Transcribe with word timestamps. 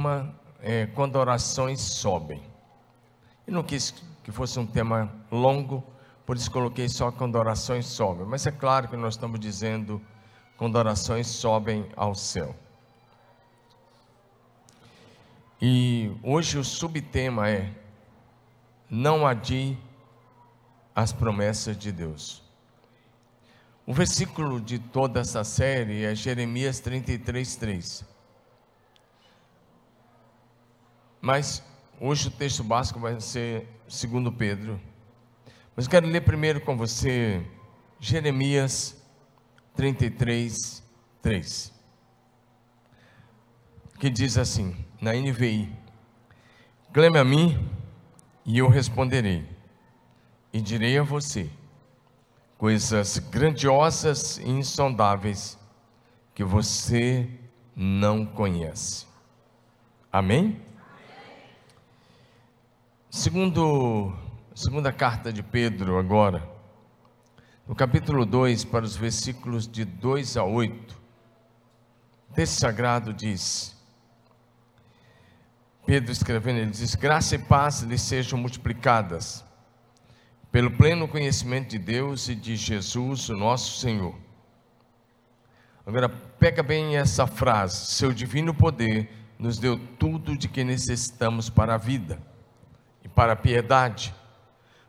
tema 0.00 0.34
é 0.62 0.86
quando 0.86 1.16
orações 1.16 1.78
sobem. 1.78 2.42
Eu 3.46 3.52
não 3.52 3.62
quis 3.62 3.94
que 4.24 4.32
fosse 4.32 4.58
um 4.58 4.66
tema 4.66 5.12
longo, 5.30 5.84
por 6.24 6.38
isso 6.38 6.50
coloquei 6.50 6.88
só 6.88 7.12
quando 7.12 7.36
orações 7.36 7.84
sobem. 7.84 8.24
Mas 8.26 8.46
é 8.46 8.50
claro 8.50 8.88
que 8.88 8.96
nós 8.96 9.14
estamos 9.14 9.38
dizendo 9.38 10.00
quando 10.56 10.76
orações 10.76 11.26
sobem 11.26 11.86
ao 11.94 12.14
céu. 12.14 12.56
E 15.60 16.10
hoje 16.22 16.56
o 16.56 16.64
subtema 16.64 17.50
é 17.50 17.70
não 18.88 19.26
adie 19.26 19.78
as 20.96 21.12
promessas 21.12 21.76
de 21.76 21.92
Deus. 21.92 22.42
O 23.86 23.92
versículo 23.92 24.60
de 24.60 24.78
toda 24.78 25.20
essa 25.20 25.44
série 25.44 26.04
é 26.04 26.14
Jeremias 26.14 26.80
33, 26.80 27.56
3. 27.56 28.09
Mas 31.20 31.62
hoje 32.00 32.28
o 32.28 32.30
texto 32.30 32.64
básico 32.64 32.98
vai 32.98 33.20
ser 33.20 33.68
segundo 33.88 34.32
Pedro. 34.32 34.80
Mas 35.76 35.86
quero 35.86 36.06
ler 36.06 36.22
primeiro 36.22 36.60
com 36.60 36.76
você 36.76 37.44
Jeremias 37.98 38.96
33, 39.74 40.82
3. 41.20 41.72
Que 43.98 44.08
diz 44.08 44.38
assim, 44.38 44.76
na 45.00 45.12
NVI: 45.12 45.70
Clame 46.92 47.18
a 47.18 47.24
mim 47.24 47.70
e 48.44 48.58
eu 48.58 48.68
responderei, 48.68 49.46
e 50.52 50.60
direi 50.60 50.98
a 50.98 51.02
você 51.02 51.50
coisas 52.60 53.18
grandiosas 53.18 54.36
e 54.36 54.46
insondáveis 54.46 55.58
que 56.34 56.44
você 56.44 57.26
não 57.74 58.26
conhece. 58.26 59.06
Amém? 60.12 60.60
Segundo, 63.10 64.16
segunda 64.54 64.92
carta 64.92 65.32
de 65.32 65.42
Pedro, 65.42 65.98
agora, 65.98 66.48
no 67.66 67.74
capítulo 67.74 68.24
2, 68.24 68.64
para 68.66 68.84
os 68.84 68.94
versículos 68.94 69.66
de 69.66 69.84
2 69.84 70.36
a 70.36 70.44
8, 70.44 70.96
o 72.30 72.34
texto 72.34 72.60
sagrado 72.60 73.12
diz: 73.12 73.76
Pedro 75.84 76.12
escrevendo, 76.12 76.60
ele 76.60 76.70
diz: 76.70 76.94
Graça 76.94 77.34
e 77.34 77.38
paz 77.40 77.80
lhe 77.80 77.98
sejam 77.98 78.38
multiplicadas, 78.38 79.44
pelo 80.52 80.70
pleno 80.70 81.08
conhecimento 81.08 81.70
de 81.70 81.80
Deus 81.80 82.28
e 82.28 82.36
de 82.36 82.54
Jesus, 82.54 83.28
o 83.28 83.36
nosso 83.36 83.80
Senhor. 83.80 84.14
Agora, 85.84 86.08
pega 86.08 86.62
bem 86.62 86.96
essa 86.96 87.26
frase: 87.26 87.86
Seu 87.86 88.12
divino 88.12 88.54
poder 88.54 89.10
nos 89.36 89.58
deu 89.58 89.76
tudo 89.98 90.36
de 90.36 90.46
que 90.46 90.62
necessitamos 90.62 91.50
para 91.50 91.74
a 91.74 91.76
vida 91.76 92.30
para 93.20 93.34
a 93.34 93.36
piedade, 93.36 94.14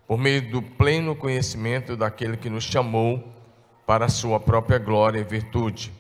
por 0.08 0.18
meio 0.18 0.50
do 0.50 0.62
pleno 0.62 1.14
conhecimento 1.14 1.98
daquele 1.98 2.38
que 2.38 2.50
nos 2.50 2.64
chamou 2.64 3.22
para 3.86 4.06
a 4.06 4.08
sua 4.08 4.40
própria 4.40 4.80
glória 4.80 5.20
e 5.20 5.24
virtude. 5.26 5.92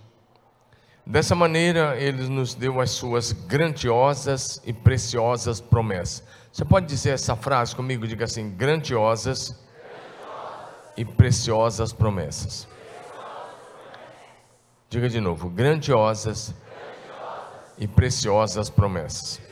Dessa 1.05 1.35
maneira, 1.35 1.97
ele 1.97 2.29
nos 2.29 2.55
deu 2.55 2.79
as 2.79 2.91
suas 2.91 3.33
grandiosas 3.33 4.61
e 4.65 4.71
preciosas 4.71 5.59
promessas. 5.59 6.23
Você 6.53 6.63
pode 6.63 6.85
dizer 6.85 7.09
essa 7.09 7.35
frase 7.35 7.75
comigo? 7.75 8.07
Diga 8.07 8.23
assim: 8.23 8.49
grandiosas, 8.51 9.49
grandiosas. 9.49 10.93
e 10.95 11.03
preciosas 11.03 11.91
promessas. 11.91 12.65
Diga 14.89 15.09
de 15.09 15.19
novo: 15.19 15.49
grandiosas, 15.49 16.55
grandiosas. 16.55 17.73
e 17.77 17.87
preciosas 17.89 18.69
promessas 18.69 19.50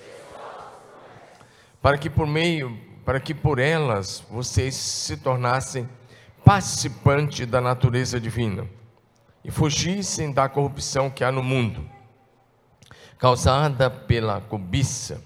para 1.82 1.98
que 1.98 2.10
por 2.10 2.28
meio, 2.28 2.78
para 3.06 3.20
que 3.20 3.34
por 3.34 3.60
elas 3.60 4.24
vocês 4.30 4.76
se 4.76 5.18
tornassem 5.18 5.88
participantes 6.44 7.48
da 7.48 7.62
natureza 7.62 8.20
divina 8.20 8.68
e 9.44 9.52
fugissem 9.52 10.32
da 10.32 10.50
corrupção 10.50 11.10
que 11.10 11.24
há 11.24 11.32
no 11.32 11.42
mundo, 11.42 11.88
causada 13.18 13.90
pela 13.90 14.42
cobiça. 14.42 15.24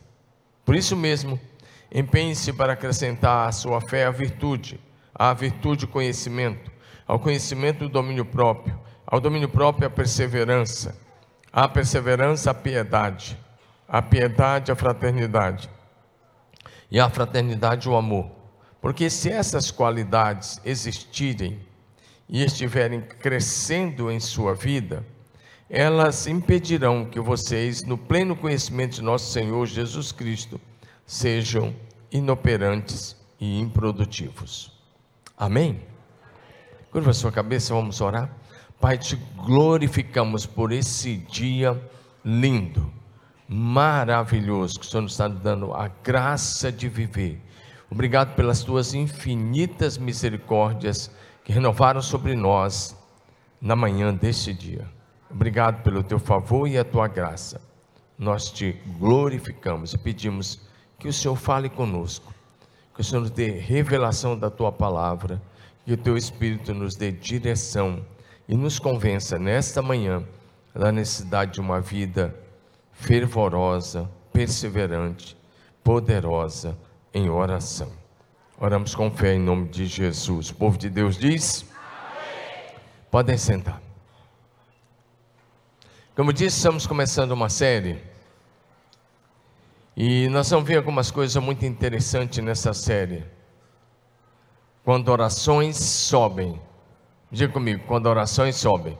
Por 0.63 0.75
isso 0.75 0.95
mesmo, 0.95 1.39
empenhe-se 1.91 2.53
para 2.53 2.73
acrescentar 2.73 3.47
à 3.47 3.51
sua 3.51 3.81
fé 3.81 4.05
a 4.05 4.11
virtude, 4.11 4.79
à 5.13 5.33
virtude 5.33 5.85
o 5.85 5.87
conhecimento, 5.87 6.71
ao 7.07 7.19
conhecimento 7.19 7.85
o 7.85 7.89
domínio 7.89 8.25
próprio, 8.25 8.79
ao 9.05 9.19
domínio 9.19 9.49
próprio 9.49 9.87
a 9.87 9.89
perseverança, 9.89 10.95
à 11.51 11.67
perseverança 11.67 12.51
a 12.51 12.53
piedade, 12.53 13.37
à 13.87 14.01
piedade 14.01 14.71
a 14.71 14.75
fraternidade 14.75 15.69
e 16.93 16.99
a 16.99 17.09
fraternidade 17.09 17.87
e 17.87 17.91
o 17.91 17.95
amor. 17.95 18.29
Porque 18.79 19.09
se 19.09 19.31
essas 19.31 19.71
qualidades 19.71 20.61
existirem 20.63 21.59
e 22.29 22.43
estiverem 22.43 23.01
crescendo 23.01 24.11
em 24.11 24.19
sua 24.19 24.53
vida, 24.53 25.03
elas 25.67 26.27
impedirão 26.27 27.03
que 27.03 27.19
vocês, 27.19 27.83
no 27.83 27.97
pleno 27.97 28.35
conhecimento 28.35 28.97
de 28.97 29.01
nosso 29.01 29.31
Senhor 29.31 29.65
Jesus 29.65 30.11
Cristo, 30.11 30.61
sejam 31.03 31.73
inoperantes 32.11 33.15
e 33.39 33.59
improdutivos. 33.59 34.71
Amém? 35.35 35.81
Curva 36.91 37.09
a 37.09 37.13
sua 37.15 37.31
cabeça, 37.31 37.73
vamos 37.73 38.01
orar. 38.01 38.29
Pai, 38.79 38.99
te 38.99 39.15
glorificamos 39.35 40.45
por 40.45 40.71
esse 40.71 41.17
dia 41.17 41.81
lindo 42.23 43.02
maravilhoso 43.47 44.79
que 44.79 44.85
o 44.85 44.89
Senhor 44.89 45.01
nos 45.01 45.13
está 45.13 45.27
dando 45.27 45.73
a 45.73 45.87
graça 46.03 46.71
de 46.71 46.87
viver. 46.87 47.41
Obrigado 47.89 48.35
pelas 48.35 48.63
tuas 48.63 48.93
infinitas 48.93 49.97
misericórdias 49.97 51.11
que 51.43 51.51
renovaram 51.51 52.01
sobre 52.01 52.35
nós 52.35 52.97
na 53.61 53.75
manhã 53.75 54.13
deste 54.13 54.53
dia. 54.53 54.87
Obrigado 55.29 55.83
pelo 55.83 56.03
teu 56.03 56.19
favor 56.19 56.67
e 56.67 56.77
a 56.77 56.83
tua 56.83 57.07
graça. 57.07 57.61
Nós 58.17 58.51
te 58.51 58.71
glorificamos 58.97 59.93
e 59.93 59.97
pedimos 59.97 60.61
que 60.97 61.07
o 61.07 61.13
Senhor 61.13 61.35
fale 61.35 61.69
conosco, 61.69 62.33
que 62.93 63.01
o 63.01 63.03
Senhor 63.03 63.21
nos 63.21 63.31
dê 63.31 63.49
revelação 63.49 64.37
da 64.37 64.49
tua 64.49 64.71
palavra, 64.71 65.41
que 65.85 65.93
o 65.93 65.97
teu 65.97 66.15
Espírito 66.15 66.73
nos 66.73 66.95
dê 66.95 67.11
direção 67.11 68.05
e 68.47 68.55
nos 68.55 68.79
convença 68.79 69.37
nesta 69.37 69.81
manhã 69.81 70.23
da 70.73 70.91
necessidade 70.91 71.53
de 71.53 71.61
uma 71.61 71.79
vida 71.79 72.35
fervorosa, 72.93 74.09
perseverante, 74.31 75.37
poderosa 75.83 76.77
em 77.13 77.29
oração. 77.29 77.91
Oramos 78.59 78.95
com 78.95 79.11
fé 79.11 79.33
em 79.35 79.39
nome 79.39 79.67
de 79.67 79.85
Jesus. 79.85 80.49
O 80.51 80.55
povo 80.55 80.77
de 80.77 80.89
Deus 80.89 81.17
diz: 81.17 81.65
Amém. 81.75 82.75
Podem 83.11 83.37
sentar. 83.37 83.81
Como 86.15 86.31
disse, 86.31 86.57
estamos 86.57 86.85
começando 86.85 87.31
uma 87.31 87.49
série. 87.49 88.01
E 89.97 90.27
nós 90.29 90.49
vamos 90.49 90.67
ver 90.67 90.77
algumas 90.77 91.11
coisas 91.11 91.41
muito 91.43 91.65
interessantes 91.65 92.43
nessa 92.43 92.73
série. 92.73 93.23
Quando 94.83 95.09
orações 95.09 95.77
sobem. 95.77 96.59
Diga 97.31 97.51
comigo, 97.51 97.83
quando 97.87 98.05
orações 98.05 98.55
sobem. 98.55 98.97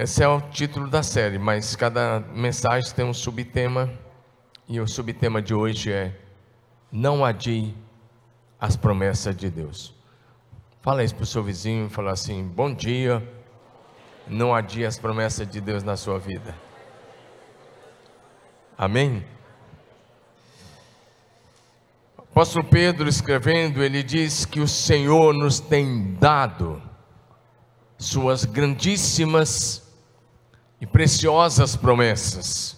Esse 0.00 0.22
é 0.22 0.28
o 0.28 0.40
título 0.40 0.86
da 0.86 1.02
série, 1.02 1.40
mas 1.40 1.74
cada 1.74 2.20
mensagem 2.32 2.88
tem 2.94 3.04
um 3.04 3.12
subtema 3.12 3.92
e 4.68 4.80
o 4.80 4.86
subtema 4.86 5.42
de 5.42 5.52
hoje 5.52 5.90
é 5.90 6.16
Não 6.92 7.24
adie 7.24 7.74
as 8.60 8.76
promessas 8.76 9.36
de 9.36 9.50
Deus. 9.50 9.92
Fala 10.82 11.02
isso 11.02 11.16
para 11.16 11.24
o 11.24 11.26
seu 11.26 11.42
vizinho, 11.42 11.90
fala 11.90 12.12
assim: 12.12 12.44
Bom 12.44 12.72
dia, 12.72 13.28
não 14.24 14.54
adie 14.54 14.86
as 14.86 14.96
promessas 14.96 15.48
de 15.48 15.60
Deus 15.60 15.82
na 15.82 15.96
sua 15.96 16.16
vida. 16.16 16.54
Amém? 18.78 19.26
Apóstolo 22.16 22.64
Pedro 22.66 23.08
escrevendo, 23.08 23.82
ele 23.82 24.04
diz 24.04 24.44
que 24.44 24.60
o 24.60 24.68
Senhor 24.68 25.34
nos 25.34 25.58
tem 25.58 26.14
dado 26.20 26.80
suas 27.98 28.44
grandíssimas 28.44 29.87
e 30.80 30.86
preciosas 30.86 31.76
promessas. 31.76 32.76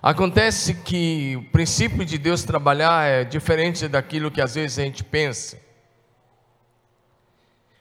Acontece 0.00 0.74
que 0.74 1.36
o 1.36 1.50
princípio 1.50 2.04
de 2.04 2.18
Deus 2.18 2.44
trabalhar 2.44 3.06
é 3.06 3.24
diferente 3.24 3.88
daquilo 3.88 4.30
que 4.30 4.40
às 4.40 4.54
vezes 4.54 4.78
a 4.78 4.82
gente 4.82 5.02
pensa. 5.02 5.60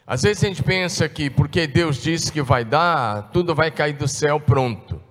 Às 0.05 0.23
vezes 0.23 0.43
a 0.43 0.47
gente 0.47 0.63
pensa 0.63 1.07
que 1.07 1.29
porque 1.29 1.67
Deus 1.67 2.01
disse 2.01 2.31
que 2.31 2.41
vai 2.41 2.63
dar, 2.63 3.29
tudo 3.31 3.53
vai 3.53 3.69
cair 3.69 3.93
do 3.93 4.07
céu 4.07 4.39
pronto. 4.39 5.01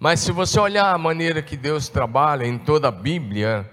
Mas 0.00 0.18
se 0.18 0.32
você 0.32 0.58
olhar 0.58 0.92
a 0.92 0.98
maneira 0.98 1.40
que 1.42 1.56
Deus 1.56 1.88
trabalha 1.88 2.44
em 2.44 2.58
toda 2.58 2.88
a 2.88 2.90
Bíblia, 2.90 3.70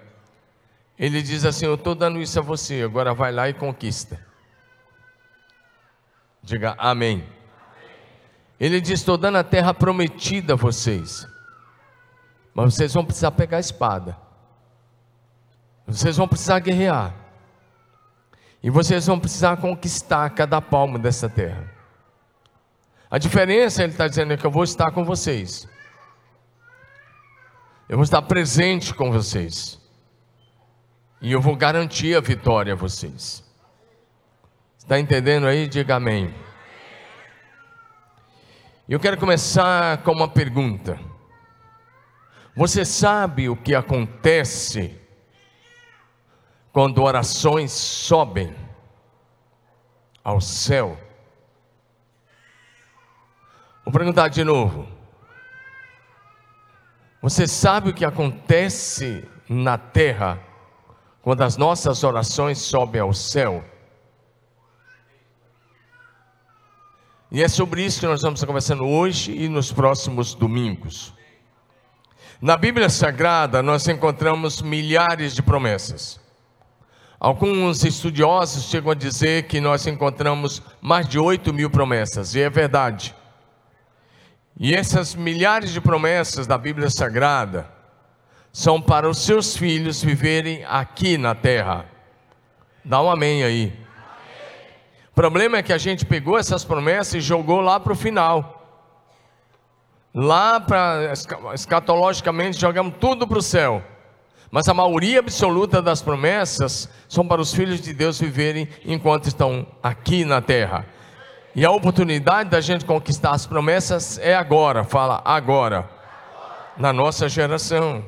Ele 0.98 1.24
diz 1.24 1.44
assim: 1.44 1.66
Eu 1.66 1.74
estou 1.74 1.96
dando 1.96 2.22
isso 2.22 2.38
a 2.38 2.42
você, 2.44 2.84
agora 2.84 3.16
vai 3.16 3.32
lá 3.32 3.50
e 3.50 3.54
conquista. 3.54 4.29
Diga 6.50 6.74
amém. 6.80 7.24
Ele 8.60 8.82
diz: 8.82 9.02
Estou 9.02 9.20
dando 9.20 9.38
a 9.38 9.44
terra 9.44 9.72
prometida 9.72 10.54
a 10.54 10.56
vocês, 10.56 11.28
mas 12.56 12.74
vocês 12.74 12.92
vão 12.92 13.06
precisar 13.06 13.30
pegar 13.30 13.58
a 13.58 13.60
espada, 13.60 14.18
vocês 15.86 16.18
vão 16.18 16.28
precisar 16.28 16.58
guerrear, 16.58 17.14
e 18.64 18.70
vocês 18.72 19.06
vão 19.06 19.20
precisar 19.20 19.58
conquistar 19.58 20.28
cada 20.32 20.60
palmo 20.60 20.98
dessa 20.98 21.30
terra. 21.30 21.72
A 23.12 23.20
diferença, 23.20 23.84
ele 23.84 23.92
está 23.92 24.08
dizendo, 24.08 24.34
é 24.34 24.38
que 24.38 24.46
eu 24.46 24.50
vou 24.50 24.64
estar 24.64 24.90
com 24.90 25.06
vocês, 25.06 25.68
eu 27.88 27.96
vou 27.96 28.04
estar 28.04 28.24
presente 28.24 28.92
com 28.92 29.12
vocês, 29.12 29.80
e 31.22 31.32
eu 31.32 31.40
vou 31.40 31.56
garantir 31.56 32.16
a 32.16 32.20
vitória 32.20 32.74
a 32.74 32.76
vocês. 32.76 33.48
Está 34.90 35.00
entendendo 35.00 35.46
aí? 35.46 35.68
Diga 35.68 35.98
amém. 35.98 36.34
Eu 38.90 39.00
quero 39.00 39.18
começar 39.18 40.02
com 40.02 40.12
uma 40.14 40.28
pergunta. 40.28 41.00
Você 42.56 42.84
sabe 42.84 43.50
o 43.50 43.56
que 43.56 43.76
acontece 43.76 45.00
quando 46.74 47.04
orações 47.04 47.72
sobem 47.72 48.52
ao 50.24 50.42
céu? 50.42 50.98
Vou 53.86 53.94
perguntar 53.94 54.30
de 54.30 54.44
novo. 54.44 54.88
Você 57.22 57.48
sabe 57.48 57.92
o 57.92 57.94
que 57.94 58.06
acontece 58.06 59.24
na 59.48 59.78
terra 59.78 60.40
quando 61.22 61.44
as 61.44 61.58
nossas 61.58 62.04
orações 62.04 62.58
sobem 62.58 63.00
ao 63.00 63.14
céu? 63.14 63.64
E 67.32 67.44
é 67.44 67.48
sobre 67.48 67.86
isso 67.86 68.00
que 68.00 68.08
nós 68.08 68.24
vamos 68.24 68.44
conversando 68.44 68.88
hoje 68.88 69.32
e 69.32 69.48
nos 69.48 69.72
próximos 69.72 70.34
domingos. 70.34 71.14
Na 72.42 72.58
Bíblia 72.58 72.90
Sagrada, 72.90 73.62
nós 73.62 73.88
encontramos 73.88 74.64
milhares 74.64 75.36
de 75.36 75.44
promessas. 75.44 76.20
Alguns 77.20 77.84
estudiosos 77.84 78.64
chegam 78.64 78.92
a 78.92 78.96
dizer 78.96 79.44
que 79.44 79.62
nós 79.62 79.86
encontramos 79.86 80.64
mais 80.82 81.08
de 81.08 81.20
8 81.20 81.54
mil 81.54 81.70
promessas, 81.70 82.34
e 82.34 82.42
é 82.42 82.50
verdade. 82.50 83.14
E 84.60 84.74
essas 84.74 85.14
milhares 85.14 85.70
de 85.70 85.80
promessas 85.80 86.48
da 86.48 86.58
Bíblia 86.58 86.90
Sagrada 86.90 87.72
são 88.52 88.82
para 88.82 89.08
os 89.08 89.20
seus 89.20 89.56
filhos 89.56 90.02
viverem 90.02 90.66
aqui 90.66 91.16
na 91.16 91.36
terra. 91.36 91.86
Dá 92.84 93.00
um 93.04 93.12
amém 93.12 93.44
aí 93.44 93.89
problema 95.20 95.58
é 95.58 95.62
que 95.62 95.74
a 95.74 95.78
gente 95.78 96.06
pegou 96.06 96.38
essas 96.40 96.64
promessas 96.64 97.16
e 97.16 97.20
jogou 97.20 97.60
lá 97.60 97.78
para 97.78 97.92
o 97.92 97.96
final. 97.96 98.66
Lá 100.16 100.62
para 100.62 101.12
escatologicamente 101.54 102.58
jogamos 102.58 102.94
tudo 103.02 103.28
para 103.28 103.38
o 103.38 103.42
céu. 103.42 103.84
Mas 104.50 104.70
a 104.70 104.74
maioria 104.74 105.20
absoluta 105.20 105.82
das 105.82 106.02
promessas 106.02 106.90
são 107.10 107.28
para 107.28 107.42
os 107.42 107.54
filhos 107.54 107.82
de 107.82 107.94
Deus 107.94 108.18
viverem 108.18 108.70
enquanto 108.86 109.26
estão 109.28 109.68
aqui 109.84 110.24
na 110.24 110.42
terra. 110.42 110.86
E 111.54 111.66
a 111.66 111.72
oportunidade 111.72 112.50
da 112.50 112.62
gente 112.62 112.86
conquistar 112.86 113.32
as 113.32 113.46
promessas 113.46 114.18
é 114.20 114.34
agora, 114.34 114.86
fala 114.86 115.22
agora, 115.26 115.90
na 116.78 116.94
nossa 116.94 117.28
geração. 117.28 118.06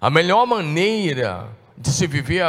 A 0.00 0.08
melhor 0.08 0.46
maneira 0.46 1.48
de 1.76 1.90
se 1.90 2.06
viver 2.06 2.42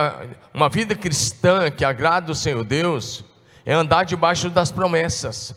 uma 0.53 0.69
vida 0.69 0.95
cristã 0.95 1.69
que 1.69 1.83
agrada 1.83 2.31
o 2.31 2.35
Senhor 2.35 2.63
Deus 2.63 3.25
é 3.65 3.73
andar 3.73 4.05
debaixo 4.05 4.49
das 4.49 4.71
promessas. 4.71 5.53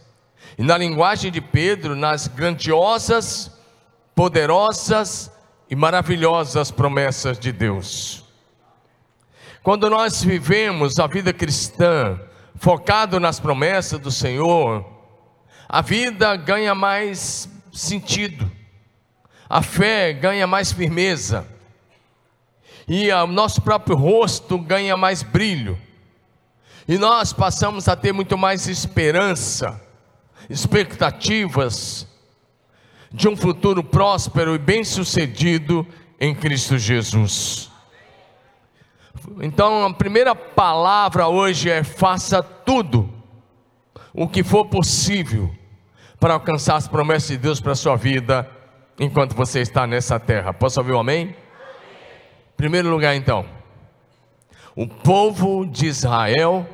E 0.58 0.62
na 0.62 0.76
linguagem 0.76 1.30
de 1.30 1.40
Pedro, 1.40 1.94
nas 1.94 2.26
grandiosas, 2.26 3.52
poderosas 4.14 5.30
e 5.70 5.76
maravilhosas 5.76 6.70
promessas 6.70 7.38
de 7.38 7.52
Deus. 7.52 8.24
Quando 9.62 9.88
nós 9.88 10.22
vivemos 10.24 10.98
a 10.98 11.06
vida 11.06 11.32
cristã 11.32 12.18
focado 12.56 13.20
nas 13.20 13.38
promessas 13.38 14.00
do 14.00 14.10
Senhor, 14.10 14.84
a 15.68 15.80
vida 15.80 16.34
ganha 16.34 16.74
mais 16.74 17.48
sentido, 17.72 18.50
a 19.48 19.62
fé 19.62 20.12
ganha 20.12 20.46
mais 20.46 20.72
firmeza 20.72 21.46
e 22.92 23.08
o 23.12 23.26
nosso 23.28 23.62
próprio 23.62 23.94
rosto 23.94 24.58
ganha 24.58 24.96
mais 24.96 25.22
brilho, 25.22 25.78
e 26.88 26.98
nós 26.98 27.32
passamos 27.32 27.86
a 27.86 27.94
ter 27.94 28.12
muito 28.12 28.36
mais 28.36 28.66
esperança, 28.66 29.80
expectativas 30.48 32.04
de 33.12 33.28
um 33.28 33.36
futuro 33.36 33.84
próspero 33.84 34.56
e 34.56 34.58
bem-sucedido 34.58 35.86
em 36.18 36.34
Cristo 36.34 36.76
Jesus. 36.76 37.70
Então, 39.40 39.86
a 39.86 39.94
primeira 39.94 40.34
palavra 40.34 41.28
hoje 41.28 41.70
é: 41.70 41.84
faça 41.84 42.42
tudo 42.42 43.08
o 44.12 44.26
que 44.26 44.42
for 44.42 44.66
possível 44.66 45.48
para 46.18 46.34
alcançar 46.34 46.74
as 46.74 46.88
promessas 46.88 47.28
de 47.28 47.38
Deus 47.38 47.60
para 47.60 47.70
a 47.70 47.76
sua 47.76 47.94
vida 47.94 48.50
enquanto 48.98 49.36
você 49.36 49.60
está 49.60 49.86
nessa 49.86 50.18
terra. 50.18 50.52
Posso 50.52 50.80
ouvir 50.80 50.92
um 50.92 50.98
amém? 50.98 51.36
Primeiro 52.60 52.90
lugar, 52.90 53.16
então, 53.16 53.46
o 54.76 54.86
povo 54.86 55.64
de 55.64 55.86
Israel, 55.86 56.68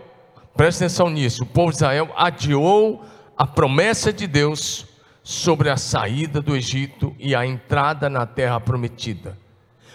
presta 0.57 0.85
atenção 0.85 1.09
nisso, 1.09 1.45
o 1.45 1.47
povo 1.47 1.71
de 1.71 1.77
Israel 1.77 2.13
adiou 2.17 3.05
a 3.39 3.47
promessa 3.47 4.13
de 4.13 4.27
Deus 4.27 4.85
sobre 5.23 5.71
a 5.71 5.77
saída 5.77 6.43
do 6.43 6.57
Egito 6.57 7.15
e 7.21 7.37
a 7.37 7.47
entrada 7.47 8.11
na 8.11 8.27
terra 8.27 8.59
prometida. 8.59 9.39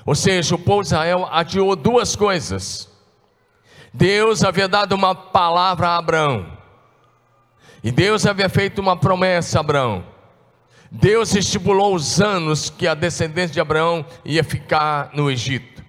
Ou 0.06 0.16
seja, 0.16 0.56
o 0.56 0.60
povo 0.60 0.82
de 0.82 0.88
Israel 0.88 1.28
adiou 1.30 1.76
duas 1.76 2.16
coisas. 2.16 2.90
Deus 3.94 4.46
havia 4.46 4.70
dado 4.70 4.94
uma 4.94 5.14
palavra 5.14 5.90
a 5.90 5.98
Abraão, 5.98 6.58
e 7.84 7.92
Deus 7.92 8.26
havia 8.26 8.48
feito 8.48 8.80
uma 8.80 8.96
promessa 8.96 9.58
a 9.58 9.60
Abraão. 9.60 10.06
Deus 10.90 11.36
estipulou 11.36 11.94
os 11.94 12.22
anos 12.22 12.70
que 12.70 12.88
a 12.88 12.94
descendência 12.94 13.56
de 13.56 13.60
Abraão 13.60 14.06
ia 14.24 14.42
ficar 14.42 15.10
no 15.14 15.30
Egito. 15.30 15.81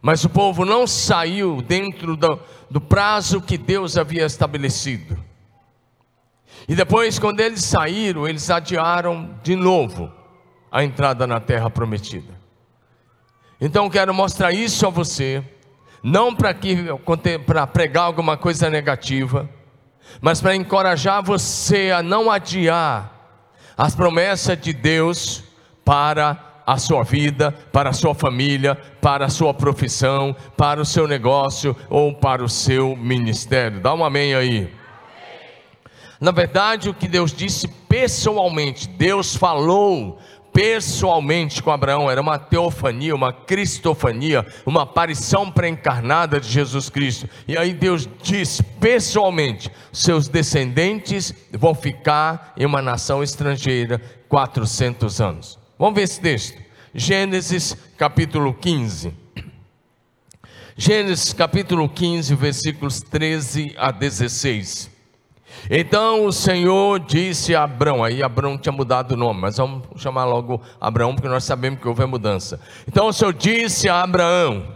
Mas 0.00 0.24
o 0.24 0.28
povo 0.28 0.64
não 0.64 0.86
saiu 0.86 1.60
dentro 1.60 2.16
do, 2.16 2.40
do 2.70 2.80
prazo 2.80 3.40
que 3.40 3.58
Deus 3.58 3.96
havia 3.96 4.24
estabelecido. 4.24 5.18
E 6.68 6.74
depois, 6.74 7.18
quando 7.18 7.40
eles 7.40 7.64
saíram, 7.64 8.28
eles 8.28 8.50
adiaram 8.50 9.38
de 9.42 9.56
novo 9.56 10.12
a 10.70 10.84
entrada 10.84 11.26
na 11.26 11.40
terra 11.40 11.70
prometida. 11.70 12.32
Então, 13.60 13.90
quero 13.90 14.14
mostrar 14.14 14.52
isso 14.52 14.86
a 14.86 14.90
você, 14.90 15.42
não 16.02 16.34
para 16.34 17.66
pregar 17.66 18.04
alguma 18.04 18.36
coisa 18.36 18.70
negativa, 18.70 19.48
mas 20.20 20.40
para 20.40 20.54
encorajar 20.54 21.22
você 21.22 21.90
a 21.90 22.02
não 22.02 22.30
adiar 22.30 23.14
as 23.76 23.94
promessas 23.94 24.60
de 24.60 24.72
Deus 24.72 25.42
para 25.84 26.47
a 26.68 26.76
sua 26.76 27.02
vida, 27.02 27.50
para 27.72 27.88
a 27.88 27.92
sua 27.94 28.14
família, 28.14 28.74
para 29.00 29.24
a 29.24 29.30
sua 29.30 29.54
profissão, 29.54 30.36
para 30.54 30.78
o 30.78 30.84
seu 30.84 31.08
negócio 31.08 31.74
ou 31.88 32.12
para 32.12 32.44
o 32.44 32.48
seu 32.48 32.94
ministério. 32.94 33.80
Dá 33.80 33.94
um 33.94 34.04
amém 34.04 34.34
aí. 34.34 34.70
Na 36.20 36.30
verdade, 36.30 36.90
o 36.90 36.94
que 36.94 37.08
Deus 37.08 37.32
disse 37.32 37.66
pessoalmente, 37.88 38.86
Deus 38.86 39.34
falou 39.34 40.18
pessoalmente 40.52 41.62
com 41.62 41.70
Abraão, 41.70 42.10
era 42.10 42.20
uma 42.20 42.38
teofania, 42.38 43.14
uma 43.14 43.32
cristofania, 43.32 44.46
uma 44.66 44.82
aparição 44.82 45.50
pré-encarnada 45.50 46.38
de 46.38 46.50
Jesus 46.50 46.90
Cristo. 46.90 47.26
E 47.46 47.56
aí 47.56 47.72
Deus 47.72 48.06
disse 48.22 48.62
pessoalmente: 48.62 49.70
seus 49.90 50.28
descendentes 50.28 51.32
vão 51.50 51.74
ficar 51.74 52.52
em 52.58 52.66
uma 52.66 52.82
nação 52.82 53.22
estrangeira 53.22 54.02
400 54.28 55.18
anos. 55.22 55.67
Vamos 55.78 55.94
ver 55.94 56.02
esse 56.02 56.20
texto. 56.20 56.60
Gênesis 56.92 57.76
capítulo 57.96 58.52
15. 58.52 59.12
Gênesis 60.76 61.32
capítulo 61.32 61.88
15, 61.88 62.34
versículos 62.34 63.00
13 63.00 63.76
a 63.78 63.92
16. 63.92 64.90
Então 65.70 66.26
o 66.26 66.32
Senhor 66.32 66.98
disse 66.98 67.54
a 67.54 67.62
Abraão, 67.62 68.02
aí 68.02 68.24
Abraão 68.24 68.58
tinha 68.58 68.72
mudado 68.72 69.12
o 69.12 69.16
nome, 69.16 69.40
mas 69.40 69.56
vamos 69.56 69.84
chamar 69.96 70.24
logo 70.24 70.60
Abraão, 70.80 71.14
porque 71.14 71.28
nós 71.28 71.44
sabemos 71.44 71.80
que 71.80 71.86
houve 71.86 72.02
a 72.02 72.06
mudança. 72.08 72.60
Então 72.88 73.06
o 73.06 73.12
Senhor 73.12 73.32
disse 73.32 73.88
a 73.88 74.02
Abraão: 74.02 74.66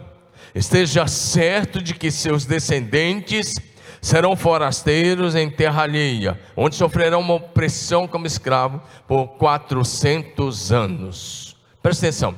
Esteja 0.54 1.09
certo 1.09 1.82
de 1.82 1.94
que 1.94 2.12
seus 2.12 2.44
descendentes 2.44 3.54
serão 4.02 4.35
forasteiros 4.35 5.37
em 5.37 5.49
terra 5.49 5.85
alheia, 5.85 6.38
onde 6.56 6.75
sofrerão 6.75 7.21
uma 7.21 7.35
opressão 7.35 8.09
como 8.09 8.26
escravo 8.26 8.82
por 9.06 9.28
400 9.38 10.73
anos. 10.73 11.56
Presta 11.80 12.06
atenção. 12.06 12.35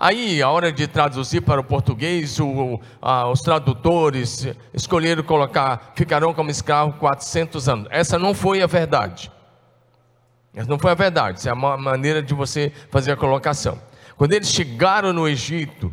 Aí, 0.00 0.40
a 0.40 0.48
hora 0.48 0.70
de 0.70 0.86
traduzir 0.86 1.40
para 1.40 1.60
o 1.60 1.64
português, 1.64 2.38
o, 2.38 2.80
a, 3.02 3.28
os 3.28 3.40
tradutores 3.42 4.46
escolheram 4.72 5.24
colocar, 5.24 5.92
ficarão 5.96 6.32
como 6.32 6.50
escravos 6.50 6.94
400 7.00 7.68
anos. 7.68 7.88
Essa 7.90 8.16
não 8.16 8.32
foi 8.32 8.62
a 8.62 8.66
verdade. 8.68 9.28
Essa 10.54 10.68
não 10.68 10.78
foi 10.78 10.92
a 10.92 10.94
verdade, 10.94 11.38
essa 11.38 11.50
é 11.50 11.52
a 11.52 11.54
maneira 11.56 12.22
de 12.22 12.32
você 12.32 12.72
fazer 12.90 13.10
a 13.10 13.16
colocação. 13.16 13.78
Quando 14.16 14.32
eles 14.32 14.50
chegaram 14.50 15.12
no 15.12 15.28
Egito, 15.28 15.92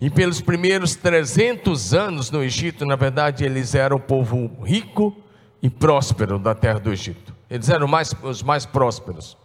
e 0.00 0.08
pelos 0.08 0.40
primeiros 0.40 0.96
300 0.96 1.92
anos 1.92 2.30
no 2.30 2.42
Egito, 2.42 2.86
na 2.86 2.96
verdade, 2.96 3.44
eles 3.44 3.74
eram 3.74 3.96
o 3.96 4.00
povo 4.00 4.50
rico 4.64 5.14
e 5.62 5.68
próspero 5.68 6.38
da 6.38 6.54
terra 6.54 6.80
do 6.80 6.90
Egito. 6.90 7.34
Eles 7.50 7.68
eram 7.68 7.86
mais, 7.86 8.14
os 8.22 8.42
mais 8.42 8.64
prósperos. 8.64 9.36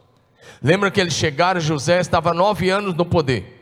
Lembra 0.64 0.90
que 0.90 1.02
eles 1.02 1.14
chegaram, 1.14 1.60
José 1.60 2.00
estava 2.00 2.34
nove 2.34 2.70
anos 2.70 2.94
no 2.94 3.06
poder. 3.06 3.54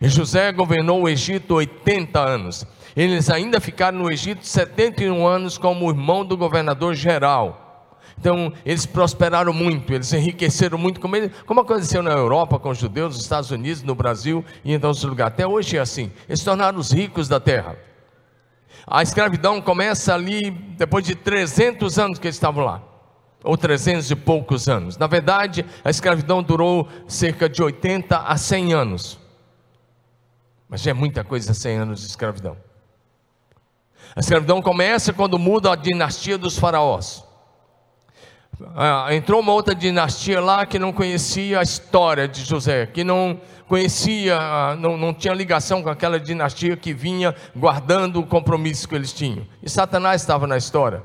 E 0.00 0.08
José 0.08 0.50
governou 0.50 1.02
o 1.02 1.08
Egito 1.08 1.54
80 1.54 2.18
anos. 2.18 2.66
Eles 2.96 3.30
ainda 3.30 3.60
ficaram 3.60 3.98
no 3.98 4.10
Egito 4.10 4.44
71 4.44 5.26
anos 5.26 5.56
como 5.56 5.88
irmão 5.90 6.24
do 6.24 6.36
governador 6.36 6.94
geral. 6.94 7.61
Então, 8.18 8.52
eles 8.64 8.86
prosperaram 8.86 9.52
muito, 9.52 9.92
eles 9.92 10.12
enriqueceram 10.12 10.78
muito, 10.78 11.00
como, 11.00 11.16
ele, 11.16 11.30
como 11.46 11.60
aconteceu 11.60 12.02
na 12.02 12.12
Europa 12.12 12.58
com 12.58 12.70
os 12.70 12.78
judeus, 12.78 13.14
nos 13.14 13.22
Estados 13.22 13.50
Unidos, 13.50 13.82
no 13.82 13.94
Brasil 13.94 14.44
e 14.64 14.72
em 14.72 14.74
outros 14.74 15.02
lugares. 15.04 15.34
Até 15.34 15.46
hoje 15.46 15.76
é 15.76 15.80
assim. 15.80 16.10
Eles 16.28 16.40
se 16.40 16.44
tornaram 16.44 16.78
os 16.78 16.92
ricos 16.92 17.28
da 17.28 17.40
terra. 17.40 17.76
A 18.86 19.02
escravidão 19.02 19.60
começa 19.60 20.14
ali 20.14 20.50
depois 20.50 21.04
de 21.04 21.14
300 21.14 21.98
anos 21.98 22.18
que 22.18 22.26
eles 22.26 22.36
estavam 22.36 22.64
lá, 22.64 22.82
ou 23.44 23.56
300 23.56 24.10
e 24.10 24.16
poucos 24.16 24.68
anos. 24.68 24.96
Na 24.96 25.06
verdade, 25.06 25.64
a 25.84 25.90
escravidão 25.90 26.42
durou 26.42 26.88
cerca 27.06 27.48
de 27.48 27.62
80 27.62 28.18
a 28.18 28.36
100 28.36 28.72
anos. 28.72 29.18
Mas 30.68 30.80
já 30.80 30.90
é 30.90 30.94
muita 30.94 31.22
coisa 31.22 31.52
100 31.54 31.76
anos 31.76 32.00
de 32.00 32.06
escravidão. 32.06 32.56
A 34.16 34.20
escravidão 34.20 34.60
começa 34.60 35.12
quando 35.12 35.38
muda 35.38 35.72
a 35.72 35.76
dinastia 35.76 36.36
dos 36.36 36.58
faraós. 36.58 37.24
Ah, 38.74 39.08
entrou 39.10 39.40
uma 39.40 39.52
outra 39.52 39.74
dinastia 39.74 40.40
lá 40.40 40.66
que 40.66 40.78
não 40.78 40.92
conhecia 40.92 41.60
a 41.60 41.62
história 41.62 42.28
de 42.28 42.44
José, 42.44 42.86
que 42.86 43.02
não 43.02 43.40
conhecia, 43.66 44.36
ah, 44.38 44.76
não, 44.76 44.96
não 44.96 45.14
tinha 45.14 45.32
ligação 45.32 45.82
com 45.82 45.88
aquela 45.88 46.20
dinastia 46.20 46.76
que 46.76 46.92
vinha 46.92 47.34
guardando 47.56 48.20
o 48.20 48.26
compromisso 48.26 48.88
que 48.88 48.94
eles 48.94 49.12
tinham. 49.12 49.46
E 49.62 49.70
Satanás 49.70 50.20
estava 50.20 50.46
na 50.46 50.56
história. 50.56 51.02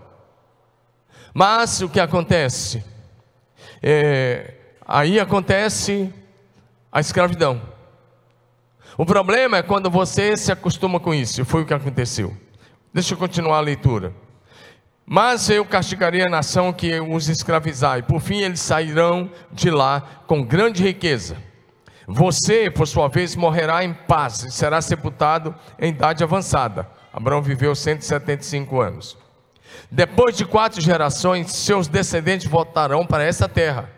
Mas 1.34 1.82
o 1.82 1.90
que 1.90 2.00
acontece? 2.00 2.84
É, 3.82 4.56
aí 4.86 5.20
acontece 5.20 6.14
a 6.92 7.00
escravidão. 7.00 7.62
O 8.98 9.06
problema 9.06 9.58
é 9.58 9.64
quando 9.64 9.90
você 9.90 10.36
se 10.36 10.52
acostuma 10.52 11.00
com 11.00 11.14
isso, 11.14 11.46
foi 11.46 11.62
o 11.62 11.66
que 11.66 11.74
aconteceu. 11.74 12.36
Deixa 12.94 13.14
eu 13.14 13.18
continuar 13.18 13.58
a 13.58 13.62
leitura. 13.62 14.14
Mas 15.10 15.50
eu 15.50 15.64
castigarei 15.64 16.22
a 16.22 16.30
nação 16.30 16.74
que 16.74 17.00
os 17.00 17.30
escravizar, 17.30 18.00
e 18.00 18.04
por 18.04 18.20
fim 18.20 18.42
eles 18.42 18.60
sairão 18.60 19.32
de 19.54 19.72
lá 19.72 20.02
com 20.28 20.44
grande 20.44 20.84
riqueza. 20.84 21.38
Você, 22.06 22.70
por 22.70 22.86
sua 22.86 23.08
vez, 23.08 23.34
morrerá 23.34 23.86
em 23.86 23.94
paz 23.94 24.44
e 24.44 24.52
será 24.52 24.82
sepultado 24.82 25.56
em 25.80 25.92
idade 25.92 26.26
avançada. 26.26 26.90
Abraão 27.14 27.42
viveu 27.42 27.74
175 27.74 28.82
anos. 28.82 29.18
Depois 29.90 30.36
de 30.36 30.44
quatro 30.44 30.82
gerações, 30.82 31.54
seus 31.54 31.88
descendentes 31.88 32.48
voltarão 32.48 33.06
para 33.06 33.24
essa 33.24 33.48
terra. 33.48 33.90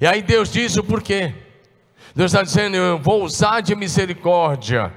E 0.00 0.06
aí 0.06 0.22
Deus 0.22 0.52
diz 0.52 0.76
o 0.76 0.84
porquê. 0.84 1.34
Deus 2.14 2.32
está 2.32 2.44
dizendo: 2.44 2.76
Eu 2.76 2.98
vou 2.98 3.24
usar 3.24 3.60
de 3.60 3.74
misericórdia, 3.74 4.92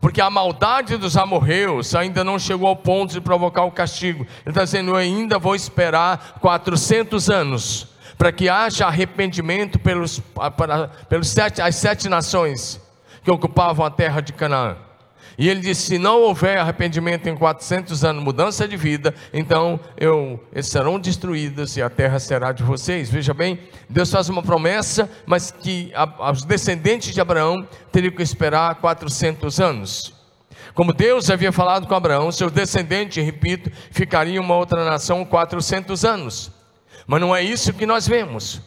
porque 0.00 0.20
a 0.20 0.30
maldade 0.30 0.96
dos 0.96 1.16
amorreus 1.16 1.94
ainda 1.94 2.24
não 2.24 2.38
chegou 2.38 2.68
ao 2.68 2.76
ponto 2.76 3.12
de 3.12 3.20
provocar 3.20 3.64
o 3.64 3.70
castigo. 3.70 4.26
Ele 4.44 4.50
está 4.50 4.64
dizendo: 4.64 4.92
Eu 4.92 4.96
ainda 4.96 5.38
vou 5.38 5.54
esperar 5.54 6.38
400 6.40 7.28
anos 7.28 7.86
para 8.16 8.32
que 8.32 8.48
haja 8.48 8.86
arrependimento 8.86 9.78
pelos, 9.78 10.18
para, 10.18 10.88
pelos 11.08 11.28
sete, 11.28 11.62
as 11.62 11.76
sete 11.76 12.08
nações 12.08 12.80
que 13.22 13.30
ocupavam 13.30 13.84
a 13.84 13.90
terra 13.90 14.20
de 14.20 14.32
Canaã. 14.32 14.76
E 15.38 15.48
ele 15.48 15.60
disse: 15.60 15.82
se 15.82 15.98
não 15.98 16.20
houver 16.20 16.58
arrependimento 16.58 17.28
em 17.28 17.36
400 17.36 18.04
anos, 18.04 18.22
mudança 18.22 18.66
de 18.66 18.76
vida, 18.76 19.14
então 19.32 19.78
eu, 19.96 20.38
eles 20.52 20.66
serão 20.66 20.98
destruídos 20.98 21.76
e 21.76 21.82
a 21.82 21.90
terra 21.90 22.18
será 22.18 22.52
de 22.52 22.62
vocês. 22.62 23.08
Veja 23.08 23.32
bem, 23.32 23.58
Deus 23.88 24.10
faz 24.10 24.28
uma 24.28 24.42
promessa, 24.42 25.10
mas 25.26 25.50
que 25.50 25.92
a, 25.94 26.30
os 26.30 26.44
descendentes 26.44 27.14
de 27.14 27.20
Abraão 27.20 27.66
teriam 27.90 28.12
que 28.12 28.22
esperar 28.22 28.74
400 28.76 29.60
anos. 29.60 30.14
Como 30.74 30.92
Deus 30.92 31.30
havia 31.30 31.52
falado 31.52 31.86
com 31.86 31.94
Abraão, 31.94 32.30
seus 32.30 32.52
descendentes, 32.52 33.24
repito, 33.24 33.70
ficariam 33.90 34.44
uma 34.44 34.56
outra 34.56 34.84
nação 34.84 35.24
400 35.24 36.04
anos. 36.04 36.50
Mas 37.06 37.20
não 37.20 37.34
é 37.34 37.42
isso 37.42 37.72
que 37.72 37.86
nós 37.86 38.06
vemos. 38.06 38.60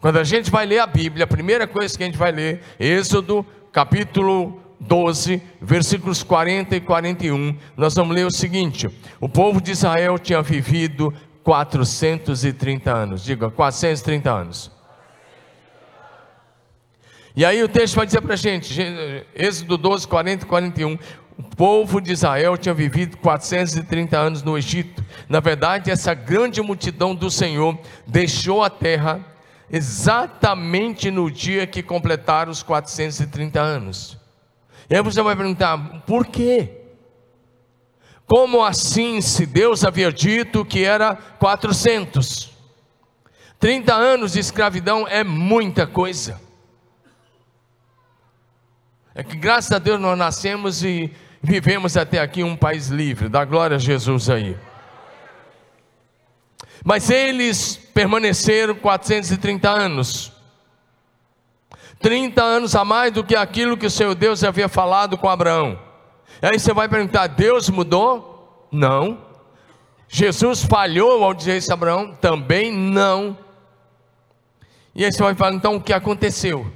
Quando 0.00 0.18
a 0.18 0.24
gente 0.24 0.50
vai 0.50 0.64
ler 0.64 0.78
a 0.78 0.86
Bíblia, 0.86 1.24
a 1.24 1.26
primeira 1.26 1.66
coisa 1.66 1.96
que 1.96 2.02
a 2.02 2.06
gente 2.06 2.16
vai 2.16 2.32
ler, 2.32 2.62
Êxodo, 2.78 3.44
capítulo 3.72 4.69
12, 4.80 5.42
versículos 5.60 6.22
40 6.22 6.76
e 6.76 6.80
41, 6.80 7.56
nós 7.76 7.94
vamos 7.94 8.16
ler 8.16 8.26
o 8.26 8.30
seguinte: 8.30 8.88
O 9.20 9.28
povo 9.28 9.60
de 9.60 9.72
Israel 9.72 10.18
tinha 10.18 10.40
vivido 10.40 11.12
430 11.44 12.90
anos, 12.90 13.22
diga 13.22 13.50
430 13.50 14.30
anos. 14.30 14.70
E 17.36 17.44
aí 17.44 17.62
o 17.62 17.68
texto 17.68 17.94
vai 17.94 18.06
dizer 18.06 18.20
para 18.22 18.34
a 18.34 18.36
gente, 18.36 18.76
Êxodo 19.34 19.76
12, 19.76 20.08
40 20.08 20.44
e 20.44 20.48
41, 20.48 20.98
o 21.38 21.42
povo 21.56 22.00
de 22.00 22.12
Israel 22.12 22.56
tinha 22.56 22.74
vivido 22.74 23.16
430 23.18 24.18
anos 24.18 24.42
no 24.42 24.58
Egito. 24.58 25.04
Na 25.28 25.40
verdade, 25.40 25.90
essa 25.90 26.12
grande 26.12 26.60
multidão 26.60 27.14
do 27.14 27.30
Senhor 27.30 27.78
deixou 28.06 28.64
a 28.64 28.68
terra 28.68 29.24
exatamente 29.70 31.10
no 31.10 31.30
dia 31.30 31.66
que 31.66 31.82
completaram 31.82 32.50
os 32.50 32.62
430 32.62 33.60
anos. 33.60 34.19
E 34.90 34.96
aí 34.96 35.02
você 35.02 35.22
vai 35.22 35.36
perguntar: 35.36 35.78
por 36.04 36.26
quê? 36.26 36.78
Como 38.26 38.64
assim, 38.64 39.20
se 39.20 39.46
Deus 39.46 39.84
havia 39.84 40.12
dito 40.12 40.64
que 40.64 40.84
era 40.84 41.14
400? 41.14 42.50
30 43.58 43.94
anos 43.94 44.32
de 44.32 44.40
escravidão 44.40 45.06
é 45.06 45.22
muita 45.22 45.86
coisa. 45.86 46.40
É 49.14 49.22
que 49.22 49.36
graças 49.36 49.72
a 49.72 49.78
Deus 49.78 50.00
nós 50.00 50.16
nascemos 50.16 50.82
e 50.82 51.12
vivemos 51.42 51.96
até 51.96 52.20
aqui 52.20 52.42
um 52.42 52.56
país 52.56 52.88
livre. 52.88 53.28
Dá 53.28 53.44
glória 53.44 53.76
a 53.76 53.80
Jesus 53.80 54.30
aí. 54.30 54.56
Mas 56.84 57.10
eles 57.10 57.76
permaneceram 57.92 58.74
430 58.76 59.68
anos. 59.68 60.32
30 62.00 62.42
anos 62.42 62.74
a 62.74 62.84
mais 62.84 63.12
do 63.12 63.22
que 63.22 63.36
aquilo 63.36 63.76
que 63.76 63.86
o 63.86 63.90
Senhor 63.90 64.14
Deus 64.14 64.42
havia 64.42 64.68
falado 64.68 65.18
com 65.18 65.28
Abraão. 65.28 65.78
Aí 66.40 66.58
você 66.58 66.72
vai 66.72 66.88
perguntar: 66.88 67.26
Deus 67.26 67.68
mudou? 67.68 68.68
Não. 68.72 69.26
Jesus 70.08 70.64
falhou 70.64 71.22
ao 71.22 71.34
dizer 71.34 71.58
isso 71.58 71.70
a 71.70 71.74
Abraão? 71.74 72.14
Também 72.20 72.72
não. 72.72 73.36
E 74.94 75.04
aí 75.04 75.12
você 75.12 75.22
vai 75.22 75.34
falar: 75.34 75.54
então 75.54 75.76
o 75.76 75.80
que 75.80 75.92
aconteceu? 75.92 76.66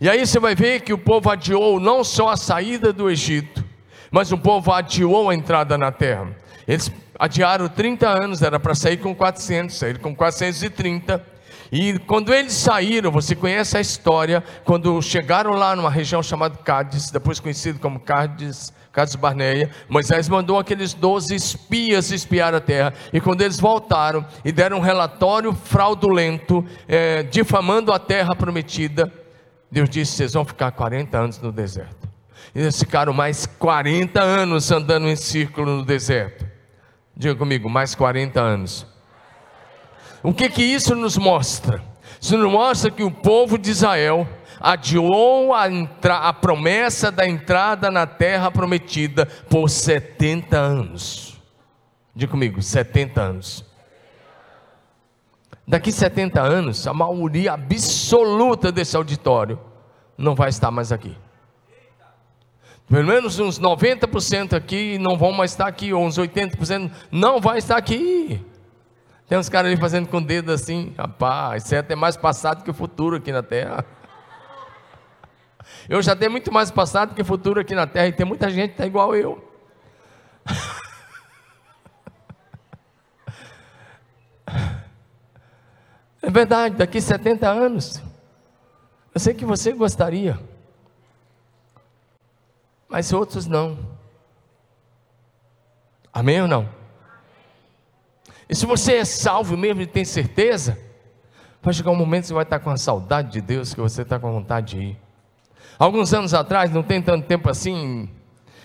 E 0.00 0.08
aí 0.08 0.26
você 0.26 0.38
vai 0.38 0.54
ver 0.54 0.80
que 0.80 0.92
o 0.92 0.98
povo 0.98 1.28
adiou 1.30 1.78
não 1.78 2.02
só 2.02 2.30
a 2.30 2.36
saída 2.36 2.92
do 2.92 3.10
Egito, 3.10 3.64
mas 4.10 4.32
o 4.32 4.38
povo 4.38 4.72
adiou 4.72 5.28
a 5.28 5.34
entrada 5.34 5.76
na 5.76 5.92
terra. 5.92 6.34
Eles 6.66 6.90
adiaram 7.18 7.68
30 7.68 8.08
anos, 8.08 8.42
era 8.42 8.58
para 8.58 8.74
sair 8.74 8.96
com 8.96 9.14
400, 9.14 9.76
saíram 9.76 10.00
com 10.00 10.14
430 10.14 11.37
e 11.70 11.98
quando 12.00 12.32
eles 12.32 12.54
saíram, 12.54 13.10
você 13.10 13.34
conhece 13.34 13.76
a 13.76 13.80
história, 13.80 14.42
quando 14.64 15.00
chegaram 15.02 15.52
lá 15.52 15.76
numa 15.76 15.90
região 15.90 16.22
chamada 16.22 16.56
Cádiz, 16.56 17.10
depois 17.10 17.40
conhecido 17.40 17.78
como 17.78 18.00
Cádiz, 18.00 18.72
Cádiz 18.90 19.14
Barneia, 19.14 19.70
Moisés 19.88 20.28
mandou 20.28 20.58
aqueles 20.58 20.94
doze 20.94 21.34
espias 21.34 22.10
espiar 22.10 22.54
a 22.54 22.60
terra. 22.60 22.92
E 23.12 23.20
quando 23.20 23.42
eles 23.42 23.60
voltaram 23.60 24.26
e 24.44 24.50
deram 24.50 24.78
um 24.78 24.80
relatório 24.80 25.52
fraudulento, 25.52 26.64
é, 26.88 27.22
difamando 27.22 27.92
a 27.92 27.98
terra 27.98 28.34
prometida, 28.34 29.12
Deus 29.70 29.88
disse: 29.88 30.12
vocês 30.12 30.32
vão 30.32 30.44
ficar 30.44 30.72
40 30.72 31.16
anos 31.16 31.40
no 31.40 31.52
deserto. 31.52 32.08
E 32.54 32.60
eles 32.60 32.78
ficaram 32.78 33.12
mais 33.12 33.46
40 33.46 34.20
anos 34.20 34.72
andando 34.72 35.06
em 35.06 35.16
círculo 35.16 35.76
no 35.76 35.84
deserto. 35.84 36.46
Diga 37.16 37.34
comigo, 37.34 37.68
mais 37.68 37.94
40 37.94 38.40
anos. 38.40 38.86
O 40.22 40.32
que 40.32 40.48
que 40.48 40.62
isso 40.62 40.94
nos 40.94 41.16
mostra? 41.16 41.82
Isso 42.20 42.36
nos 42.36 42.50
mostra 42.50 42.90
que 42.90 43.02
o 43.02 43.10
povo 43.10 43.56
de 43.56 43.70
Israel 43.70 44.26
adiou 44.60 45.54
a, 45.54 45.66
a 46.28 46.32
promessa 46.32 47.12
da 47.12 47.26
entrada 47.26 47.90
na 47.90 48.06
terra 48.06 48.50
prometida 48.50 49.26
por 49.48 49.68
70 49.70 50.56
anos. 50.56 51.40
Diga 52.14 52.32
comigo, 52.32 52.60
70 52.60 53.20
anos. 53.20 53.64
Daqui 55.66 55.92
70 55.92 56.40
anos, 56.40 56.86
a 56.86 56.94
maioria 56.94 57.52
absoluta 57.52 58.72
desse 58.72 58.96
auditório 58.96 59.60
não 60.16 60.34
vai 60.34 60.48
estar 60.48 60.70
mais 60.70 60.90
aqui. 60.90 61.16
Pelo 62.88 63.06
menos 63.06 63.38
uns 63.38 63.60
90% 63.60 64.54
aqui 64.54 64.98
não 64.98 65.16
vão 65.18 65.30
mais 65.30 65.50
estar 65.50 65.66
aqui, 65.68 65.92
ou 65.92 66.04
uns 66.04 66.18
80% 66.18 66.90
não 67.12 67.38
vai 67.38 67.58
estar 67.58 67.76
aqui. 67.76 68.42
Tem 69.28 69.36
uns 69.36 69.50
caras 69.50 69.70
ali 69.70 69.78
fazendo 69.78 70.08
com 70.08 70.16
o 70.16 70.24
dedo 70.24 70.50
assim, 70.50 70.94
rapaz, 70.96 71.64
isso 71.64 71.74
é 71.74 71.78
até 71.78 71.94
mais 71.94 72.16
passado 72.16 72.64
que 72.64 72.70
o 72.70 72.74
futuro 72.74 73.16
aqui 73.16 73.30
na 73.30 73.42
Terra. 73.42 73.84
Eu 75.86 76.00
já 76.00 76.16
tenho 76.16 76.30
muito 76.30 76.50
mais 76.50 76.70
passado 76.70 77.14
que 77.14 77.22
futuro 77.22 77.60
aqui 77.60 77.74
na 77.74 77.86
Terra, 77.86 78.08
e 78.08 78.12
tem 78.12 78.24
muita 78.24 78.48
gente 78.48 78.68
que 78.68 78.74
está 78.74 78.86
igual 78.86 79.14
eu. 79.14 79.46
É 86.22 86.30
verdade, 86.30 86.76
daqui 86.76 87.00
70 87.00 87.48
anos, 87.48 88.02
eu 89.14 89.20
sei 89.20 89.34
que 89.34 89.44
você 89.44 89.72
gostaria, 89.72 90.38
mas 92.88 93.12
outros 93.12 93.46
não. 93.46 93.78
Amém 96.12 96.42
ou 96.42 96.48
não? 96.48 96.77
E 98.48 98.54
se 98.54 98.64
você 98.64 98.96
é 98.96 99.04
salvo 99.04 99.56
mesmo 99.56 99.82
e 99.82 99.86
tem 99.86 100.04
certeza, 100.04 100.78
vai 101.62 101.74
chegar 101.74 101.90
um 101.90 101.96
momento 101.96 102.22
que 102.22 102.28
você 102.28 102.34
vai 102.34 102.44
estar 102.44 102.58
com 102.60 102.70
a 102.70 102.76
saudade 102.76 103.32
de 103.32 103.40
Deus, 103.40 103.74
que 103.74 103.80
você 103.80 104.02
está 104.02 104.18
com 104.18 104.32
vontade 104.32 104.76
de 104.76 104.82
ir. 104.82 104.98
Alguns 105.78 106.12
anos 106.14 106.32
atrás, 106.32 106.70
não 106.70 106.82
tem 106.82 107.02
tanto 107.02 107.26
tempo 107.26 107.48
assim, 107.50 108.08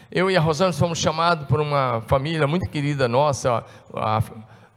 eu 0.10 0.32
e 0.32 0.38
a 0.38 0.40
Rosana 0.40 0.72
fomos 0.72 0.98
chamados 1.00 1.48
por 1.48 1.60
uma 1.60 2.02
família 2.08 2.48
muito 2.48 2.70
querida 2.70 3.08
nossa, 3.08 3.66
a, 3.94 4.24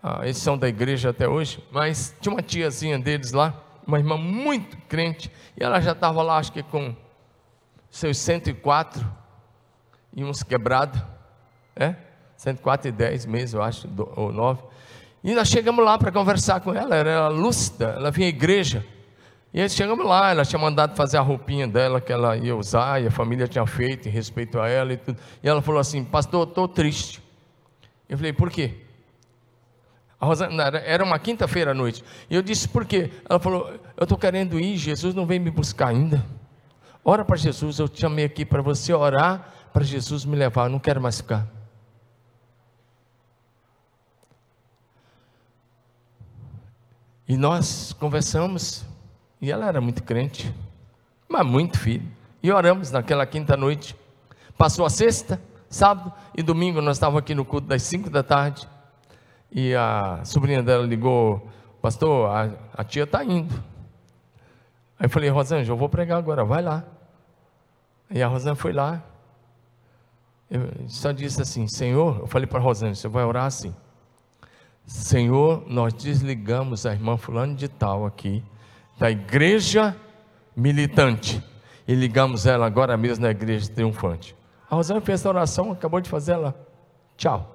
a, 0.02 0.24
eles 0.24 0.38
são 0.38 0.58
da 0.58 0.68
igreja 0.68 1.10
até 1.10 1.28
hoje, 1.28 1.62
mas 1.70 2.14
tinha 2.20 2.34
uma 2.34 2.42
tiazinha 2.42 2.98
deles 2.98 3.32
lá, 3.32 3.54
uma 3.86 3.98
irmã 3.98 4.16
muito 4.16 4.76
crente, 4.88 5.30
e 5.56 5.62
ela 5.62 5.80
já 5.80 5.92
estava 5.92 6.22
lá, 6.22 6.38
acho 6.38 6.52
que 6.52 6.62
com 6.62 6.94
seus 7.90 8.18
104 8.18 9.06
e 10.14 10.24
uns 10.24 10.42
quebrados, 10.42 11.00
é? 11.76 11.94
104 12.36 12.88
e 12.88 12.92
10 12.92 13.26
meses, 13.26 13.54
eu 13.54 13.62
acho, 13.62 13.88
ou 14.16 14.32
9. 14.32 14.62
E 15.22 15.34
nós 15.34 15.48
chegamos 15.48 15.84
lá 15.84 15.98
para 15.98 16.12
conversar 16.12 16.60
com 16.60 16.72
ela, 16.72 16.94
ela 16.94 17.10
era 17.10 17.28
lúcida, 17.28 17.94
ela 17.96 18.10
vinha 18.10 18.26
à 18.26 18.30
igreja. 18.30 18.84
E 19.52 19.60
aí 19.60 19.68
chegamos 19.70 20.04
lá, 20.04 20.30
ela 20.30 20.44
tinha 20.44 20.58
mandado 20.58 20.94
fazer 20.94 21.16
a 21.16 21.20
roupinha 21.20 21.66
dela 21.66 22.00
que 22.00 22.12
ela 22.12 22.36
ia 22.36 22.54
usar, 22.54 23.02
e 23.02 23.06
a 23.06 23.10
família 23.10 23.48
tinha 23.48 23.66
feito 23.66 24.06
em 24.06 24.10
respeito 24.10 24.60
a 24.60 24.68
ela 24.68 24.92
e 24.92 24.96
tudo. 24.96 25.18
E 25.42 25.48
ela 25.48 25.62
falou 25.62 25.80
assim: 25.80 26.04
Pastor, 26.04 26.46
estou 26.46 26.68
triste. 26.68 27.22
Eu 28.08 28.18
falei: 28.18 28.32
Por 28.32 28.50
quê? 28.50 28.74
A 30.20 30.26
Rosana, 30.26 30.62
era 30.84 31.02
uma 31.02 31.18
quinta-feira 31.18 31.70
à 31.70 31.74
noite. 31.74 32.04
E 32.28 32.34
eu 32.34 32.42
disse: 32.42 32.68
Por 32.68 32.84
quê? 32.84 33.10
Ela 33.28 33.38
falou: 33.38 33.68
Eu 33.96 34.02
estou 34.02 34.18
querendo 34.18 34.60
ir, 34.60 34.76
Jesus 34.76 35.14
não 35.14 35.24
vem 35.24 35.38
me 35.38 35.50
buscar 35.50 35.88
ainda. 35.88 36.24
Ora 37.02 37.24
para 37.24 37.36
Jesus, 37.36 37.78
eu 37.78 37.88
te 37.88 38.00
chamei 38.00 38.24
aqui 38.24 38.44
para 38.44 38.60
você 38.60 38.92
orar, 38.92 39.48
para 39.72 39.84
Jesus 39.84 40.24
me 40.24 40.36
levar, 40.36 40.64
eu 40.64 40.70
não 40.70 40.78
quero 40.78 41.00
mais 41.00 41.18
ficar. 41.18 41.55
E 47.28 47.36
nós 47.36 47.92
conversamos, 47.92 48.84
e 49.40 49.50
ela 49.50 49.66
era 49.66 49.80
muito 49.80 50.02
crente, 50.02 50.54
mas 51.28 51.44
muito 51.44 51.78
filho. 51.78 52.06
E 52.42 52.52
oramos 52.52 52.92
naquela 52.92 53.26
quinta 53.26 53.56
noite. 53.56 53.96
Passou 54.56 54.86
a 54.86 54.90
sexta, 54.90 55.40
sábado 55.68 56.12
e 56.36 56.42
domingo, 56.42 56.80
nós 56.80 56.96
estávamos 56.96 57.18
aqui 57.18 57.34
no 57.34 57.44
culto 57.44 57.66
das 57.66 57.82
cinco 57.82 58.08
da 58.08 58.22
tarde. 58.22 58.68
E 59.50 59.74
a 59.74 60.20
sobrinha 60.24 60.62
dela 60.62 60.86
ligou, 60.86 61.50
pastor, 61.82 62.30
a, 62.30 62.50
a 62.74 62.84
tia 62.84 63.02
está 63.02 63.24
indo. 63.24 63.54
Aí 64.98 65.06
eu 65.06 65.10
falei, 65.10 65.28
Rosângela, 65.28 65.74
eu 65.74 65.76
vou 65.76 65.88
pregar 65.88 66.18
agora, 66.18 66.44
vai 66.44 66.62
lá. 66.62 66.84
E 68.08 68.22
a 68.22 68.28
Rosângela 68.28 68.56
foi 68.56 68.72
lá. 68.72 69.02
Eu 70.48 70.70
só 70.88 71.10
disse 71.10 71.42
assim, 71.42 71.66
Senhor, 71.66 72.20
eu 72.20 72.26
falei 72.28 72.46
para 72.46 72.60
a 72.60 72.62
Rosângela, 72.62 72.94
você 72.94 73.08
vai 73.08 73.24
orar 73.24 73.46
assim. 73.46 73.74
Senhor, 74.86 75.64
nós 75.66 75.92
desligamos 75.92 76.86
a 76.86 76.92
irmã 76.92 77.16
fulano 77.16 77.56
de 77.56 77.66
tal 77.66 78.06
aqui, 78.06 78.42
da 78.96 79.10
igreja 79.10 79.96
militante, 80.54 81.42
e 81.88 81.94
ligamos 81.94 82.46
ela 82.46 82.66
agora 82.66 82.96
mesmo 82.96 83.24
na 83.24 83.30
igreja 83.32 83.68
triunfante. 83.68 84.36
A 84.70 84.76
Rosana 84.76 85.00
fez 85.00 85.26
a 85.26 85.28
oração, 85.28 85.72
acabou 85.72 86.00
de 86.00 86.08
fazer 86.08 86.32
ela. 86.32 86.54
Tchau. 87.16 87.52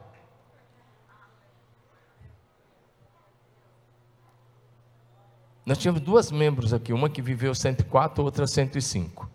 Nós 5.65 5.77
tínhamos 5.77 6.01
duas 6.01 6.31
membros 6.31 6.73
aqui, 6.73 6.91
uma 6.91 7.09
que 7.09 7.21
viveu 7.21 7.55
104, 7.55 8.23
outra 8.23 8.45
105. 8.45 9.29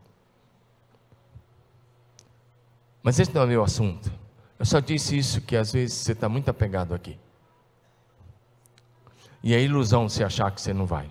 Mas 3.02 3.18
esse 3.18 3.35
não 3.35 3.42
é 3.42 3.46
meu 3.46 3.62
assunto. 3.62 4.12
Eu 4.59 4.66
só 4.66 4.80
disse 4.80 5.16
isso 5.16 5.40
que 5.40 5.56
às 5.56 5.72
vezes 5.72 5.94
você 5.96 6.12
está 6.12 6.28
muito 6.28 6.50
apegado 6.50 6.94
aqui. 6.94 7.18
E 9.46 9.54
é 9.54 9.62
ilusão 9.62 10.09
se 10.09 10.24
achar 10.24 10.50
que 10.50 10.61
você 10.61 10.74
não 10.74 10.87
vai. 10.87 11.09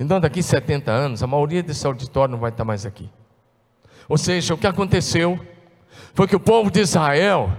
Então, 0.00 0.18
daqui 0.18 0.42
70 0.42 0.90
anos, 0.90 1.22
a 1.22 1.26
maioria 1.26 1.62
desse 1.62 1.86
auditório 1.86 2.32
não 2.32 2.38
vai 2.38 2.48
estar 2.48 2.64
mais 2.64 2.86
aqui. 2.86 3.10
Ou 4.08 4.16
seja, 4.16 4.54
o 4.54 4.56
que 4.56 4.66
aconteceu 4.66 5.38
foi 6.14 6.26
que 6.26 6.34
o 6.34 6.40
povo 6.40 6.70
de 6.70 6.80
Israel 6.80 7.52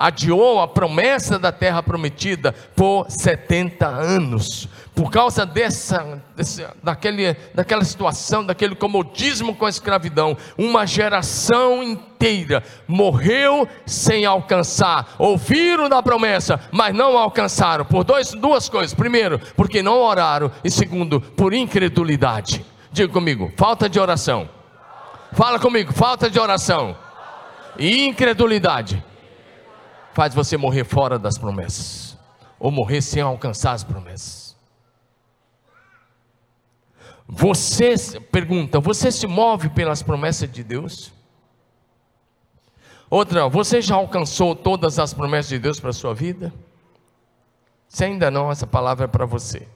adiou 0.00 0.58
a 0.58 0.66
promessa 0.66 1.38
da 1.38 1.52
terra 1.52 1.82
prometida 1.82 2.54
por 2.74 3.04
70 3.10 3.86
anos, 3.86 4.66
por 4.94 5.10
causa 5.10 5.44
dessa, 5.44 6.22
dessa 6.34 6.74
daquele, 6.82 7.36
daquela 7.54 7.84
situação, 7.84 8.42
daquele 8.42 8.74
comodismo 8.74 9.54
com 9.54 9.66
a 9.66 9.68
escravidão, 9.68 10.38
uma 10.56 10.86
geração 10.86 11.82
inteira 11.82 12.64
morreu 12.88 13.68
sem 13.84 14.24
alcançar, 14.24 15.16
ouviram 15.18 15.86
da 15.86 16.02
promessa, 16.02 16.58
mas 16.72 16.94
não 16.94 17.18
alcançaram, 17.18 17.84
por 17.84 18.02
dois, 18.02 18.32
duas 18.32 18.70
coisas: 18.70 18.94
primeiro, 18.94 19.38
porque 19.54 19.82
não 19.82 20.00
oraram, 20.00 20.50
e 20.64 20.70
segundo, 20.70 21.20
por 21.20 21.52
incredulidade. 21.52 22.64
Diga 22.90 23.12
comigo, 23.12 23.52
falta 23.54 23.86
de 23.86 24.00
oração. 24.00 24.48
Fala 25.32 25.58
comigo, 25.58 25.92
falta 25.92 26.30
de 26.30 26.40
oração. 26.40 26.96
E 27.78 28.04
incredulidade 28.06 29.04
faz 30.12 30.34
você 30.34 30.56
morrer 30.56 30.84
fora 30.84 31.18
das 31.18 31.38
promessas, 31.38 32.18
ou 32.58 32.70
morrer 32.70 33.00
sem 33.00 33.22
alcançar 33.22 33.72
as 33.72 33.84
promessas. 33.84 34.56
Você 37.26 37.94
pergunta, 38.32 38.80
você 38.80 39.12
se 39.12 39.26
move 39.26 39.68
pelas 39.68 40.02
promessas 40.02 40.50
de 40.50 40.64
Deus? 40.64 41.12
Outra, 43.08 43.48
você 43.48 43.80
já 43.80 43.94
alcançou 43.94 44.54
todas 44.54 44.98
as 44.98 45.14
promessas 45.14 45.48
de 45.48 45.58
Deus 45.58 45.78
para 45.78 45.90
a 45.90 45.92
sua 45.92 46.12
vida? 46.12 46.52
Se 47.88 48.04
ainda 48.04 48.30
não, 48.30 48.50
essa 48.50 48.66
palavra 48.66 49.04
é 49.04 49.08
para 49.08 49.26
você. 49.26 49.66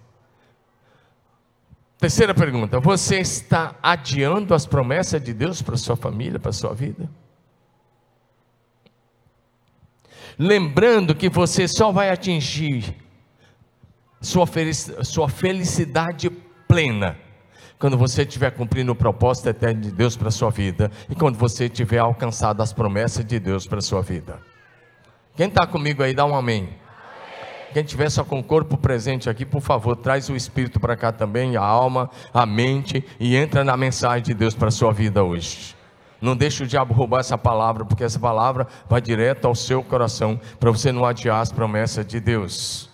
Terceira 1.99 2.35
pergunta: 2.35 2.79
você 2.81 3.19
está 3.19 3.77
adiando 3.83 4.55
as 4.55 4.67
promessas 4.67 5.23
de 5.23 5.33
Deus 5.33 5.63
para 5.63 5.77
sua 5.77 5.97
família, 5.97 6.39
para 6.39 6.53
sua 6.53 6.75
vida? 6.75 7.09
Lembrando 10.39 11.15
que 11.15 11.29
você 11.29 11.69
só 11.69 11.93
vai 11.93 12.11
atingir 12.11 12.95
sua 14.21 15.29
felicidade 15.29 16.31
plena 16.67 17.17
quando 17.79 17.99
você 17.99 18.23
estiver 18.23 18.51
cumprindo 18.51 18.93
o 18.93 18.95
propósito 18.95 19.49
eterno 19.49 19.83
de 19.83 19.91
Deus 19.91 20.17
para 20.17 20.29
a 20.29 20.33
sua 20.33 20.51
vida 20.51 20.91
e 21.09 21.15
quando 21.15 21.37
você 21.37 21.69
tiver 21.69 21.99
alcançado 21.99 22.63
as 22.63 22.73
promessas 22.73 23.25
de 23.25 23.39
Deus 23.39 23.67
para 23.67 23.79
a 23.79 23.83
sua 23.83 24.01
vida. 24.01 24.41
Quem 25.37 25.49
está 25.49 25.67
comigo 25.67 26.03
aí, 26.03 26.15
dá 26.15 26.25
um 26.25 26.35
amém. 26.35 26.69
Quem 27.73 27.83
tiver 27.83 28.09
só 28.09 28.23
com 28.23 28.39
o 28.39 28.45
corpo 28.45 28.77
presente 28.77 29.29
aqui, 29.29 29.45
por 29.45 29.61
favor, 29.61 29.97
traz 29.97 30.29
o 30.29 30.37
espírito 30.37 30.79
para 30.79 30.97
cá 30.97 31.11
também, 31.11 31.57
a 31.57 31.63
alma, 31.63 32.09
a 32.33 32.47
mente 32.47 33.05
e 33.19 33.35
entra 33.35 33.65
na 33.65 33.77
mensagem 33.77 34.23
de 34.23 34.33
Deus 34.33 34.55
para 34.55 34.69
a 34.69 34.71
sua 34.71 34.93
vida 34.93 35.25
hoje. 35.25 35.75
Não 36.21 36.37
deixe 36.37 36.63
o 36.63 36.67
diabo 36.67 36.95
roubar 36.95 37.21
essa 37.21 37.37
palavra, 37.37 37.85
porque 37.85 38.05
essa 38.05 38.19
palavra 38.19 38.67
vai 38.89 39.01
direto 39.01 39.47
ao 39.47 39.55
seu 39.55 39.83
coração, 39.83 40.41
para 40.59 40.71
você 40.71 40.91
não 40.91 41.05
adiar 41.05 41.41
as 41.41 41.53
promessas 41.53 42.07
de 42.07 42.21
Deus. 42.21 42.91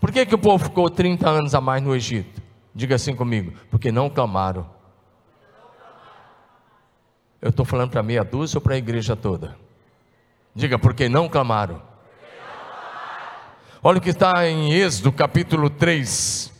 Por 0.00 0.10
que, 0.10 0.26
que 0.26 0.34
o 0.34 0.38
povo 0.38 0.64
ficou 0.64 0.90
30 0.90 1.28
anos 1.28 1.54
a 1.54 1.60
mais 1.60 1.82
no 1.82 1.94
Egito? 1.94 2.42
Diga 2.74 2.96
assim 2.96 3.14
comigo, 3.14 3.52
porque 3.70 3.92
não 3.92 4.10
clamaram. 4.10 4.66
Eu 7.40 7.50
estou 7.50 7.64
falando 7.64 7.90
para 7.90 8.02
meia 8.02 8.24
dúzia 8.24 8.58
ou 8.58 8.62
para 8.62 8.74
a 8.74 8.78
igreja 8.78 9.16
toda? 9.16 9.56
Diga, 10.54 10.78
porque 10.78 11.08
não 11.08 11.28
clamaram. 11.28 11.82
Olha 13.82 13.98
o 13.98 14.00
que 14.00 14.10
está 14.10 14.48
em 14.48 14.72
Êxodo 14.72 15.10
capítulo 15.10 15.68
3. 15.68 16.51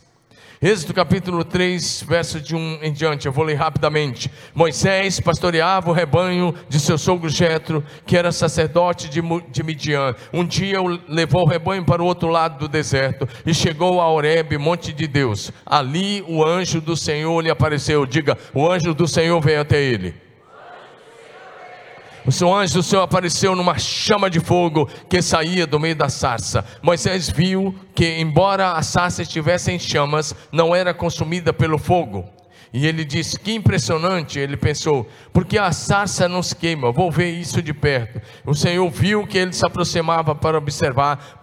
Êxodo 0.65 0.93
capítulo 0.93 1.43
3, 1.43 2.05
verso 2.07 2.39
de 2.39 2.55
1 2.55 2.79
em 2.83 2.93
diante, 2.93 3.25
eu 3.25 3.33
vou 3.33 3.43
ler 3.43 3.55
rapidamente. 3.55 4.31
Moisés 4.55 5.19
pastoreava 5.19 5.89
o 5.89 5.93
rebanho 5.93 6.55
de 6.69 6.79
seu 6.79 6.97
sogro 6.97 7.27
Jetro, 7.27 7.83
que 8.05 8.15
era 8.15 8.31
sacerdote 8.31 9.09
de, 9.09 9.21
Midian. 9.61 10.15
Um 10.31 10.45
dia 10.45 10.77
levou 11.09 11.41
o 11.41 11.49
rebanho 11.49 11.83
para 11.83 12.01
o 12.01 12.05
outro 12.05 12.29
lado 12.29 12.59
do 12.59 12.69
deserto 12.69 13.27
e 13.45 13.53
chegou 13.53 13.99
a 13.99 14.07
Horebe, 14.07 14.57
monte 14.57 14.93
de 14.93 15.05
Deus. 15.05 15.51
Ali 15.65 16.23
o 16.29 16.41
anjo 16.41 16.79
do 16.79 16.95
Senhor 16.95 17.41
lhe 17.41 17.49
apareceu. 17.49 18.05
Diga, 18.05 18.37
o 18.53 18.65
anjo 18.65 18.93
do 18.93 19.05
Senhor 19.05 19.41
veio 19.41 19.59
até 19.59 19.81
ele. 19.81 20.15
O 22.25 22.31
seu 22.31 22.53
anjo 22.53 22.75
do 22.75 22.83
Senhor 22.83 23.01
apareceu 23.01 23.55
numa 23.55 23.77
chama 23.77 24.29
de 24.29 24.39
fogo 24.39 24.89
que 25.09 25.21
saía 25.21 25.67
do 25.67 25.79
meio 25.79 25.95
da 25.95 26.07
sarça. 26.07 26.65
Moisés 26.81 27.29
viu 27.29 27.75
que, 27.93 28.19
embora 28.19 28.71
a 28.73 28.81
sarça 28.81 29.21
estivesse 29.21 29.71
em 29.71 29.79
chamas, 29.79 30.33
não 30.51 30.73
era 30.73 30.93
consumida 30.93 31.51
pelo 31.51 31.77
fogo. 31.77 32.25
E 32.73 32.87
ele 32.87 33.05
disse: 33.05 33.39
Que 33.39 33.53
impressionante! 33.53 34.39
Ele 34.39 34.57
pensou: 34.57 35.07
Porque 35.31 35.59
a 35.59 35.71
sarça 35.71 36.27
não 36.27 36.41
se 36.41 36.55
queima? 36.55 36.91
Vou 36.91 37.11
ver 37.11 37.29
isso 37.29 37.61
de 37.61 37.73
perto. 37.73 38.19
O 38.45 38.55
Senhor 38.55 38.89
viu 38.89 39.27
que 39.27 39.37
ele 39.37 39.53
se 39.53 39.65
aproximava 39.65 40.33
para 40.33 40.57
observar. 40.57 41.39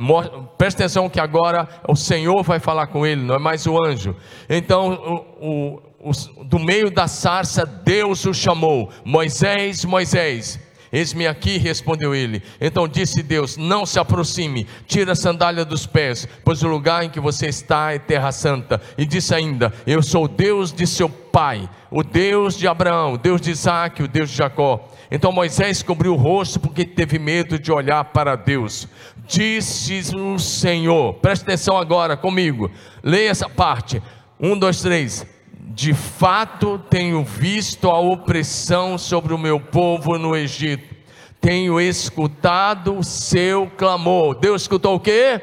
Presta 0.58 0.82
atenção 0.82 1.08
que 1.08 1.20
agora 1.20 1.68
o 1.86 1.94
Senhor 1.94 2.42
vai 2.42 2.58
falar 2.58 2.88
com 2.88 3.06
ele, 3.06 3.22
não 3.22 3.36
é 3.36 3.38
mais 3.38 3.64
o 3.66 3.80
anjo. 3.80 4.16
Então, 4.48 5.24
o, 5.40 5.80
o, 6.00 6.44
do 6.44 6.58
meio 6.58 6.90
da 6.90 7.06
sarça, 7.06 7.64
Deus 7.64 8.24
o 8.24 8.34
chamou: 8.34 8.90
Moisés, 9.04 9.84
Moisés. 9.84 10.58
Eis-me 10.92 11.26
aqui, 11.26 11.56
respondeu 11.56 12.14
ele. 12.14 12.42
Então 12.60 12.88
disse 12.88 13.22
Deus: 13.22 13.56
Não 13.56 13.86
se 13.86 13.98
aproxime, 13.98 14.66
tira 14.86 15.12
a 15.12 15.16
sandália 15.16 15.64
dos 15.64 15.86
pés, 15.86 16.26
pois 16.44 16.62
o 16.62 16.68
lugar 16.68 17.04
em 17.04 17.10
que 17.10 17.20
você 17.20 17.46
está 17.46 17.92
é 17.92 17.98
terra 17.98 18.32
santa. 18.32 18.80
E 18.98 19.06
disse 19.06 19.34
ainda: 19.34 19.72
Eu 19.86 20.02
sou 20.02 20.24
o 20.24 20.28
Deus 20.28 20.72
de 20.72 20.86
seu 20.86 21.08
pai, 21.08 21.68
o 21.90 22.02
Deus 22.02 22.56
de 22.56 22.66
Abraão, 22.66 23.14
o 23.14 23.18
Deus 23.18 23.40
de 23.40 23.50
Isaac, 23.52 24.02
o 24.02 24.08
Deus 24.08 24.30
de 24.30 24.36
Jacó. 24.36 24.88
Então 25.10 25.30
Moisés 25.30 25.82
cobriu 25.82 26.14
o 26.14 26.16
rosto 26.16 26.58
porque 26.58 26.84
teve 26.84 27.18
medo 27.18 27.58
de 27.58 27.70
olhar 27.70 28.04
para 28.06 28.34
Deus. 28.34 28.88
Disse 29.26 30.00
o 30.16 30.38
Senhor, 30.40 31.14
preste 31.14 31.42
atenção 31.42 31.76
agora 31.76 32.16
comigo, 32.16 32.68
leia 33.02 33.30
essa 33.30 33.48
parte. 33.48 34.02
Um, 34.40 34.58
dois, 34.58 34.80
três 34.80 35.24
de 35.72 35.94
fato 35.94 36.78
tenho 36.90 37.24
visto 37.24 37.88
a 37.88 37.98
opressão 38.00 38.98
sobre 38.98 39.32
o 39.32 39.38
meu 39.38 39.60
povo 39.60 40.18
no 40.18 40.36
Egito, 40.36 40.96
tenho 41.40 41.80
escutado 41.80 42.98
o 42.98 43.04
seu 43.04 43.70
clamor. 43.76 44.34
Deus 44.34 44.62
escutou 44.62 44.96
o 44.96 45.00
quê? 45.00 45.40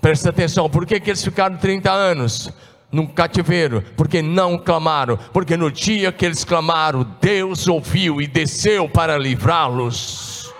Presta 0.00 0.28
atenção, 0.28 0.68
por 0.68 0.84
que, 0.84 1.00
que 1.00 1.10
eles 1.10 1.24
ficaram 1.24 1.56
30 1.56 1.90
anos? 1.90 2.52
no 2.92 3.08
cativeiro, 3.08 3.82
porque 3.96 4.22
não 4.22 4.56
clamaram, 4.56 5.18
porque 5.32 5.56
no 5.56 5.72
dia 5.72 6.12
que 6.12 6.24
eles 6.24 6.44
clamaram, 6.44 7.02
Deus 7.20 7.66
ouviu 7.66 8.22
e 8.22 8.28
desceu 8.28 8.88
para 8.88 9.18
livrá-los. 9.18 10.54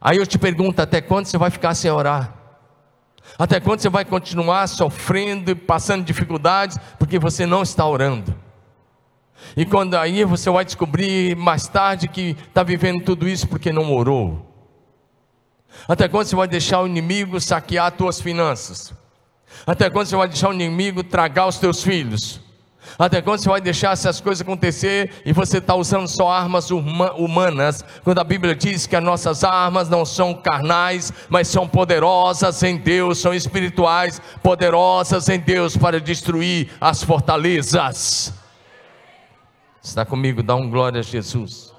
Aí 0.00 0.18
eu 0.18 0.26
te 0.26 0.36
pergunto: 0.36 0.82
até 0.82 1.00
quando 1.00 1.26
você 1.26 1.38
vai 1.38 1.48
ficar 1.48 1.74
sem 1.74 1.90
orar? 1.90 2.39
Até 3.40 3.58
quando 3.58 3.80
você 3.80 3.88
vai 3.88 4.04
continuar 4.04 4.66
sofrendo 4.66 5.50
e 5.50 5.54
passando 5.54 6.04
dificuldades 6.04 6.76
porque 6.98 7.18
você 7.18 7.46
não 7.46 7.62
está 7.62 7.86
orando? 7.86 8.34
E 9.56 9.64
quando 9.64 9.94
aí 9.94 10.22
você 10.24 10.50
vai 10.50 10.62
descobrir 10.62 11.34
mais 11.36 11.66
tarde 11.66 12.06
que 12.06 12.36
está 12.46 12.62
vivendo 12.62 13.02
tudo 13.02 13.26
isso 13.26 13.48
porque 13.48 13.72
não 13.72 13.94
orou. 13.94 14.46
Até 15.88 16.06
quando 16.06 16.26
você 16.26 16.36
vai 16.36 16.46
deixar 16.46 16.82
o 16.82 16.86
inimigo 16.86 17.40
saquear 17.40 17.86
as 17.86 17.94
tuas 17.94 18.20
finanças? 18.20 18.92
Até 19.66 19.88
quando 19.88 20.08
você 20.08 20.16
vai 20.16 20.28
deixar 20.28 20.50
o 20.50 20.52
inimigo 20.52 21.02
tragar 21.02 21.46
os 21.46 21.56
teus 21.56 21.82
filhos? 21.82 22.42
Até 22.98 23.22
quando 23.22 23.40
você 23.40 23.48
vai 23.48 23.60
deixar 23.60 23.92
essas 23.92 24.20
coisas 24.20 24.42
acontecer 24.42 25.22
e 25.24 25.32
você 25.32 25.58
está 25.58 25.74
usando 25.74 26.08
só 26.08 26.30
armas 26.30 26.70
humanas, 26.70 27.84
quando 28.02 28.18
a 28.18 28.24
Bíblia 28.24 28.54
diz 28.54 28.86
que 28.86 28.96
as 28.96 29.02
nossas 29.02 29.44
armas 29.44 29.88
não 29.88 30.04
são 30.04 30.34
carnais, 30.34 31.12
mas 31.28 31.48
são 31.48 31.66
poderosas 31.66 32.62
em 32.62 32.76
Deus, 32.76 33.18
são 33.18 33.32
espirituais, 33.34 34.20
poderosas 34.42 35.28
em 35.28 35.38
Deus 35.38 35.76
para 35.76 36.00
destruir 36.00 36.70
as 36.80 37.02
fortalezas. 37.02 38.32
Está 39.82 40.04
comigo? 40.04 40.42
Dá 40.42 40.54
um 40.54 40.68
glória 40.68 41.00
a 41.00 41.02
Jesus. 41.02 41.72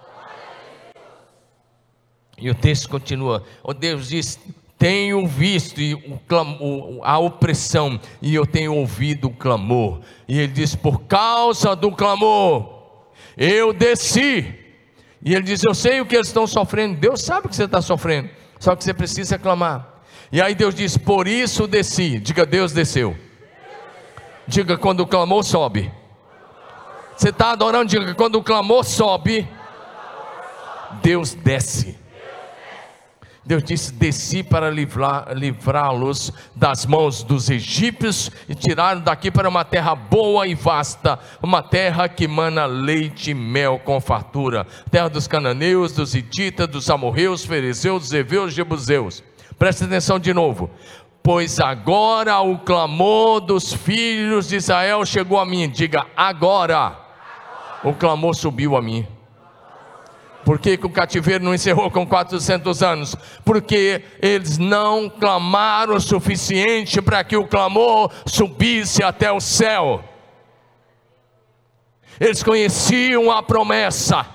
E 2.38 2.50
o 2.50 2.56
texto 2.56 2.90
continua. 2.90 3.44
O 3.64 3.74
Deus 3.74 4.10
diz: 4.10 4.40
tenho 4.82 5.28
visto 5.28 5.80
a 7.04 7.20
opressão 7.20 8.02
e 8.20 8.34
eu 8.34 8.48
tenho 8.48 8.74
ouvido 8.74 9.28
o 9.28 9.32
clamor. 9.32 10.02
E 10.28 10.40
ele 10.40 10.52
diz: 10.52 10.76
Por 10.76 11.04
causa 11.04 11.76
do 11.76 11.92
clamor, 11.92 12.68
eu 13.38 13.74
desci. 13.74 14.56
E 15.24 15.36
ele 15.36 15.44
diz: 15.44 15.64
Eu 15.64 15.76
sei 15.76 16.02
o 16.02 16.06
que 16.08 16.16
eles 16.16 16.30
estão 16.30 16.48
sofrendo. 16.48 17.00
Deus 17.00 17.22
sabe 17.22 17.46
o 17.46 17.50
que 17.52 17.56
você 17.56 17.66
está 17.66 17.80
sofrendo, 17.80 18.32
só 18.60 18.76
que 18.76 18.84
você 18.84 18.92
precisa 18.92 19.38
clamar. 19.38 20.02
E 20.32 20.42
aí 20.42 20.56
Deus 20.56 20.74
diz: 20.74 20.98
Por 20.98 21.28
isso 21.28 21.68
desci. 21.68 22.18
Diga: 22.18 22.44
Deus 22.44 22.74
desceu. 22.74 23.16
Diga: 24.48 24.80
Quando 24.80 25.02
o 25.02 25.08
clamor 25.08 25.44
sobe. 25.44 25.92
Você 27.16 27.30
está 27.30 27.52
adorando? 27.52 27.86
Diga: 27.86 28.16
Quando 28.16 28.38
o 28.38 28.44
clamor 28.44 28.84
sobe, 28.84 29.48
Deus 31.04 31.36
desce. 31.36 32.01
Deus 33.44 33.64
disse: 33.64 33.94
Desci 33.94 34.44
para 34.44 34.70
livrá-los 34.70 36.32
das 36.56 36.86
mãos 36.86 37.24
dos 37.24 37.50
egípcios 37.50 38.30
e 38.48 38.54
tiraram 38.54 39.02
daqui 39.02 39.32
para 39.32 39.50
uma 39.50 39.66
terra 39.66 39.96
boa 39.96 40.48
e 40.48 40.54
vasta, 40.54 41.20
uma 41.42 41.64
terra 41.64 42.08
que 42.08 42.28
mana 42.28 42.66
leite 42.66 43.32
e 43.32 43.34
mel 43.34 43.80
com 43.80 44.00
fartura, 44.00 44.68
terra 44.92 45.10
dos 45.10 45.28
cananeus, 45.28 45.94
dos 45.94 46.14
hititas, 46.14 46.68
dos 46.68 46.90
amorreus, 46.90 47.44
ferezeus, 47.44 48.10
zeveus, 48.10 48.54
jebuseus. 48.54 49.24
Presta 49.58 49.86
atenção 49.86 50.20
de 50.20 50.34
novo. 50.34 50.70
Pois 51.24 51.60
agora 51.60 52.40
o 52.42 52.60
clamor 52.60 53.42
dos 53.42 53.74
filhos 53.74 54.48
de 54.48 54.56
Israel 54.56 55.06
chegou 55.06 55.40
a 55.40 55.46
mim. 55.46 55.70
Diga, 55.70 56.06
agora. 56.16 56.78
agora. 56.78 57.02
O 57.84 57.94
clamor 57.94 58.36
subiu 58.36 58.76
a 58.76 58.82
mim. 58.82 59.08
Por 60.46 60.60
que, 60.60 60.78
que, 60.78 60.86
o 60.86 60.90
cativeiro 60.90 61.44
não 61.44 61.54
encerrou 61.54 61.92
com 61.92 62.06
400 62.06 62.82
anos? 62.82 63.16
Porque 63.46 64.04
eles 64.22 64.58
não 64.58 65.10
clamaram 65.10 65.96
o 65.96 66.02
suficiente 66.02 67.02
para 67.02 67.24
que 67.24 67.38
o 67.38 67.48
clamor 67.48 68.12
subisse 68.26 69.04
até 69.04 69.32
o 69.32 69.40
céu. 69.40 70.04
Eles 72.20 72.44
conheciam 72.44 73.32
a 73.32 73.42
promessa, 73.42 74.26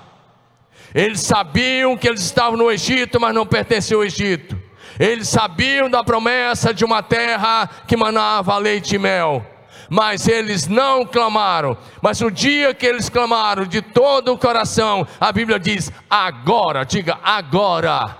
eles 0.93 1.21
sabiam 1.21 1.95
que 1.95 2.07
eles 2.07 2.21
estavam 2.21 2.57
no 2.57 2.71
Egito, 2.71 3.19
mas 3.19 3.33
não 3.33 3.45
pertenciam 3.45 3.99
ao 3.99 4.05
Egito. 4.05 4.61
Eles 4.99 5.27
sabiam 5.27 5.89
da 5.89 6.03
promessa 6.03 6.73
de 6.73 6.83
uma 6.83 7.03
terra 7.03 7.69
que 7.87 7.95
manava 7.95 8.57
leite 8.57 8.95
e 8.95 8.99
mel 8.99 9.56
mas 9.89 10.27
eles 10.27 10.67
não 10.67 11.05
clamaram. 11.05 11.77
Mas 12.01 12.21
o 12.21 12.29
dia 12.29 12.73
que 12.73 12.85
eles 12.85 13.09
clamaram 13.09 13.65
de 13.65 13.81
todo 13.81 14.33
o 14.33 14.37
coração, 14.37 15.07
a 15.19 15.31
Bíblia 15.31 15.59
diz: 15.59 15.91
agora, 16.09 16.83
diga 16.83 17.19
agora, 17.23 18.17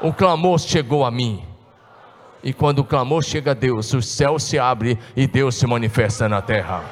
o 0.00 0.12
clamor 0.12 0.58
chegou 0.58 1.04
a 1.04 1.10
mim. 1.10 1.42
E 2.42 2.52
quando 2.52 2.80
o 2.80 2.84
clamor 2.84 3.22
chega 3.22 3.50
a 3.50 3.54
Deus, 3.54 3.92
o 3.92 4.00
céu 4.00 4.38
se 4.38 4.58
abre 4.58 4.98
e 5.16 5.26
Deus 5.26 5.56
se 5.56 5.66
manifesta 5.66 6.28
na 6.28 6.40
terra. 6.40 6.84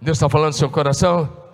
Deus 0.00 0.16
está 0.16 0.28
falando 0.28 0.48
no 0.48 0.52
seu 0.52 0.70
coração? 0.70 1.48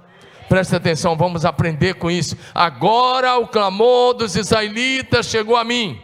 Preste 0.48 0.76
atenção, 0.76 1.16
vamos 1.16 1.44
aprender 1.44 1.94
com 1.94 2.10
isso. 2.10 2.36
Agora 2.54 3.38
o 3.38 3.48
clamor 3.48 4.14
dos 4.14 4.36
israelitas 4.36 5.26
chegou 5.26 5.56
a 5.56 5.64
mim. 5.64 6.00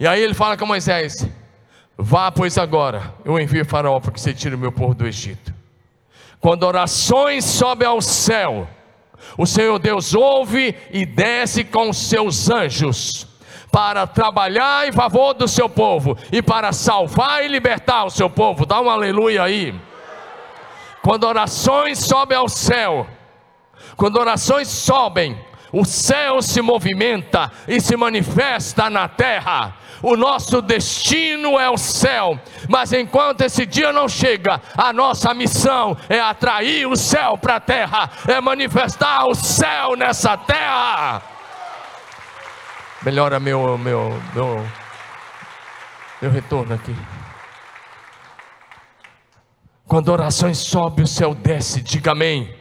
E 0.00 0.06
aí 0.06 0.20
ele 0.22 0.34
fala 0.34 0.56
com 0.56 0.66
Moisés: 0.66 1.28
Vá, 2.00 2.30
pois 2.30 2.56
agora, 2.56 3.12
eu 3.24 3.40
envio 3.40 3.64
Faraó 3.64 3.98
para 3.98 4.12
que 4.12 4.20
você 4.20 4.32
tire 4.32 4.54
o 4.54 4.58
meu 4.58 4.70
povo 4.70 4.94
do 4.94 5.04
Egito. 5.04 5.52
Quando 6.38 6.62
orações 6.62 7.44
sobem 7.44 7.88
ao 7.88 8.00
céu, 8.00 8.68
o 9.36 9.44
Senhor 9.44 9.80
Deus 9.80 10.14
ouve 10.14 10.76
e 10.92 11.04
desce 11.04 11.64
com 11.64 11.92
seus 11.92 12.48
anjos 12.48 13.26
para 13.72 14.06
trabalhar 14.06 14.86
em 14.86 14.92
favor 14.92 15.34
do 15.34 15.48
seu 15.48 15.68
povo 15.68 16.16
e 16.30 16.40
para 16.40 16.72
salvar 16.72 17.44
e 17.44 17.48
libertar 17.48 18.04
o 18.04 18.10
seu 18.10 18.30
povo. 18.30 18.64
Dá 18.64 18.80
um 18.80 18.88
aleluia 18.88 19.42
aí. 19.42 19.74
Quando 21.02 21.24
orações 21.24 21.98
sobem 21.98 22.38
ao 22.38 22.48
céu, 22.48 23.08
quando 23.96 24.18
orações 24.18 24.68
sobem, 24.68 25.36
o 25.72 25.84
céu 25.84 26.40
se 26.40 26.62
movimenta 26.62 27.50
e 27.66 27.80
se 27.80 27.96
manifesta 27.96 28.88
na 28.88 29.08
terra. 29.08 29.76
O 30.02 30.16
nosso 30.16 30.62
destino 30.62 31.58
é 31.58 31.68
o 31.68 31.76
céu, 31.76 32.38
mas 32.68 32.92
enquanto 32.92 33.40
esse 33.40 33.66
dia 33.66 33.92
não 33.92 34.08
chega, 34.08 34.60
a 34.76 34.92
nossa 34.92 35.34
missão 35.34 35.96
é 36.08 36.20
atrair 36.20 36.86
o 36.86 36.96
céu 36.96 37.36
para 37.36 37.56
a 37.56 37.60
terra, 37.60 38.10
é 38.26 38.40
manifestar 38.40 39.26
o 39.26 39.34
céu 39.34 39.96
nessa 39.96 40.36
terra. 40.36 41.22
Melhora 43.02 43.40
meu, 43.40 43.76
meu, 43.78 44.20
meu, 44.34 44.66
meu 46.20 46.30
retorno 46.30 46.74
aqui. 46.74 46.94
Quando 49.86 50.10
orações 50.10 50.58
sobe, 50.58 51.02
o 51.02 51.06
céu 51.06 51.34
desce, 51.34 51.80
diga 51.80 52.12
amém. 52.12 52.54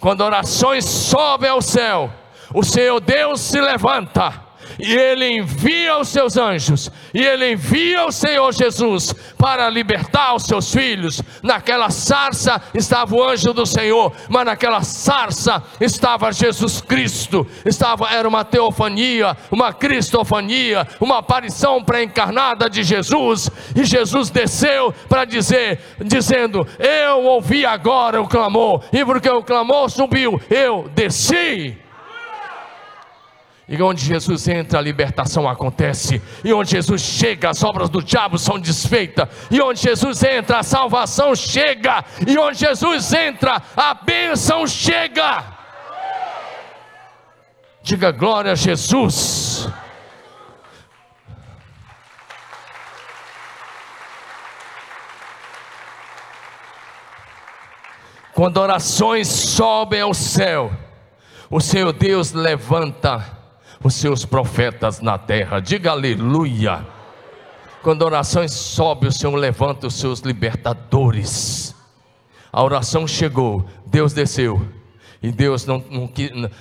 Quando 0.00 0.22
orações 0.22 0.84
sobem 0.84 1.48
ao 1.48 1.62
céu, 1.62 2.12
o 2.52 2.64
Senhor 2.64 3.00
Deus 3.00 3.40
se 3.40 3.60
levanta 3.60 4.51
e 4.82 4.92
ele 4.92 5.36
envia 5.38 5.96
os 5.96 6.08
seus 6.08 6.36
anjos, 6.36 6.90
e 7.14 7.24
ele 7.24 7.52
envia 7.52 8.04
o 8.04 8.10
Senhor 8.10 8.52
Jesus 8.52 9.14
para 9.38 9.70
libertar 9.70 10.34
os 10.34 10.42
seus 10.42 10.72
filhos. 10.72 11.22
Naquela 11.40 11.88
sarça 11.88 12.60
estava 12.74 13.14
o 13.14 13.22
anjo 13.22 13.52
do 13.52 13.64
Senhor, 13.64 14.12
mas 14.28 14.44
naquela 14.44 14.82
sarça 14.82 15.62
estava 15.80 16.32
Jesus 16.32 16.80
Cristo. 16.80 17.46
Estava 17.64 18.08
era 18.08 18.28
uma 18.28 18.44
teofania, 18.44 19.36
uma 19.52 19.72
cristofania, 19.72 20.86
uma 21.00 21.18
aparição 21.18 21.84
pré-encarnada 21.84 22.68
de 22.68 22.82
Jesus, 22.82 23.48
e 23.76 23.84
Jesus 23.84 24.30
desceu 24.30 24.92
para 25.08 25.24
dizer, 25.24 25.78
dizendo: 26.00 26.66
"Eu 26.80 27.22
ouvi 27.24 27.64
agora 27.64 28.20
o 28.20 28.26
clamor, 28.26 28.82
e 28.92 29.04
porque 29.04 29.30
o 29.30 29.44
clamor 29.44 29.88
subiu, 29.88 30.40
eu 30.50 30.90
desci 30.92 31.78
e 33.72 33.82
onde 33.82 34.04
Jesus 34.04 34.46
entra, 34.48 34.78
a 34.78 34.82
libertação 34.82 35.48
acontece. 35.48 36.20
E 36.44 36.52
onde 36.52 36.72
Jesus 36.72 37.00
chega, 37.00 37.48
as 37.48 37.64
obras 37.64 37.88
do 37.88 38.02
diabo 38.02 38.36
são 38.36 38.58
desfeitas. 38.58 39.26
E 39.50 39.62
onde 39.62 39.80
Jesus 39.80 40.22
entra, 40.22 40.58
a 40.58 40.62
salvação 40.62 41.34
chega. 41.34 42.04
E 42.26 42.36
onde 42.36 42.58
Jesus 42.58 43.10
entra, 43.14 43.62
a 43.74 43.94
bênção 43.94 44.66
chega. 44.66 45.42
Diga 47.82 48.10
glória 48.10 48.52
a 48.52 48.54
Jesus. 48.54 49.66
Quando 58.34 58.58
orações 58.58 59.28
sobem 59.28 60.02
ao 60.02 60.12
céu, 60.12 60.70
o 61.48 61.58
Senhor 61.58 61.94
Deus 61.94 62.32
levanta 62.32 63.40
os 63.82 63.94
seus 63.94 64.24
profetas 64.24 65.00
na 65.00 65.18
terra. 65.18 65.60
Diga 65.60 65.90
aleluia. 65.90 66.86
Quando 67.82 68.02
a 68.02 68.06
oração 68.06 68.46
sobe, 68.48 69.08
o 69.08 69.12
Senhor 69.12 69.34
levanta 69.34 69.86
os 69.86 69.94
seus 69.94 70.20
libertadores. 70.20 71.74
A 72.52 72.62
oração 72.62 73.06
chegou, 73.08 73.64
Deus 73.86 74.12
desceu. 74.12 74.64
E 75.22 75.30
Deus 75.30 75.64
não, 75.66 75.84
não 75.88 76.10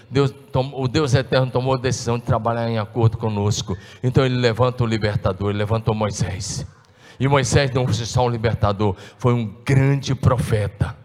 Deus 0.09 0.33
o 0.73 0.87
Deus 0.87 1.15
eterno 1.15 1.51
tomou 1.51 1.73
a 1.73 1.77
decisão 1.77 2.19
de 2.19 2.25
trabalhar 2.25 2.69
em 2.69 2.77
acordo 2.77 3.17
conosco. 3.17 3.75
Então 4.03 4.23
ele 4.25 4.35
levanta 4.35 4.83
o 4.83 4.87
libertador, 4.87 5.49
ele 5.49 5.57
levantou 5.57 5.95
Moisés. 5.95 6.65
E 7.19 7.27
Moisés 7.27 7.71
não 7.71 7.85
foi 7.85 7.93
só 8.05 8.25
um 8.25 8.29
libertador, 8.29 8.95
foi 9.17 9.33
um 9.33 9.55
grande 9.65 10.13
profeta 10.13 11.00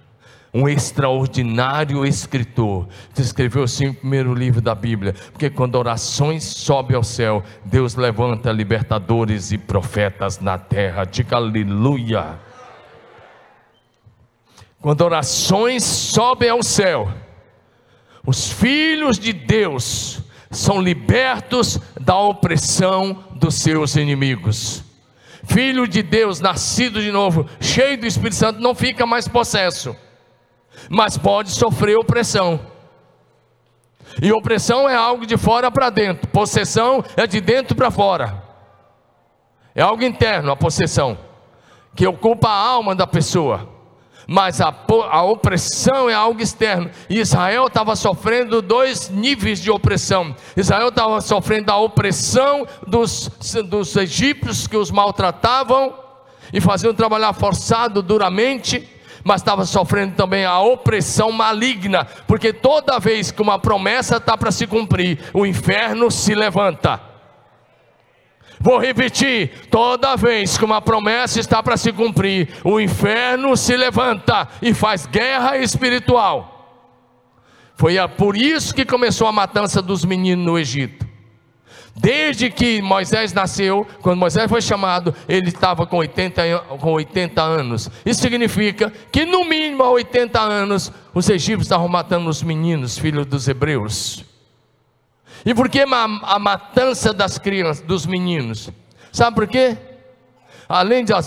um 0.53 0.69
extraordinário 0.69 2.07
escritor, 2.07 2.89
que 3.15 3.21
escreveu 3.21 3.65
assim 3.65 3.89
o 3.89 3.95
primeiro 3.95 4.35
livro 4.35 4.61
da 4.61 4.75
Bíblia, 4.75 5.15
porque 5.33 5.51
quando 5.51 5.75
orações 5.75 6.45
sobem 6.45 6.97
ao 6.97 7.05
céu, 7.05 7.43
Deus 7.65 7.95
levanta 7.95 8.51
libertadores 8.53 9.53
e 9.53 9.59
profetas 9.59 10.41
na 10.41 10.59
terra. 10.59 11.05
Diga 11.05 11.37
aleluia. 11.37 12.41
Quando 14.81 15.01
orações 15.03 15.85
sobem 15.85 16.49
ao 16.49 16.63
céu, 16.63 17.13
os 18.27 18.51
filhos 18.51 19.19
de 19.19 19.33
Deus 19.33 20.21
são 20.51 20.81
libertos 20.81 21.79
da 22.01 22.17
opressão 22.17 23.25
dos 23.35 23.57
seus 23.57 23.95
inimigos. 23.97 24.83
Filho 25.45 25.87
de 25.87 26.03
Deus, 26.03 26.41
nascido 26.41 27.01
de 27.01 27.13
novo, 27.13 27.47
cheio 27.61 27.99
do 27.99 28.07
Espírito 28.07 28.37
Santo, 28.37 28.61
não 28.61 28.75
fica 28.75 29.07
mais 29.07 29.29
possesso 29.29 29.95
mas 30.89 31.17
pode 31.17 31.51
sofrer 31.51 31.97
opressão. 31.97 32.61
E 34.21 34.33
opressão 34.33 34.89
é 34.89 34.95
algo 34.95 35.27
de 35.27 35.37
fora 35.37 35.71
para 35.71 35.91
dentro, 35.91 36.29
possessão 36.29 37.05
é 37.17 37.27
de 37.27 37.41
dentro 37.41 37.75
para 37.77 37.91
fora. 37.91 38.43
É 39.75 39.83
algo 39.83 40.03
interno, 40.03 40.51
a 40.51 40.57
possessão, 40.57 41.19
que 41.95 42.07
ocupa 42.07 42.49
a 42.49 42.59
alma 42.59 42.95
da 42.95 43.07
pessoa. 43.07 43.77
Mas 44.29 44.61
a, 44.61 44.75
a 45.11 45.23
opressão 45.23 46.11
é 46.11 46.15
algo 46.15 46.43
externo. 46.43 46.91
E 47.09 47.21
Israel 47.21 47.67
estava 47.67 47.95
sofrendo 47.95 48.61
dois 48.61 49.09
níveis 49.09 49.61
de 49.61 49.71
opressão. 49.71 50.35
Israel 50.57 50.89
estava 50.89 51.21
sofrendo 51.21 51.71
a 51.71 51.77
opressão 51.79 52.67
dos, 52.87 53.31
dos 53.67 53.95
egípcios 53.95 54.67
que 54.67 54.77
os 54.77 54.91
maltratavam 54.91 55.95
e 56.53 56.61
faziam 56.61 56.93
trabalhar 56.93 57.33
forçado 57.35 58.03
duramente 58.03 58.89
mas 59.27 59.41
estava 59.41 59.67
sofrendo 59.67 60.15
também 60.15 60.45
a 60.45 60.61
opressão 60.61 61.33
maligna, 61.33 62.05
porque 62.29 62.53
toda 62.53 63.01
vez 63.01 63.33
que 63.33 63.43
uma 63.43 63.59
promessa 63.59 64.19
está 64.19 64.37
para 64.37 64.53
se 64.53 64.69
cumprir, 64.69 65.19
o 65.35 65.45
inferno 65.45 66.13
se 66.13 66.33
levanta. 66.33 67.01
Vou 68.61 68.79
repetir: 68.79 69.67
toda 69.69 70.17
vez 70.17 70.57
que 70.57 70.65
uma 70.65 70.81
promessa 70.81 71.41
está 71.41 71.61
para 71.61 71.77
se 71.77 71.93
cumprir, 71.93 72.49
o 72.63 72.79
inferno 72.79 73.57
se 73.57 73.77
levanta 73.77 74.47
e 74.63 74.73
faz 74.73 75.07
guerra 75.07 75.59
espiritual. 75.59 76.95
Foi 77.75 77.97
por 78.17 78.37
isso 78.37 78.73
que 78.73 78.85
começou 78.85 79.27
a 79.27 79.33
matança 79.33 79.83
dos 79.83 80.05
meninos 80.05 80.47
no 80.47 80.57
Egito. 80.57 81.06
Desde 81.99 82.51
que 82.51 82.83
Moisés 82.83 83.33
nasceu, 83.33 83.87
quando 84.03 84.19
Moisés 84.19 84.51
foi 84.51 84.61
chamado, 84.61 85.15
ele 85.27 85.49
estava 85.49 85.87
com 85.87 85.97
80, 85.97 86.59
com 86.79 86.93
80 86.93 87.43
anos. 87.43 87.91
Isso 88.05 88.21
significa 88.21 88.93
que, 89.11 89.25
no 89.25 89.45
mínimo, 89.47 89.83
há 89.83 89.91
80 89.91 90.39
anos, 90.39 90.93
os 91.15 91.31
egípcios 91.31 91.63
estavam 91.63 91.89
matando 91.89 92.29
os 92.29 92.43
meninos, 92.43 92.99
filhos 92.99 93.25
dos 93.25 93.49
hebreus. 93.49 94.25
E 95.45 95.55
por 95.55 95.71
que 95.71 95.81
a 95.81 96.39
matança 96.39 97.15
das 97.15 97.39
crianças, 97.39 97.83
dos 97.83 98.05
meninos? 98.05 98.69
Sabe 99.11 99.35
por 99.35 99.47
quê? 99.47 99.79
Além 100.69 101.03
da, 101.03 101.21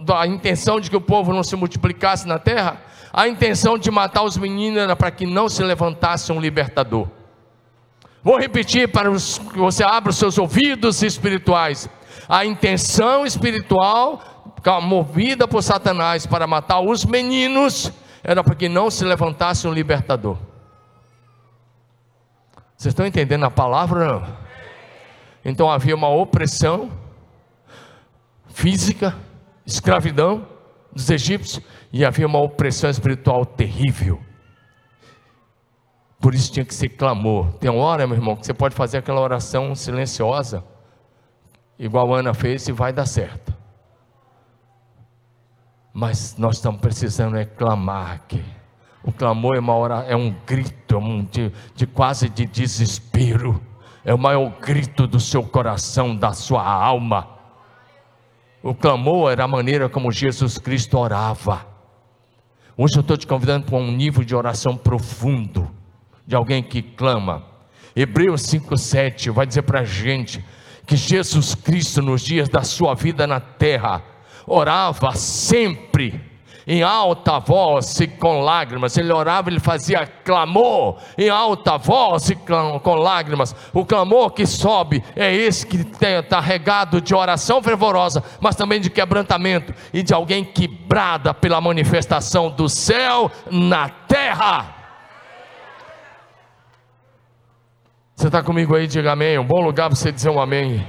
da 0.00 0.26
intenção 0.26 0.80
de 0.80 0.88
que 0.88 0.96
o 0.96 1.00
povo 1.00 1.30
não 1.32 1.42
se 1.42 1.56
multiplicasse 1.56 2.26
na 2.26 2.38
terra, 2.38 2.80
a 3.12 3.28
intenção 3.28 3.76
de 3.76 3.90
matar 3.90 4.22
os 4.22 4.38
meninos 4.38 4.80
era 4.80 4.96
para 4.96 5.10
que 5.10 5.26
não 5.26 5.46
se 5.46 5.62
levantasse 5.62 6.32
um 6.32 6.40
libertador. 6.40 7.06
Vou 8.22 8.38
repetir 8.38 8.88
para 8.88 9.10
que 9.10 9.58
você 9.58 9.82
abra 9.82 10.10
os 10.10 10.16
seus 10.16 10.36
ouvidos 10.36 11.02
espirituais. 11.02 11.88
A 12.28 12.44
intenção 12.44 13.24
espiritual 13.24 14.54
movida 14.82 15.48
por 15.48 15.62
Satanás 15.62 16.26
para 16.26 16.46
matar 16.46 16.80
os 16.80 17.04
meninos 17.04 17.90
era 18.22 18.44
para 18.44 18.54
que 18.54 18.68
não 18.68 18.90
se 18.90 19.04
levantasse 19.04 19.66
um 19.66 19.72
libertador. 19.72 20.36
Vocês 22.76 22.92
estão 22.92 23.06
entendendo 23.06 23.44
a 23.44 23.50
palavra? 23.50 24.04
Não? 24.06 24.36
Então 25.44 25.70
havia 25.70 25.94
uma 25.94 26.08
opressão 26.08 26.90
física, 28.48 29.16
escravidão 29.64 30.46
dos 30.92 31.08
egípcios, 31.08 31.64
e 31.92 32.04
havia 32.04 32.26
uma 32.26 32.40
opressão 32.40 32.90
espiritual 32.90 33.46
terrível. 33.46 34.20
Por 36.20 36.34
isso 36.34 36.52
tinha 36.52 36.66
que 36.66 36.74
ser 36.74 36.90
clamor. 36.90 37.54
Tem 37.54 37.70
uma 37.70 37.82
hora, 37.82 38.06
meu 38.06 38.14
irmão, 38.14 38.36
que 38.36 38.44
você 38.44 38.52
pode 38.52 38.74
fazer 38.74 38.98
aquela 38.98 39.20
oração 39.20 39.74
silenciosa, 39.74 40.62
igual 41.78 42.14
a 42.14 42.18
Ana 42.18 42.34
fez, 42.34 42.68
e 42.68 42.72
vai 42.72 42.92
dar 42.92 43.06
certo. 43.06 43.54
Mas 45.94 46.36
nós 46.36 46.56
estamos 46.56 46.80
precisando 46.80 47.38
é 47.38 47.46
clamar 47.46 48.12
aqui. 48.12 48.44
O 49.02 49.10
clamor 49.10 49.56
é 49.56 49.60
uma 49.60 49.74
hora, 49.74 50.04
é 50.06 50.14
um 50.14 50.34
grito, 50.46 50.94
é 50.94 50.98
um 50.98 51.24
de, 51.24 51.50
de 51.74 51.86
quase 51.86 52.28
de 52.28 52.44
desespero. 52.44 53.58
É 54.04 54.12
o 54.12 54.18
maior 54.18 54.50
grito 54.60 55.06
do 55.06 55.18
seu 55.18 55.42
coração, 55.42 56.14
da 56.14 56.34
sua 56.34 56.62
alma. 56.62 57.28
O 58.62 58.74
clamor 58.74 59.32
era 59.32 59.44
a 59.44 59.48
maneira 59.48 59.88
como 59.88 60.12
Jesus 60.12 60.58
Cristo 60.58 60.98
orava. 60.98 61.66
Hoje 62.76 62.96
eu 62.96 63.00
estou 63.00 63.16
te 63.16 63.26
convidando 63.26 63.66
para 63.66 63.76
um 63.76 63.90
nível 63.90 64.22
de 64.22 64.36
oração 64.36 64.76
profundo 64.76 65.79
de 66.30 66.36
alguém 66.36 66.62
que 66.62 66.80
clama. 66.80 67.42
Hebreus 67.94 68.42
5,7 68.42 69.32
vai 69.32 69.44
dizer 69.44 69.62
para 69.62 69.80
a 69.80 69.84
gente 69.84 70.44
que 70.86 70.94
Jesus 70.94 71.56
Cristo, 71.56 72.00
nos 72.00 72.22
dias 72.22 72.48
da 72.48 72.62
sua 72.62 72.94
vida 72.94 73.26
na 73.26 73.40
terra, 73.40 74.00
orava 74.46 75.12
sempre 75.16 76.20
em 76.68 76.84
alta 76.84 77.40
voz 77.40 77.98
e 77.98 78.06
com 78.06 78.42
lágrimas. 78.42 78.96
Ele 78.96 79.12
orava, 79.12 79.50
ele 79.50 79.58
fazia 79.58 80.06
clamor 80.06 80.98
em 81.18 81.28
alta 81.28 81.76
voz 81.76 82.30
e 82.30 82.36
com 82.36 82.94
lágrimas. 82.94 83.52
O 83.74 83.84
clamor 83.84 84.30
que 84.30 84.46
sobe 84.46 85.02
é 85.16 85.34
esse 85.34 85.66
que 85.66 85.78
está 85.78 86.38
regado 86.38 87.00
de 87.00 87.12
oração 87.12 87.60
fervorosa, 87.60 88.22
mas 88.40 88.54
também 88.54 88.80
de 88.80 88.88
quebrantamento 88.88 89.74
e 89.92 90.00
de 90.00 90.14
alguém 90.14 90.44
que 90.44 90.68
brada 90.68 91.34
pela 91.34 91.60
manifestação 91.60 92.48
do 92.50 92.68
céu 92.68 93.28
na 93.50 93.88
terra. 93.88 94.79
Você 98.20 98.26
está 98.26 98.42
comigo 98.42 98.76
aí? 98.76 98.86
Diga 98.86 99.12
amém. 99.12 99.38
Um 99.38 99.46
bom 99.46 99.62
lugar 99.62 99.88
para 99.88 99.96
você 99.96 100.12
dizer 100.12 100.28
um 100.28 100.38
amém. 100.38 100.86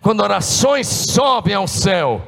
Quando 0.00 0.20
orações 0.20 0.86
sobem 0.86 1.54
ao 1.56 1.66
céu, 1.66 2.22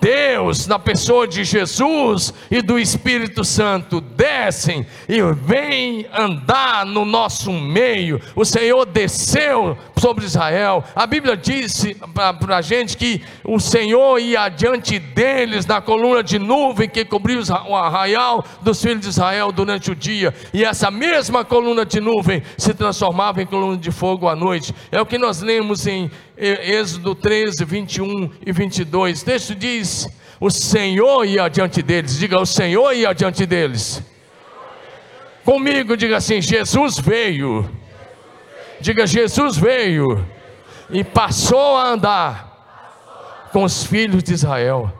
Deus, 0.00 0.66
na 0.66 0.78
pessoa 0.78 1.28
de 1.28 1.44
Jesus 1.44 2.32
e 2.50 2.62
do 2.62 2.78
Espírito 2.78 3.44
Santo, 3.44 4.00
descem 4.00 4.86
e 5.08 5.20
vêm 5.32 6.06
andar 6.16 6.86
no 6.86 7.04
nosso 7.04 7.52
meio. 7.52 8.20
O 8.34 8.44
Senhor 8.44 8.86
desceu 8.86 9.76
sobre 9.98 10.24
Israel. 10.24 10.82
A 10.96 11.06
Bíblia 11.06 11.36
disse 11.36 11.94
para 12.14 12.56
a 12.56 12.62
gente 12.62 12.96
que 12.96 13.22
o 13.44 13.60
Senhor 13.60 14.18
ia 14.18 14.42
adiante 14.42 14.98
deles 14.98 15.66
na 15.66 15.80
coluna 15.80 16.22
de 16.22 16.38
nuvem 16.38 16.88
que 16.88 17.04
cobriu 17.04 17.42
o 17.68 17.76
arraial 17.76 18.44
dos 18.62 18.80
filhos 18.80 19.02
de 19.02 19.08
Israel 19.08 19.52
durante 19.52 19.90
o 19.90 19.94
dia, 19.94 20.34
e 20.52 20.64
essa 20.64 20.90
mesma 20.90 21.44
coluna 21.44 21.84
de 21.84 22.00
nuvem 22.00 22.42
se 22.56 22.72
transformava 22.72 23.42
em 23.42 23.46
coluna 23.46 23.76
de 23.76 23.90
fogo 23.90 24.28
à 24.28 24.34
noite. 24.34 24.74
É 24.90 25.00
o 25.00 25.06
que 25.06 25.18
nós 25.18 25.42
lemos 25.42 25.86
em 25.86 26.10
Êxodo 26.36 27.14
13, 27.14 27.64
21 27.66 28.30
e 28.46 28.50
22. 28.50 29.20
O 29.20 29.24
texto 29.26 29.54
diz: 29.54 29.89
O 30.38 30.50
Senhor 30.50 31.24
ia 31.24 31.44
adiante 31.44 31.82
deles. 31.82 32.18
Diga, 32.18 32.38
o 32.38 32.46
Senhor 32.46 32.92
ia 32.92 33.10
adiante 33.10 33.44
deles. 33.46 34.02
Comigo, 35.44 35.96
diga 35.96 36.16
assim: 36.16 36.40
Jesus 36.40 36.98
veio 36.98 37.68
Diga: 38.80 39.06
Jesus 39.06 39.58
veio 39.58 40.26
e 40.88 41.04
passou 41.04 41.76
a 41.76 41.88
andar 41.88 43.48
com 43.52 43.62
os 43.62 43.84
filhos 43.84 44.22
de 44.22 44.32
Israel. 44.32 44.90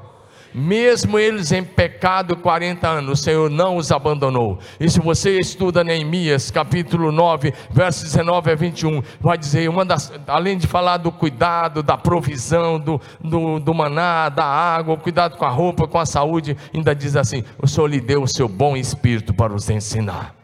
Mesmo 0.53 1.19
eles 1.19 1.53
em 1.53 1.63
pecado 1.63 2.37
40 2.37 2.89
anos, 2.89 3.21
o 3.21 3.23
Senhor 3.23 3.49
não 3.49 3.77
os 3.77 3.93
abandonou. 3.93 4.59
E 4.81 4.91
se 4.91 4.99
você 4.99 5.39
estuda 5.39 5.85
Neemias, 5.85 6.51
capítulo 6.51 7.13
9, 7.13 7.55
versos 7.71 8.03
19 8.03 8.51
a 8.51 8.55
21, 8.57 9.03
vai 9.21 9.39
dizer, 9.39 9.69
uma 9.69 9.85
das, 9.85 10.13
além 10.27 10.59
de 10.59 10.67
falar 10.67 10.97
do 10.97 11.13
cuidado, 11.13 11.85
da 11.85 11.97
provisão, 11.97 12.81
do, 12.81 13.01
do, 13.21 13.61
do 13.61 13.73
maná, 13.73 14.29
da 14.29 14.45
água, 14.45 14.97
cuidado 14.97 15.37
com 15.37 15.45
a 15.45 15.51
roupa, 15.51 15.87
com 15.87 15.99
a 15.99 16.07
saúde, 16.07 16.57
ainda 16.75 16.95
diz 16.95 17.15
assim: 17.15 17.45
o 17.63 17.69
Senhor 17.69 17.87
lhe 17.87 18.01
deu 18.01 18.23
o 18.23 18.29
seu 18.29 18.49
bom 18.49 18.77
espírito 18.77 19.33
para 19.33 19.55
os 19.55 19.71
ensinar. 19.71 20.35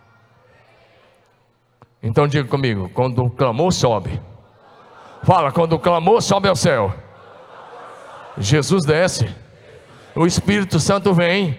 Então 2.01 2.29
diga 2.29 2.49
comigo: 2.49 2.89
quando 2.95 3.25
o 3.25 3.31
clamor 3.31 3.73
sobe, 3.73 4.21
fala, 5.25 5.51
quando 5.51 5.73
o 5.73 5.79
clamor 5.81 6.23
sobe 6.23 6.49
ao 6.49 6.55
céu, 6.55 6.95
Jesus 8.39 8.85
desce, 8.85 9.29
o 10.17 10.27
Espírito 10.27 10.81
Santo 10.81 11.13
vem 11.13 11.59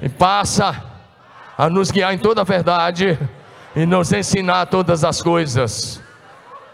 e 0.00 0.08
passa 0.08 0.82
a 1.56 1.68
nos 1.68 1.90
guiar 1.90 2.14
em 2.14 2.18
toda 2.18 2.40
a 2.40 2.44
verdade 2.44 3.18
e 3.76 3.84
nos 3.84 4.12
ensinar 4.12 4.66
todas 4.66 5.04
as 5.04 5.20
coisas. 5.20 6.02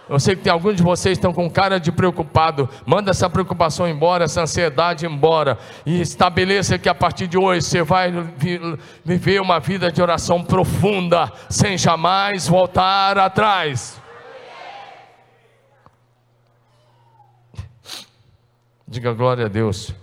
Eu 0.09 0.19
sei 0.19 0.35
que 0.35 0.43
tem 0.43 0.53
alguns 0.53 0.77
de 0.77 0.83
vocês 0.83 1.19
que 1.19 1.19
estão 1.19 1.33
com 1.33 1.51
cara 1.51 1.79
de 1.79 1.91
preocupado. 1.91 2.69
Manda 2.87 3.11
essa 3.11 3.29
preocupação 3.29 3.89
embora, 3.89 4.25
essa 4.25 4.43
ansiedade 4.43 5.07
embora. 5.07 5.59
E 5.85 6.01
estabeleça 6.01 6.79
que 6.79 6.89
a 6.89 6.95
partir 6.95 7.27
de 7.27 7.39
hoje 7.39 7.63
você 7.63 7.83
vai 7.83 8.13
viver 9.05 9.41
uma 9.41 9.61
vida 9.61 9.91
de 9.91 10.01
oração 10.01 10.43
profunda, 10.43 11.33
sem 11.49 11.77
jamais 11.77 12.49
voltar 12.49 13.19
atrás. 13.19 14.01
Diga 18.87 19.13
glória 19.13 19.47
a 19.47 19.49
Deus. 19.49 19.95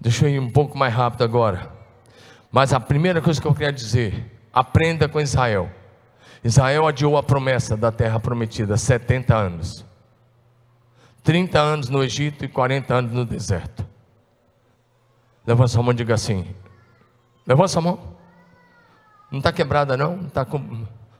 Deixa 0.00 0.26
eu 0.26 0.30
ir 0.30 0.40
um 0.40 0.50
pouco 0.50 0.76
mais 0.76 0.92
rápido 0.92 1.24
agora. 1.24 1.72
Mas 2.50 2.72
a 2.72 2.80
primeira 2.80 3.20
coisa 3.20 3.40
que 3.40 3.46
eu 3.46 3.54
queria 3.54 3.72
dizer 3.72 4.36
Aprenda 4.56 5.06
com 5.06 5.20
Israel. 5.20 5.70
Israel 6.42 6.86
adiou 6.86 7.18
a 7.18 7.22
promessa 7.22 7.76
da 7.76 7.92
terra 7.92 8.18
prometida 8.18 8.74
70 8.78 9.36
anos. 9.36 9.84
30 11.22 11.60
anos 11.60 11.88
no 11.90 12.02
Egito 12.02 12.42
e 12.42 12.48
40 12.48 12.94
anos 12.94 13.12
no 13.12 13.26
deserto. 13.26 13.86
Levanta 15.46 15.68
sua 15.68 15.82
mão 15.82 15.92
e 15.92 15.96
diga 15.96 16.14
assim: 16.14 16.46
Levanta 17.46 17.68
sua 17.68 17.82
mão. 17.82 18.16
Não 19.30 19.40
está 19.40 19.52
quebrada, 19.52 19.94
não? 19.94 20.16
Não, 20.16 20.28
tá 20.30 20.42
com... 20.46 20.58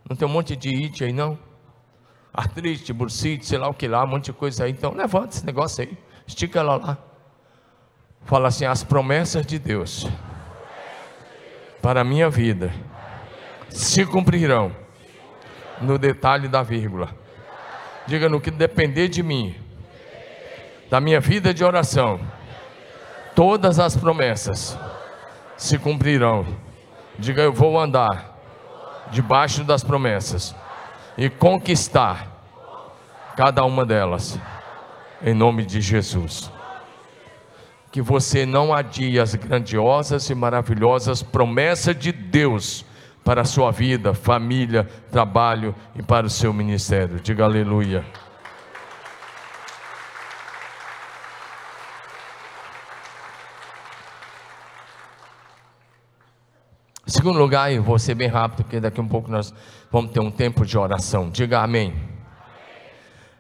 não 0.09 0.17
tem 0.17 0.27
um 0.27 0.33
monte 0.33 0.57
de 0.57 0.71
it 0.71 1.05
aí, 1.05 1.13
não? 1.13 1.39
Artrite, 2.33 2.91
bursite, 2.95 3.45
sei 3.45 3.59
lá 3.59 3.69
o 3.69 3.75
que 3.75 3.87
lá, 3.87 4.03
um 4.03 4.07
monte 4.07 4.27
de 4.27 4.33
coisa 4.33 4.65
aí. 4.65 4.71
Então, 4.71 4.95
levanta 4.95 5.37
esse 5.37 5.45
negócio 5.45 5.85
aí. 5.85 5.99
Estica 6.27 6.61
ela 6.61 6.77
lá. 6.77 6.99
Fala 8.27 8.49
assim: 8.49 8.67
As 8.67 8.83
promessas 8.85 9.47
de 9.47 9.59
Deus 9.59 10.07
para 11.81 12.01
a 12.01 12.05
minha 12.05 12.29
vida 12.29 12.73
se 13.71 14.05
cumprirão 14.05 14.75
no 15.81 15.97
detalhe 15.99 16.49
da 16.49 16.63
vírgula. 16.63 17.09
Diga 18.07 18.29
no 18.29 18.41
que 18.41 18.51
depender 18.51 19.09
de 19.09 19.23
mim, 19.23 19.55
da 20.91 21.01
minha 21.01 21.21
vida 21.21 21.55
de 21.55 21.65
oração, 21.65 22.21
todas 23.35 23.79
as 23.79 23.97
promessas 23.97 24.77
se 25.57 25.79
cumprirão. 25.79 26.45
Diga 27.19 27.43
eu 27.43 27.53
vou 27.53 27.79
andar 27.79 28.37
debaixo 29.11 29.63
das 29.63 29.85
promessas 29.85 30.55
e 31.17 31.31
conquistar 31.31 32.27
cada 33.37 33.65
uma 33.65 33.87
delas, 33.87 34.39
em 35.23 35.35
nome 35.35 35.65
de 35.65 35.81
Jesus. 35.81 36.56
Que 37.97 38.03
você 38.03 38.45
não 38.45 38.75
adie 38.75 39.19
as 39.19 39.35
grandiosas 39.35 40.29
e 40.29 40.35
maravilhosas 40.35 41.23
promessas 41.23 41.99
de 41.99 42.13
Deus 42.13 42.85
para 43.25 43.41
a 43.41 43.45
sua 43.47 43.71
vida, 43.71 44.13
família, 44.13 44.87
trabalho 45.11 45.75
e 45.95 46.03
para 46.03 46.27
o 46.27 46.29
seu 46.29 46.53
ministério. 46.53 47.19
Diga 47.19 47.45
aleluia. 47.45 48.05
Segundo 57.07 57.39
lugar, 57.39 57.73
e 57.73 57.79
vou 57.79 57.99
ser 57.99 58.15
bem 58.15 58.29
rápido, 58.29 58.65
porque 58.65 58.79
daqui 58.79 59.01
a 59.01 59.03
um 59.03 59.09
pouco 59.09 59.31
nós 59.31 59.55
vamos 59.91 60.11
ter 60.11 60.21
um 60.21 60.31
tempo 60.31 60.67
de 60.67 60.77
oração. 60.77 61.31
Diga 61.31 61.63
amém. 61.63 61.95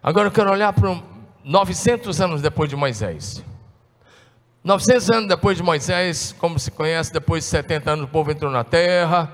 Agora 0.03 0.29
eu 0.29 0.33
quero 0.33 0.51
olhar 0.51 0.73
para 0.73 0.99
900 1.45 2.19
anos 2.23 2.41
depois 2.41 2.71
de 2.71 2.75
Moisés. 2.75 3.45
900 4.67 5.11
anos 5.13 5.29
depois 5.29 5.57
de 5.57 5.63
Moisés, 5.63 6.35
como 6.41 6.59
se 6.59 6.73
conhece, 6.73 7.13
depois 7.13 7.45
de 7.45 7.51
70 7.51 7.89
anos 7.89 8.05
o 8.07 8.09
povo 8.09 8.33
entrou 8.33 8.51
na 8.51 8.65
terra 8.65 9.33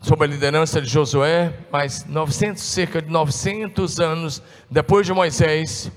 sob 0.00 0.24
a 0.24 0.26
liderança 0.26 0.82
de 0.82 0.88
Josué, 0.88 1.54
mas 1.70 2.04
900, 2.04 2.60
cerca 2.60 3.00
de 3.00 3.08
900 3.08 4.00
anos 4.00 4.42
depois 4.68 5.06
de 5.06 5.12
Moisés, 5.12 5.92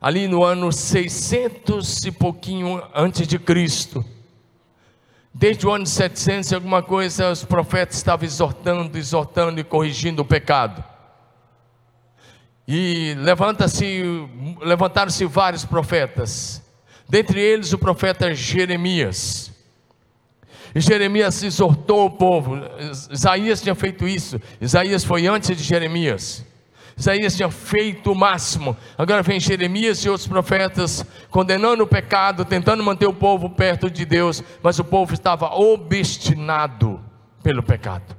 ali 0.00 0.26
no 0.26 0.42
ano 0.42 0.72
600 0.72 2.04
e 2.04 2.10
pouquinho 2.10 2.82
antes 2.92 3.28
de 3.28 3.38
Cristo, 3.38 4.04
desde 5.32 5.68
o 5.68 5.70
ano 5.70 5.86
700 5.86 6.50
e 6.50 6.54
alguma 6.56 6.82
coisa, 6.82 7.30
os 7.30 7.44
profetas 7.44 7.94
estavam 7.94 8.26
exortando, 8.26 8.98
exortando 8.98 9.60
e 9.60 9.62
corrigindo 9.62 10.22
o 10.22 10.24
pecado. 10.24 10.82
E 12.66 13.14
levanta-se, 13.18 14.02
levantaram-se 14.60 15.24
vários 15.26 15.64
profetas, 15.64 16.63
dentre 17.08 17.40
eles 17.40 17.72
o 17.72 17.78
profeta 17.78 18.34
Jeremias. 18.34 19.52
E 20.74 20.80
Jeremias 20.80 21.42
exortou 21.42 22.06
o 22.06 22.10
povo. 22.10 22.58
Isaías 23.10 23.62
tinha 23.62 23.74
feito 23.74 24.08
isso. 24.08 24.40
Isaías 24.60 25.04
foi 25.04 25.26
antes 25.26 25.56
de 25.56 25.62
Jeremias. 25.62 26.44
Isaías 26.96 27.36
tinha 27.36 27.50
feito 27.50 28.12
o 28.12 28.14
máximo. 28.14 28.76
Agora 28.96 29.22
vem 29.22 29.38
Jeremias 29.38 29.98
e 29.98 30.08
outros 30.08 30.26
profetas 30.26 31.04
condenando 31.30 31.82
o 31.84 31.86
pecado, 31.86 32.44
tentando 32.44 32.82
manter 32.82 33.06
o 33.06 33.12
povo 33.12 33.50
perto 33.50 33.90
de 33.90 34.04
Deus, 34.04 34.42
mas 34.62 34.78
o 34.78 34.84
povo 34.84 35.12
estava 35.14 35.54
obstinado 35.54 37.00
pelo 37.42 37.62
pecado. 37.62 38.16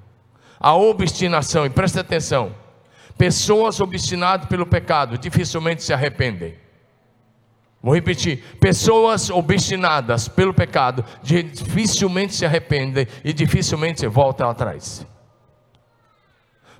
A 0.59 0.75
obstinação, 0.75 1.65
e 1.65 1.69
preste 1.69 1.99
atenção: 1.99 2.55
pessoas 3.17 3.79
obstinadas 3.79 4.47
pelo 4.47 4.65
pecado 4.65 5.17
dificilmente 5.17 5.83
se 5.83 5.93
arrependem. 5.93 6.55
Vou 7.85 7.93
repetir: 7.93 8.43
pessoas 8.59 9.29
obstinadas 9.29 10.27
pelo 10.27 10.55
pecado 10.55 11.05
dificilmente 11.21 12.33
se 12.33 12.43
arrependem 12.43 13.07
e 13.23 13.31
dificilmente 13.31 14.07
voltam 14.07 14.49
atrás. 14.49 15.05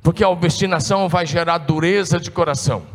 Porque 0.01 0.23
a 0.23 0.29
obstinação 0.29 1.07
vai 1.07 1.27
gerar 1.27 1.59
dureza 1.59 2.19
de 2.19 2.31
coração. 2.31 2.87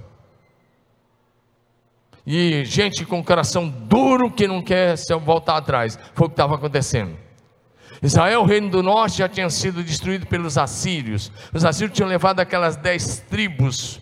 E 2.27 2.65
gente 2.65 3.05
com 3.05 3.23
coração 3.23 3.69
duro 3.69 4.29
que 4.29 4.49
não 4.49 4.61
quer 4.61 4.97
voltar 5.25 5.59
atrás. 5.59 5.97
Foi 6.13 6.27
o 6.27 6.31
que 6.31 6.35
estava 6.35 6.57
acontecendo. 6.57 7.17
Israel, 8.03 8.41
o 8.41 8.45
reino 8.45 8.71
do 8.71 8.83
norte, 8.83 9.19
já 9.19 9.29
tinha 9.29 9.49
sido 9.49 9.85
destruído 9.85 10.27
pelos 10.27 10.59
assírios. 10.59 11.31
Os 11.55 11.65
assírios 11.65 11.97
tinham 11.97 12.09
levado 12.09 12.41
aquelas 12.41 12.75
dez 12.77 13.21
tribos 13.31 14.01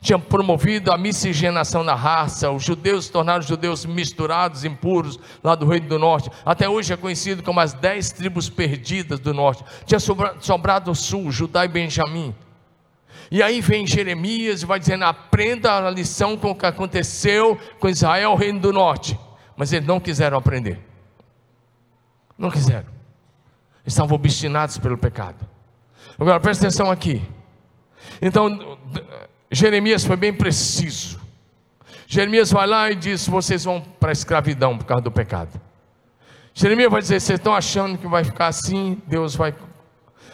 tinha 0.00 0.18
promovido 0.18 0.90
a 0.92 0.98
miscigenação 0.98 1.84
da 1.84 1.94
raça, 1.94 2.50
os 2.50 2.64
judeus 2.64 3.06
se 3.06 3.12
tornaram 3.12 3.42
judeus 3.42 3.84
misturados, 3.84 4.64
impuros, 4.64 5.18
lá 5.44 5.54
do 5.54 5.66
Reino 5.66 5.88
do 5.88 5.98
Norte. 5.98 6.30
Até 6.44 6.68
hoje 6.68 6.92
é 6.92 6.96
conhecido 6.96 7.42
como 7.42 7.60
as 7.60 7.72
dez 7.74 8.10
tribos 8.10 8.48
perdidas 8.48 9.20
do 9.20 9.34
Norte. 9.34 9.64
Tinha 9.84 10.00
sobrado 10.00 10.90
o 10.90 10.94
Sul, 10.94 11.30
Judá 11.30 11.64
e 11.64 11.68
Benjamim. 11.68 12.34
E 13.30 13.42
aí 13.42 13.60
vem 13.60 13.86
Jeremias 13.86 14.62
e 14.62 14.66
vai 14.66 14.80
dizendo: 14.80 15.04
aprenda 15.04 15.86
a 15.86 15.90
lição 15.90 16.36
com 16.36 16.50
o 16.50 16.54
que 16.54 16.66
aconteceu 16.66 17.58
com 17.78 17.88
Israel, 17.88 18.32
o 18.32 18.36
Reino 18.36 18.58
do 18.58 18.72
Norte. 18.72 19.18
Mas 19.56 19.72
eles 19.72 19.86
não 19.86 20.00
quiseram 20.00 20.38
aprender. 20.38 20.80
Não 22.36 22.50
quiseram. 22.50 22.86
Estavam 23.86 24.16
obstinados 24.16 24.78
pelo 24.78 24.96
pecado. 24.96 25.46
Agora 26.18 26.40
presta 26.40 26.66
atenção 26.66 26.90
aqui. 26.90 27.22
Então, 28.20 28.78
Jeremias 29.50 30.04
foi 30.04 30.16
bem 30.16 30.32
preciso. 30.32 31.20
Jeremias 32.06 32.52
vai 32.52 32.66
lá 32.66 32.90
e 32.90 32.94
diz: 32.94 33.26
vocês 33.26 33.64
vão 33.64 33.80
para 33.80 34.10
a 34.10 34.12
escravidão 34.12 34.78
por 34.78 34.84
causa 34.84 35.02
do 35.02 35.10
pecado. 35.10 35.60
Jeremias 36.54 36.90
vai 36.90 37.00
dizer: 37.00 37.20
vocês 37.20 37.38
estão 37.38 37.54
achando 37.54 37.98
que 37.98 38.06
vai 38.06 38.22
ficar 38.22 38.46
assim? 38.46 39.02
Deus 39.06 39.34
vai. 39.34 39.54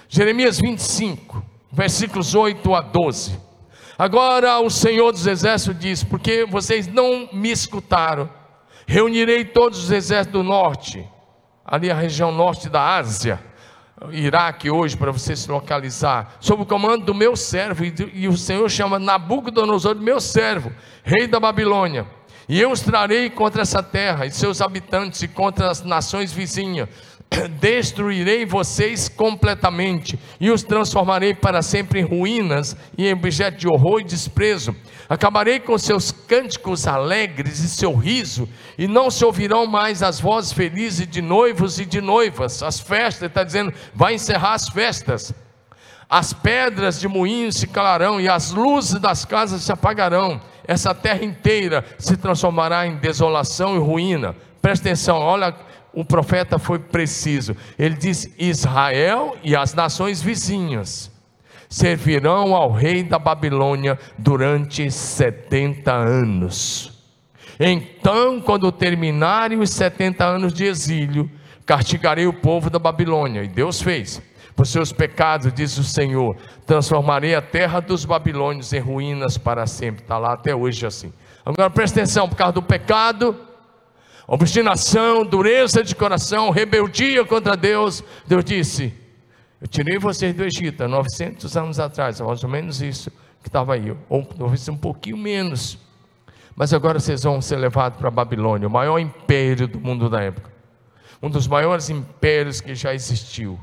Jeremias 0.09 0.61
25, 0.61 1.43
versículos 1.73 2.35
8 2.35 2.75
a 2.75 2.81
12. 2.83 3.41
Agora 3.99 4.61
o 4.61 4.69
Senhor 4.69 5.11
dos 5.13 5.27
Exércitos 5.27 5.81
diz: 5.81 6.05
porque 6.05 6.45
vocês 6.45 6.87
não 6.87 7.29
me 7.33 7.51
escutaram, 7.51 8.29
reunirei 8.87 9.47
todos 9.47 9.85
os 9.85 9.91
exércitos 9.91 10.41
do 10.41 10.47
norte, 10.47 11.07
ali 11.65 11.91
a 11.91 11.95
região 11.95 12.31
norte 12.31 12.69
da 12.69 12.97
Ásia 12.97 13.41
Iraque 14.13 14.71
hoje, 14.71 14.97
para 14.97 15.11
você 15.11 15.35
se 15.35 15.51
localizar, 15.51 16.37
sob 16.39 16.63
o 16.63 16.67
comando 16.67 17.07
do 17.07 17.15
meu 17.15 17.35
servo, 17.35 17.85
e, 17.85 17.95
e 18.13 18.29
o 18.29 18.37
Senhor 18.37 18.69
chama 18.71 18.99
Nabucodonosor 18.99 19.97
meu 19.97 20.21
servo, 20.21 20.71
rei 21.03 21.27
da 21.27 21.41
Babilônia. 21.41 22.07
E 22.49 22.61
eu 22.61 22.71
os 22.71 22.81
trarei 22.81 23.29
contra 23.31 23.63
essa 23.63 23.83
terra 23.83 24.27
e 24.27 24.31
seus 24.31 24.61
habitantes 24.61 25.23
e 25.23 25.29
contra 25.29 25.71
as 25.71 25.83
nações 25.83 26.33
vizinhas. 26.33 26.89
Destruirei 27.61 28.45
vocês 28.47 29.09
completamente 29.09 30.19
e 30.41 30.51
os 30.51 30.63
transformarei 30.63 31.35
para 31.35 31.63
sempre 31.63 32.01
em 32.01 32.05
ruínas 32.05 32.77
e 32.97 33.07
em 33.07 33.13
objeto 33.13 33.59
de 33.59 33.69
horror 33.69 34.01
e 34.01 34.05
desprezo 34.05 34.75
Acabarei 35.09 35.61
com 35.61 35.79
seus 35.79 36.11
cânticos 36.11 36.87
alegres 36.87 37.61
e 37.61 37.69
seu 37.69 37.95
riso, 37.95 38.49
e 38.77 38.89
não 38.89 39.09
se 39.09 39.25
ouvirão 39.25 39.65
mais 39.65 40.03
as 40.03 40.19
vozes 40.19 40.53
felizes 40.53 41.07
de 41.07 41.23
noivos 41.23 41.79
e 41.79 41.85
de 41.85 42.01
noivas. 42.01 42.63
As 42.63 42.81
festas, 42.81 43.29
está 43.29 43.45
dizendo, 43.45 43.73
vai 43.95 44.15
encerrar 44.15 44.55
as 44.55 44.69
festas. 44.69 45.33
As 46.11 46.33
pedras 46.33 46.99
de 46.99 47.07
moinhos 47.07 47.57
se 47.57 47.69
calarão 47.69 48.21
e 48.21 48.29
as 48.29 48.51
luzes 48.51 48.99
das 49.01 49.25
casas 49.25 49.63
se 49.63 49.71
apagarão. 49.71 50.41
Essa 50.67 50.93
terra 50.93 51.25
inteira 51.25 51.85
se 51.99 52.17
transformará 52.17 52.87
em 52.87 52.97
desolação 52.97 53.77
e 53.77 53.79
ruína. 53.79 54.35
Presta 54.61 54.89
atenção, 54.89 55.19
olha, 55.19 55.55
o 55.97 56.05
profeta 56.05 56.59
foi 56.59 56.79
preciso. 56.79 57.57
Ele 57.79 57.97
diz: 57.97 58.31
Israel 58.39 59.35
e 59.43 59.57
as 59.57 59.73
nações 59.73 60.21
vizinhas 60.21 61.11
servirão 61.71 62.55
ao 62.55 62.71
rei 62.71 63.03
da 63.03 63.19
Babilônia 63.19 63.99
durante 64.19 64.89
70 64.91 65.91
anos. 65.91 66.93
Então, 67.59 68.41
quando 68.43 68.71
terminarem 68.71 69.59
os 69.59 69.71
70 69.71 70.23
anos 70.23 70.53
de 70.53 70.65
exílio, 70.65 71.31
castigarei 71.65 72.27
o 72.27 72.33
povo 72.33 72.69
da 72.69 72.79
Babilônia. 72.79 73.43
E 73.43 73.49
Deus 73.49 73.81
fez. 73.81 74.21
Por 74.55 74.67
seus 74.67 74.93
pecados, 74.93 75.53
diz 75.53 75.77
o 75.77 75.85
Senhor, 75.85 76.37
transformarei 76.67 77.35
a 77.35 77.43
terra 77.43 77.81
dos 77.81 78.05
babilônios 78.05 78.73
em 78.73 78.81
ruínas 78.81 79.37
para 79.37 79.67
sempre. 79.67 80.03
Está 80.03 80.19
lá 80.19 80.33
até 80.33 80.55
hoje 80.55 80.87
assim. 80.87 81.13
Agora 81.45 81.71
presta 81.71 82.01
atenção, 82.01 82.29
por 82.29 82.37
causa 82.37 82.55
do 82.55 82.63
pecado, 82.63 83.37
obstinação, 84.27 85.25
dureza 85.25 85.83
de 85.83 85.95
coração, 85.95 86.51
rebeldia 86.51 87.25
contra 87.25 87.57
Deus, 87.57 88.03
Deus 88.27 88.45
disse: 88.45 89.07
eu 89.61 89.67
tirei 89.67 89.99
vocês 89.99 90.35
do 90.35 90.45
Egito 90.45 90.85
há 90.85 90.89
900 90.89 91.57
anos 91.57 91.81
atrás, 91.81 92.21
mais 92.21 92.45
ou 92.45 92.51
menos 92.51 92.83
isso 92.83 93.11
que 93.43 93.49
estava 93.49 93.75
aí, 93.75 93.97
ou 94.09 94.25
talvez 94.25 94.69
um 94.69 94.77
pouquinho 94.77 95.17
menos. 95.17 95.79
Mas 96.55 96.75
agora 96.75 96.99
vocês 97.01 97.23
vão 97.23 97.41
ser 97.41 97.57
levados 97.57 97.99
para 97.99 98.09
a 98.09 98.11
Babilônia, 98.11 98.69
o 98.69 98.71
maior 98.71 98.99
império 98.99 99.67
do 99.67 99.81
mundo 99.81 100.11
da 100.11 100.21
época. 100.23 100.51
Um 101.23 101.31
dos 101.31 101.47
maiores 101.47 101.89
impérios 101.89 102.61
que 102.61 102.75
já 102.75 102.95
existiu. 102.95 103.59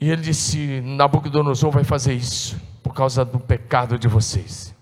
E 0.00 0.10
ele 0.10 0.22
disse: 0.22 0.80
Nabucodonosor 0.80 1.70
vai 1.70 1.84
fazer 1.84 2.14
isso 2.14 2.60
por 2.82 2.92
causa 2.92 3.24
do 3.24 3.38
pecado 3.38 3.96
de 3.96 4.08
vocês. 4.08 4.73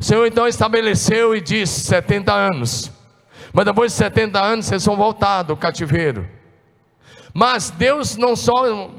O 0.00 0.04
Senhor 0.04 0.26
então 0.26 0.48
estabeleceu 0.48 1.36
e 1.36 1.42
disse: 1.42 1.82
70 1.82 2.32
anos. 2.32 2.90
Mas 3.52 3.66
depois 3.66 3.92
de 3.92 3.98
70 3.98 4.40
anos 4.40 4.64
vocês 4.64 4.82
são 4.82 4.96
voltados 4.96 5.50
ao 5.50 5.56
cativeiro. 5.58 6.26
Mas 7.34 7.70
Deus 7.70 8.16
não 8.16 8.34
só 8.34 8.90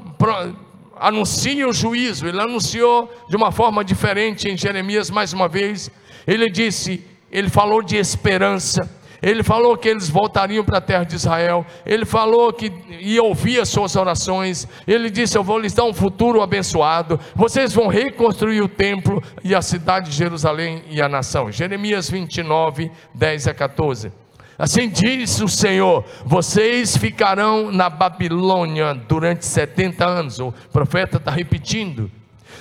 anuncia 0.96 1.68
o 1.68 1.72
juízo, 1.72 2.28
ele 2.28 2.40
anunciou 2.40 3.12
de 3.28 3.34
uma 3.34 3.50
forma 3.50 3.84
diferente 3.84 4.48
em 4.48 4.56
Jeremias 4.56 5.10
mais 5.10 5.32
uma 5.32 5.48
vez. 5.48 5.90
Ele 6.24 6.48
disse, 6.48 7.04
ele 7.32 7.50
falou 7.50 7.82
de 7.82 7.96
esperança. 7.96 8.88
Ele 9.22 9.44
falou 9.44 9.76
que 9.76 9.88
eles 9.88 10.08
voltariam 10.08 10.64
para 10.64 10.78
a 10.78 10.80
terra 10.80 11.04
de 11.04 11.14
Israel. 11.14 11.64
Ele 11.86 12.04
falou 12.04 12.52
que 12.52 12.72
ia 12.98 13.22
ouvir 13.22 13.60
as 13.60 13.68
suas 13.68 13.94
orações. 13.94 14.66
Ele 14.86 15.08
disse: 15.08 15.38
Eu 15.38 15.44
vou 15.44 15.60
lhes 15.60 15.72
dar 15.72 15.84
um 15.84 15.94
futuro 15.94 16.42
abençoado. 16.42 17.20
Vocês 17.34 17.72
vão 17.72 17.86
reconstruir 17.86 18.60
o 18.60 18.68
templo 18.68 19.22
e 19.44 19.54
a 19.54 19.62
cidade 19.62 20.10
de 20.10 20.16
Jerusalém 20.16 20.82
e 20.90 21.00
a 21.00 21.08
nação. 21.08 21.52
Jeremias 21.52 22.10
29, 22.10 22.90
10 23.14 23.46
a 23.46 23.54
14. 23.54 24.12
Assim 24.58 24.88
diz 24.88 25.40
o 25.40 25.48
Senhor: 25.48 26.04
vocês 26.24 26.96
ficarão 26.96 27.70
na 27.70 27.88
Babilônia 27.88 28.92
durante 28.92 29.46
70 29.46 30.04
anos. 30.04 30.40
O 30.40 30.52
profeta 30.72 31.18
está 31.18 31.30
repetindo. 31.30 32.10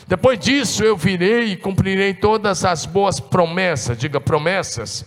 Depois 0.08 0.38
disso 0.38 0.84
eu 0.84 0.96
virei 0.98 1.54
e 1.54 1.58
cumprirei 1.58 2.14
todas 2.14 2.66
as 2.66 2.86
boas 2.86 3.20
promessas, 3.20 3.98
diga 3.98 4.20
promessas, 4.20 5.06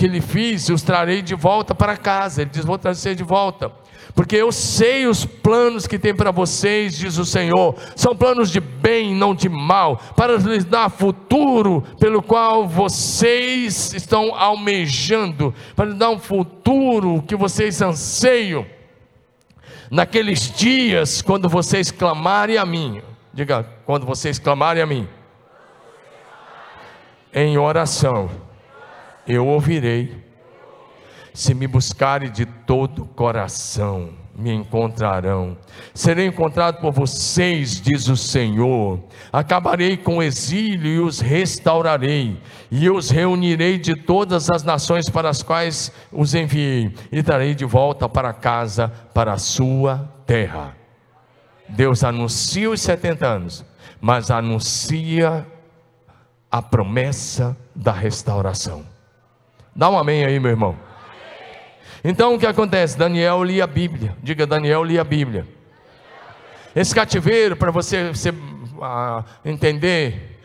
que 0.00 0.08
lhe 0.08 0.22
fiz 0.22 0.70
os 0.70 0.80
trarei 0.80 1.20
de 1.20 1.34
volta 1.34 1.74
para 1.74 1.94
casa. 1.94 2.40
Ele 2.40 2.50
diz: 2.50 2.64
Vou 2.64 2.78
trazer 2.78 3.14
de 3.14 3.22
volta 3.22 3.70
porque 4.14 4.34
eu 4.34 4.50
sei 4.50 5.06
os 5.06 5.24
planos 5.24 5.86
que 5.86 5.96
tem 5.96 6.12
para 6.12 6.32
vocês, 6.32 6.98
diz 6.98 7.16
o 7.16 7.24
Senhor, 7.24 7.76
são 7.94 8.16
planos 8.16 8.50
de 8.50 8.58
bem, 8.58 9.14
não 9.14 9.32
de 9.34 9.48
mal, 9.48 10.00
para 10.16 10.36
lhes 10.36 10.64
dar 10.64 10.90
futuro 10.90 11.84
pelo 11.98 12.20
qual 12.20 12.66
vocês 12.66 13.94
estão 13.94 14.34
almejando, 14.34 15.54
para 15.76 15.84
lhes 15.84 15.94
dar 15.94 16.10
um 16.10 16.18
futuro 16.18 17.22
que 17.22 17.36
vocês 17.36 17.80
anseiam. 17.80 18.66
Naqueles 19.88 20.50
dias, 20.50 21.22
quando 21.22 21.48
vocês 21.48 21.92
clamarem 21.92 22.56
a 22.56 22.66
mim, 22.66 23.00
diga, 23.32 23.64
quando 23.86 24.04
vocês 24.06 24.40
clamarem 24.40 24.82
a 24.82 24.86
mim, 24.86 25.08
em 27.32 27.56
oração, 27.58 28.28
eu 29.26 29.46
ouvirei 29.46 30.30
se 31.32 31.54
me 31.54 31.66
buscarem 31.66 32.30
de 32.30 32.44
todo 32.44 33.02
o 33.02 33.06
coração, 33.06 34.10
me 34.34 34.52
encontrarão. 34.52 35.56
Serei 35.94 36.26
encontrado 36.26 36.80
por 36.80 36.92
vocês, 36.92 37.80
diz 37.80 38.08
o 38.08 38.16
Senhor. 38.16 39.00
Acabarei 39.32 39.96
com 39.96 40.18
o 40.18 40.22
exílio 40.22 40.90
e 40.90 40.98
os 40.98 41.20
restaurarei, 41.20 42.40
e 42.70 42.90
os 42.90 43.10
reunirei 43.10 43.78
de 43.78 43.94
todas 43.94 44.50
as 44.50 44.62
nações 44.62 45.08
para 45.08 45.28
as 45.28 45.42
quais 45.42 45.92
os 46.10 46.34
enviei, 46.34 46.94
e 47.12 47.22
darei 47.22 47.54
de 47.54 47.64
volta 47.64 48.08
para 48.08 48.32
casa, 48.32 48.88
para 49.14 49.32
a 49.32 49.38
sua 49.38 50.12
terra. 50.26 50.76
Deus 51.68 52.02
anuncia 52.02 52.68
os 52.68 52.80
70 52.80 53.26
anos, 53.26 53.64
mas 54.00 54.30
anuncia 54.30 55.46
a 56.50 56.60
promessa 56.60 57.56
da 57.74 57.92
restauração. 57.92 58.84
Dá 59.74 59.88
um 59.88 59.98
amém 59.98 60.24
aí, 60.24 60.38
meu 60.40 60.50
irmão. 60.50 60.76
Então 62.02 62.34
o 62.34 62.38
que 62.38 62.46
acontece? 62.46 62.98
Daniel 62.98 63.42
lia 63.44 63.64
a 63.64 63.66
Bíblia. 63.66 64.16
Diga, 64.22 64.46
Daniel 64.46 64.82
lia 64.82 65.02
a 65.02 65.04
Bíblia. 65.04 65.46
Esse 66.74 66.94
cativeiro, 66.94 67.56
para 67.56 67.70
você, 67.70 68.08
você 68.08 68.30
uh, 68.30 69.24
entender, 69.44 70.40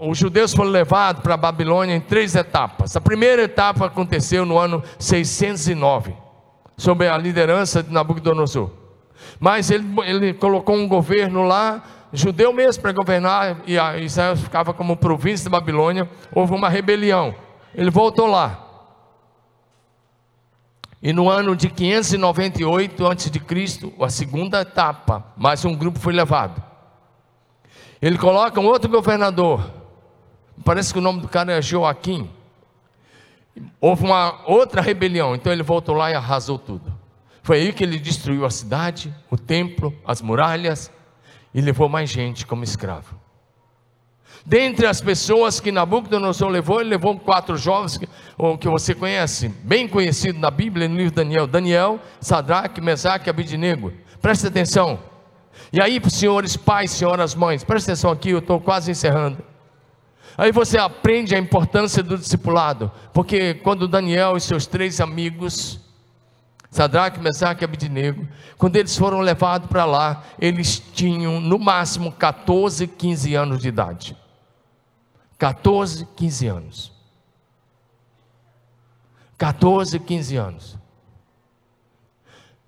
os 0.00 0.18
judeus 0.18 0.52
foram 0.52 0.70
levados 0.70 1.22
para 1.22 1.34
a 1.34 1.38
Babilônia 1.38 1.94
em 1.94 2.00
três 2.00 2.34
etapas. 2.34 2.96
A 2.96 3.00
primeira 3.00 3.42
etapa 3.42 3.86
aconteceu 3.86 4.44
no 4.44 4.58
ano 4.58 4.82
609, 4.98 6.14
sob 6.76 7.08
a 7.08 7.16
liderança 7.16 7.82
de 7.82 7.92
Nabucodonosor. 7.92 8.70
Mas 9.40 9.70
ele, 9.70 9.86
ele 10.04 10.34
colocou 10.34 10.76
um 10.76 10.86
governo 10.86 11.44
lá, 11.44 11.82
judeu 12.12 12.52
mesmo, 12.52 12.82
para 12.82 12.92
governar, 12.92 13.62
e 13.66 13.76
Israel 14.04 14.36
ficava 14.36 14.74
como 14.74 14.96
província 14.96 15.48
da 15.48 15.58
Babilônia. 15.58 16.08
Houve 16.32 16.52
uma 16.52 16.68
rebelião. 16.68 17.34
Ele 17.74 17.90
voltou 17.90 18.26
lá. 18.26 18.60
E 21.02 21.12
no 21.12 21.28
ano 21.28 21.54
de 21.54 21.68
598 21.68 23.06
a.C., 23.06 23.30
a 24.00 24.08
segunda 24.08 24.62
etapa, 24.62 25.26
mais 25.36 25.64
um 25.64 25.74
grupo 25.74 25.98
foi 25.98 26.14
levado. 26.14 26.62
Ele 28.00 28.16
coloca 28.16 28.60
um 28.60 28.66
outro 28.66 28.90
governador, 28.90 29.70
parece 30.64 30.92
que 30.92 30.98
o 30.98 31.02
nome 31.02 31.20
do 31.20 31.28
cara 31.28 31.52
é 31.52 31.60
Joaquim. 31.60 32.30
Houve 33.80 34.04
uma 34.04 34.42
outra 34.46 34.80
rebelião, 34.80 35.34
então 35.34 35.52
ele 35.52 35.62
voltou 35.62 35.94
lá 35.94 36.10
e 36.10 36.14
arrasou 36.14 36.58
tudo. 36.58 36.92
Foi 37.42 37.58
aí 37.58 37.72
que 37.72 37.84
ele 37.84 37.98
destruiu 37.98 38.46
a 38.46 38.50
cidade, 38.50 39.14
o 39.30 39.36
templo, 39.36 39.94
as 40.06 40.22
muralhas 40.22 40.90
e 41.52 41.60
levou 41.60 41.88
mais 41.88 42.08
gente 42.08 42.46
como 42.46 42.64
escravo. 42.64 43.14
Dentre 44.46 44.86
as 44.86 45.00
pessoas 45.00 45.58
que 45.58 45.72
Nabucodonosor 45.72 46.50
levou, 46.50 46.80
ele 46.80 46.90
levou 46.90 47.18
quatro 47.18 47.56
jovens 47.56 47.96
que, 47.96 48.06
que 48.60 48.68
você 48.68 48.94
conhece, 48.94 49.48
bem 49.48 49.88
conhecido 49.88 50.38
na 50.38 50.50
Bíblia, 50.50 50.86
no 50.86 50.96
livro 50.96 51.10
de 51.10 51.16
Daniel: 51.16 51.46
Daniel, 51.46 52.00
Sadraque, 52.20 52.80
Mesaque 52.80 53.28
e 53.28 53.30
Abidinego. 53.30 53.90
Preste 54.20 54.46
atenção. 54.46 54.98
E 55.72 55.80
aí, 55.80 55.98
senhores 56.10 56.58
pais, 56.58 56.90
senhoras 56.90 57.34
mães, 57.34 57.64
preste 57.64 57.86
atenção 57.86 58.10
aqui, 58.10 58.30
eu 58.30 58.40
estou 58.40 58.60
quase 58.60 58.90
encerrando. 58.90 59.38
Aí 60.36 60.52
você 60.52 60.76
aprende 60.76 61.34
a 61.34 61.38
importância 61.38 62.02
do 62.02 62.18
discipulado, 62.18 62.90
porque 63.14 63.54
quando 63.54 63.88
Daniel 63.88 64.36
e 64.36 64.40
seus 64.40 64.66
três 64.66 65.00
amigos, 65.00 65.80
Sadraque, 66.70 67.20
Mesaque 67.20 67.62
e 67.62 67.64
Abidinego, 67.64 68.26
quando 68.58 68.76
eles 68.76 68.96
foram 68.96 69.20
levados 69.20 69.68
para 69.68 69.84
lá, 69.84 70.24
eles 70.40 70.82
tinham 70.92 71.40
no 71.40 71.58
máximo 71.58 72.12
14, 72.12 72.86
15 72.88 73.34
anos 73.34 73.62
de 73.62 73.68
idade. 73.68 74.23
14, 75.44 76.08
15 76.16 76.46
anos. 76.46 76.92
14, 79.36 79.98
15 79.98 80.36
anos. 80.36 80.78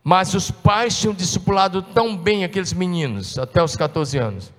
Mas 0.04 0.34
os 0.34 0.50
pais 0.50 1.00
tinham 1.00 1.14
discipulado 1.14 1.80
tão 1.80 2.14
bem 2.14 2.44
aqueles 2.44 2.74
meninos, 2.74 3.38
até 3.38 3.62
os 3.62 3.74
14 3.76 4.18
anos. 4.18 4.52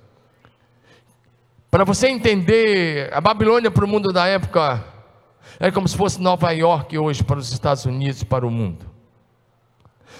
Para 1.69 1.83
você 1.83 2.07
entender, 2.07 3.13
a 3.13 3.21
Babilônia 3.21 3.69
para 3.69 3.85
o 3.85 3.87
mundo 3.87 4.11
da 4.11 4.25
época 4.25 4.83
era 5.59 5.71
como 5.71 5.87
se 5.87 5.95
fosse 5.95 6.19
Nova 6.19 6.49
York 6.49 6.97
hoje 6.97 7.23
para 7.23 7.37
os 7.37 7.53
Estados 7.53 7.85
Unidos 7.85 8.23
para 8.23 8.47
o 8.47 8.49
mundo. 8.49 8.83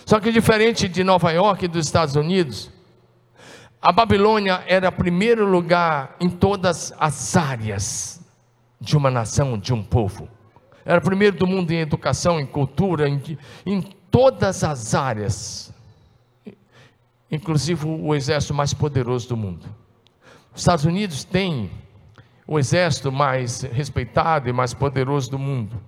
Só 0.06 0.20
que 0.20 0.32
diferente 0.32 0.88
de 0.88 1.04
Nova 1.04 1.32
York 1.32 1.66
e 1.66 1.68
dos 1.68 1.88
Estados 1.88 2.16
Unidos, 2.16 2.70
a 3.82 3.91
Babilônia 3.91 4.63
era 4.67 4.91
primeiro 4.91 5.45
lugar 5.45 6.15
em 6.19 6.30
todas 6.30 6.93
as 6.99 7.36
áreas 7.36 8.21
de 8.80 8.97
uma 8.97 9.11
nação, 9.11 9.57
de 9.57 9.73
um 9.73 9.84
povo. 9.84 10.28
Era 10.84 11.01
primeiro 11.01 11.38
do 11.38 11.45
mundo 11.45 11.71
em 11.71 11.80
educação, 11.80 12.39
em 12.39 12.45
cultura, 12.45 13.07
em, 13.07 13.21
em 13.65 13.82
todas 14.09 14.63
as 14.63 14.95
áreas, 14.95 15.73
inclusive 17.30 17.86
o 17.86 18.15
exército 18.15 18.53
mais 18.53 18.73
poderoso 18.73 19.30
do 19.30 19.38
mundo. 19.38 19.65
Os 20.55 20.61
Estados 20.61 20.86
Unidos 20.86 21.23
tem 21.23 21.69
o 22.47 22.57
exército 22.57 23.11
mais 23.11 23.61
respeitado 23.61 24.49
e 24.49 24.53
mais 24.53 24.73
poderoso 24.73 25.30
do 25.30 25.38
mundo. 25.38 25.80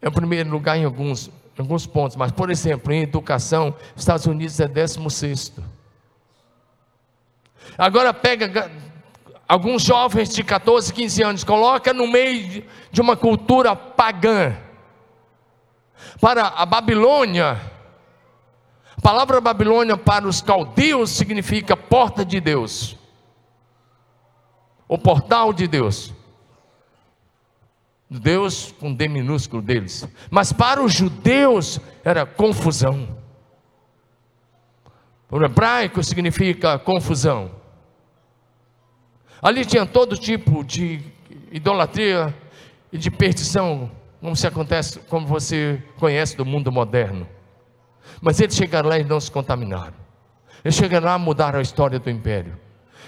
É 0.00 0.08
o 0.08 0.12
primeiro 0.12 0.48
lugar 0.48 0.78
em 0.78 0.84
alguns, 0.84 1.28
em 1.28 1.60
alguns 1.60 1.86
pontos, 1.86 2.16
mas, 2.16 2.30
por 2.30 2.50
exemplo, 2.50 2.92
em 2.92 3.02
educação, 3.02 3.74
os 3.94 4.02
Estados 4.02 4.26
Unidos 4.26 4.58
é 4.60 4.68
16. 4.68 5.52
Agora 7.76 8.14
pega 8.14 8.70
alguns 9.48 9.82
jovens 9.82 10.28
de 10.28 10.44
14, 10.44 10.92
15 10.92 11.22
anos, 11.22 11.44
coloca 11.44 11.92
no 11.92 12.06
meio 12.06 12.64
de 12.90 13.00
uma 13.00 13.16
cultura 13.16 13.74
pagã. 13.74 14.56
Para 16.20 16.46
a 16.48 16.66
Babilônia, 16.66 17.60
a 18.96 19.00
palavra 19.00 19.40
Babilônia 19.40 19.96
para 19.96 20.28
os 20.28 20.42
caldeus 20.42 21.10
significa 21.10 21.76
porta 21.76 22.24
de 22.24 22.40
Deus, 22.40 22.96
o 24.86 24.98
portal 24.98 25.52
de 25.52 25.66
Deus. 25.66 26.12
Deus 28.10 28.72
com 28.80 28.94
D 28.94 29.06
minúsculo 29.06 29.60
deles, 29.60 30.08
mas 30.30 30.50
para 30.50 30.82
os 30.82 30.94
judeus 30.94 31.78
era 32.02 32.24
confusão. 32.24 33.18
O 35.30 35.42
hebraico 35.44 36.02
significa 36.02 36.78
confusão. 36.78 37.57
Ali 39.40 39.64
tinha 39.64 39.86
todo 39.86 40.16
tipo 40.16 40.64
de 40.64 41.00
idolatria 41.52 42.34
e 42.92 42.98
de 42.98 43.10
perdição, 43.10 43.90
como 44.20 44.34
se 44.34 44.46
acontece, 44.46 44.98
como 45.00 45.26
você 45.26 45.82
conhece 45.98 46.36
do 46.36 46.44
mundo 46.44 46.72
moderno. 46.72 47.26
Mas 48.20 48.40
eles 48.40 48.56
chegaram 48.56 48.88
lá 48.88 48.98
e 48.98 49.04
não 49.04 49.20
se 49.20 49.30
contaminaram. 49.30 49.94
Eles 50.64 50.74
chegaram 50.74 51.06
lá 51.06 51.16
e 51.16 51.20
mudaram 51.20 51.58
a 51.58 51.62
história 51.62 51.98
do 51.98 52.10
império. 52.10 52.58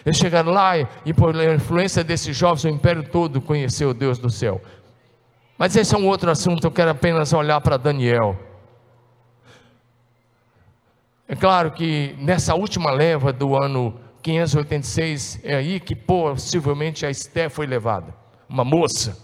Eles 0.05 0.19
chegaram 0.19 0.53
lá 0.53 0.79
e, 0.79 0.87
e 1.05 1.13
por 1.13 1.35
influência 1.35 2.05
desses 2.05 2.37
jovens, 2.37 2.65
o 2.65 2.69
império 2.69 3.03
todo 3.03 3.41
conheceu 3.41 3.91
o 3.91 3.95
Deus 3.95 4.19
do 4.19 4.31
céu. 4.31 4.61
Mas 5.59 5.77
esse 5.77 5.95
é 5.95 5.99
um 5.99 6.07
outro 6.07 6.31
assunto, 6.31 6.67
eu 6.67 6.71
quero 6.71 6.91
apenas 6.91 7.33
olhar 7.33 7.61
para 7.61 7.77
Daniel. 7.77 8.39
É 11.29 11.37
claro 11.37 11.71
que 11.71 12.15
nessa 12.19 12.55
última 12.55 12.91
leva 12.91 13.33
do 13.33 13.55
ano 13.55 14.01
586, 14.23 15.41
é 15.43 15.55
aí 15.55 15.81
que 15.81 15.95
possivelmente 15.95 17.07
a 17.07 17.11
Esté 17.11 17.49
foi 17.49 17.67
levada. 17.67 18.15
Uma 18.49 18.65
moça 18.65 19.17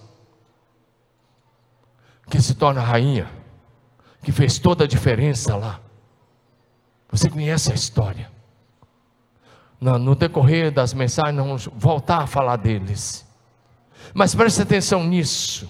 que 2.28 2.40
se 2.40 2.54
torna 2.54 2.80
rainha, 2.80 3.30
que 4.22 4.32
fez 4.32 4.58
toda 4.58 4.84
a 4.84 4.86
diferença 4.86 5.56
lá. 5.56 5.80
Você 7.10 7.30
conhece 7.30 7.70
a 7.70 7.74
história. 7.74 8.30
No, 9.80 9.98
no 9.98 10.14
decorrer 10.14 10.72
das 10.72 10.94
mensagens, 10.94 11.36
vamos 11.36 11.68
voltar 11.72 12.22
a 12.22 12.26
falar 12.26 12.56
deles. 12.56 13.26
Mas 14.14 14.34
preste 14.34 14.62
atenção 14.62 15.04
nisso. 15.04 15.68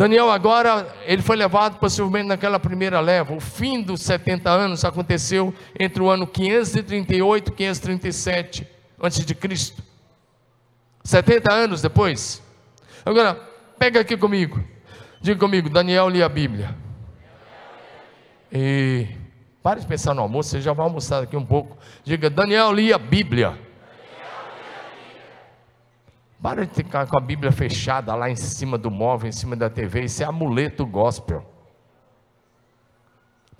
Daniel 0.00 0.30
agora, 0.30 0.96
ele 1.04 1.20
foi 1.20 1.36
levado 1.36 1.78
possivelmente 1.78 2.26
naquela 2.26 2.58
primeira 2.58 3.00
leva. 3.00 3.34
O 3.34 3.38
fim 3.38 3.82
dos 3.82 4.00
70 4.00 4.48
anos 4.48 4.82
aconteceu 4.82 5.54
entre 5.78 6.02
o 6.02 6.08
ano 6.08 6.26
538 6.26 7.48
e 7.48 7.54
537 7.54 8.66
antes 8.98 9.26
de 9.26 9.34
Cristo. 9.34 9.82
70 11.04 11.52
anos 11.52 11.82
depois. 11.82 12.42
Agora, 13.04 13.34
pega 13.78 14.00
aqui 14.00 14.16
comigo. 14.16 14.64
Diga 15.20 15.38
comigo, 15.38 15.68
Daniel 15.68 16.08
lia 16.08 16.24
a 16.24 16.30
Bíblia. 16.30 16.74
E 18.50 19.06
pare 19.62 19.80
de 19.80 19.86
pensar 19.86 20.14
no 20.14 20.22
almoço, 20.22 20.48
você 20.48 20.62
já 20.62 20.72
vai 20.72 20.86
almoçar 20.86 21.20
daqui 21.20 21.36
um 21.36 21.44
pouco. 21.44 21.76
Diga, 22.04 22.30
Daniel 22.30 22.72
lia 22.72 22.94
a 22.94 22.98
Bíblia. 22.98 23.58
Para 26.42 26.66
de 26.66 26.74
ficar 26.74 27.06
com 27.06 27.18
a 27.18 27.20
Bíblia 27.20 27.52
fechada 27.52 28.14
lá 28.14 28.30
em 28.30 28.36
cima 28.36 28.78
do 28.78 28.90
móvel, 28.90 29.28
em 29.28 29.32
cima 29.32 29.54
da 29.54 29.68
TV. 29.68 30.04
Isso 30.04 30.22
é 30.22 30.26
amuleto 30.26 30.86
gospel. 30.86 31.44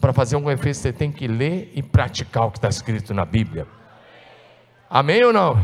Para 0.01 0.15
fazer 0.15 0.37
um 0.37 0.51
efeito, 0.51 0.79
você 0.79 0.93
tem 0.93 1.13
que 1.13 1.29
ler 1.29 1.71
e 1.75 1.83
praticar 1.83 2.47
o 2.47 2.51
que 2.51 2.57
está 2.57 2.69
escrito 2.69 3.13
na 3.13 3.27
Bíblia. 3.27 3.67
Amém 4.89 5.23
ou 5.23 5.33
não? 5.33 5.63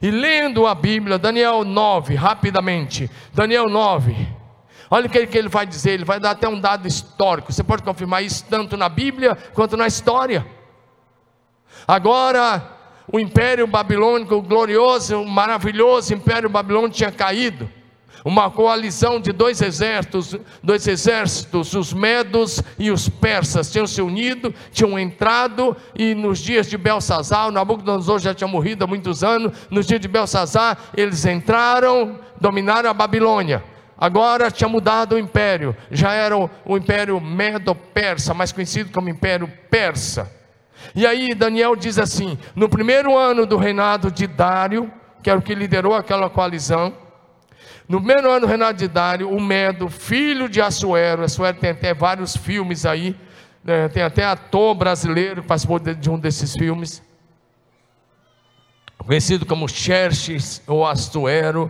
E 0.00 0.10
lendo 0.10 0.66
a 0.66 0.74
Bíblia, 0.74 1.18
Daniel 1.18 1.64
9, 1.64 2.14
rapidamente. 2.14 3.10
Daniel 3.34 3.68
9. 3.68 4.40
Olha 4.90 5.06
o 5.06 5.10
que 5.10 5.18
ele 5.18 5.50
vai 5.50 5.66
dizer, 5.66 5.92
ele 5.92 6.04
vai 6.06 6.18
dar 6.18 6.30
até 6.30 6.48
um 6.48 6.58
dado 6.58 6.88
histórico. 6.88 7.52
Você 7.52 7.62
pode 7.62 7.82
confirmar 7.82 8.24
isso 8.24 8.44
tanto 8.48 8.74
na 8.74 8.88
Bíblia 8.88 9.36
quanto 9.52 9.76
na 9.76 9.86
história. 9.86 10.46
Agora, 11.86 12.79
o 13.12 13.18
império 13.18 13.66
babilônico, 13.66 14.34
o 14.34 14.42
glorioso, 14.42 15.20
o 15.20 15.28
maravilhoso 15.28 16.14
império 16.14 16.48
babilônico 16.48 16.94
tinha 16.94 17.10
caído. 17.10 17.68
Uma 18.22 18.50
coalizão 18.50 19.18
de 19.18 19.32
dois 19.32 19.62
exércitos, 19.62 20.36
dois 20.62 20.86
exércitos, 20.86 21.72
os 21.72 21.92
medos 21.92 22.62
e 22.78 22.90
os 22.90 23.08
persas, 23.08 23.72
tinham 23.72 23.86
se 23.86 24.02
unido, 24.02 24.54
tinham 24.70 24.98
entrado, 24.98 25.74
e 25.96 26.14
nos 26.14 26.38
dias 26.38 26.68
de 26.68 26.76
Belsazar, 26.76 27.50
Nabucodonosor 27.50 28.18
já 28.18 28.34
tinha 28.34 28.46
morrido 28.46 28.84
há 28.84 28.86
muitos 28.86 29.24
anos, 29.24 29.52
nos 29.70 29.86
dias 29.86 30.00
de 30.00 30.06
Belsazar, 30.06 30.76
eles 30.94 31.24
entraram, 31.24 32.18
dominaram 32.38 32.90
a 32.90 32.94
Babilônia. 32.94 33.64
Agora 33.96 34.50
tinha 34.50 34.68
mudado 34.68 35.14
o 35.14 35.18
império, 35.18 35.74
já 35.90 36.12
era 36.12 36.36
o, 36.36 36.48
o 36.64 36.76
império 36.76 37.18
medo-persa, 37.20 38.34
mais 38.34 38.52
conhecido 38.52 38.92
como 38.92 39.08
império 39.08 39.50
persa. 39.70 40.39
E 40.94 41.06
aí 41.06 41.28
Daniel 41.34 41.76
diz 41.76 41.98
assim: 41.98 42.38
no 42.54 42.68
primeiro 42.68 43.16
ano 43.16 43.46
do 43.46 43.56
reinado 43.56 44.10
de 44.10 44.26
Dário, 44.26 44.92
que 45.22 45.30
era 45.30 45.38
o 45.38 45.42
que 45.42 45.54
liderou 45.54 45.94
aquela 45.94 46.30
coalizão, 46.30 46.94
no 47.90 47.98
primeiro 47.98 48.30
ano 48.30 48.42
do 48.42 48.46
reinado 48.46 48.78
de 48.78 48.86
Dário, 48.86 49.28
o 49.28 49.40
Medo, 49.40 49.88
filho 49.88 50.48
de 50.48 50.60
Assuero, 50.60 51.24
Assuero 51.24 51.58
tem 51.58 51.70
até 51.70 51.92
vários 51.92 52.36
filmes 52.36 52.86
aí, 52.86 53.16
né, 53.64 53.88
tem 53.88 54.02
até 54.02 54.24
ator 54.24 54.76
brasileiro 54.76 55.42
que 55.42 55.48
participou 55.48 55.80
de 55.80 56.08
um 56.08 56.16
desses 56.16 56.52
filmes, 56.52 57.02
conhecido 58.98 59.44
como 59.44 59.68
Xerxes 59.68 60.62
ou 60.68 60.86
Assuero, 60.86 61.68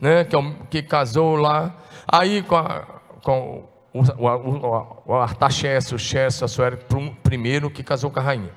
né, 0.00 0.22
que, 0.22 0.36
é 0.36 0.54
que 0.70 0.80
casou 0.80 1.34
lá, 1.34 1.76
aí 2.06 2.40
com, 2.42 2.56
a, 2.56 2.86
com 3.24 3.67
o, 3.92 4.00
o, 4.00 5.02
o 5.06 5.14
Artaxerxes, 5.14 5.92
o 5.92 5.98
Xerxes, 5.98 6.42
Assuero, 6.42 6.78
primeiro 7.22 7.70
que 7.70 7.82
casou 7.82 8.10
com 8.10 8.20
a 8.20 8.22
rainha. 8.22 8.50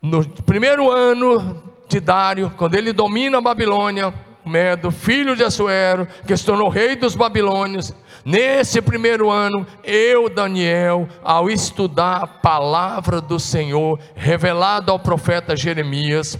no 0.00 0.24
primeiro 0.42 0.90
ano 0.90 1.62
de 1.88 2.00
Dário, 2.00 2.52
quando 2.56 2.74
ele 2.74 2.92
domina 2.92 3.38
a 3.38 3.40
Babilônia, 3.40 4.12
Medo, 4.44 4.92
filho 4.92 5.34
de 5.34 5.42
Assuero, 5.42 6.06
que 6.24 6.36
se 6.36 6.46
tornou 6.46 6.68
rei 6.68 6.94
dos 6.94 7.16
babilônios, 7.16 7.92
nesse 8.24 8.80
primeiro 8.80 9.28
ano, 9.28 9.66
eu, 9.82 10.28
Daniel, 10.28 11.08
ao 11.22 11.50
estudar 11.50 12.22
a 12.22 12.26
palavra 12.28 13.20
do 13.20 13.40
Senhor, 13.40 13.98
revelada 14.14 14.92
ao 14.92 15.00
profeta 15.00 15.56
Jeremias, 15.56 16.38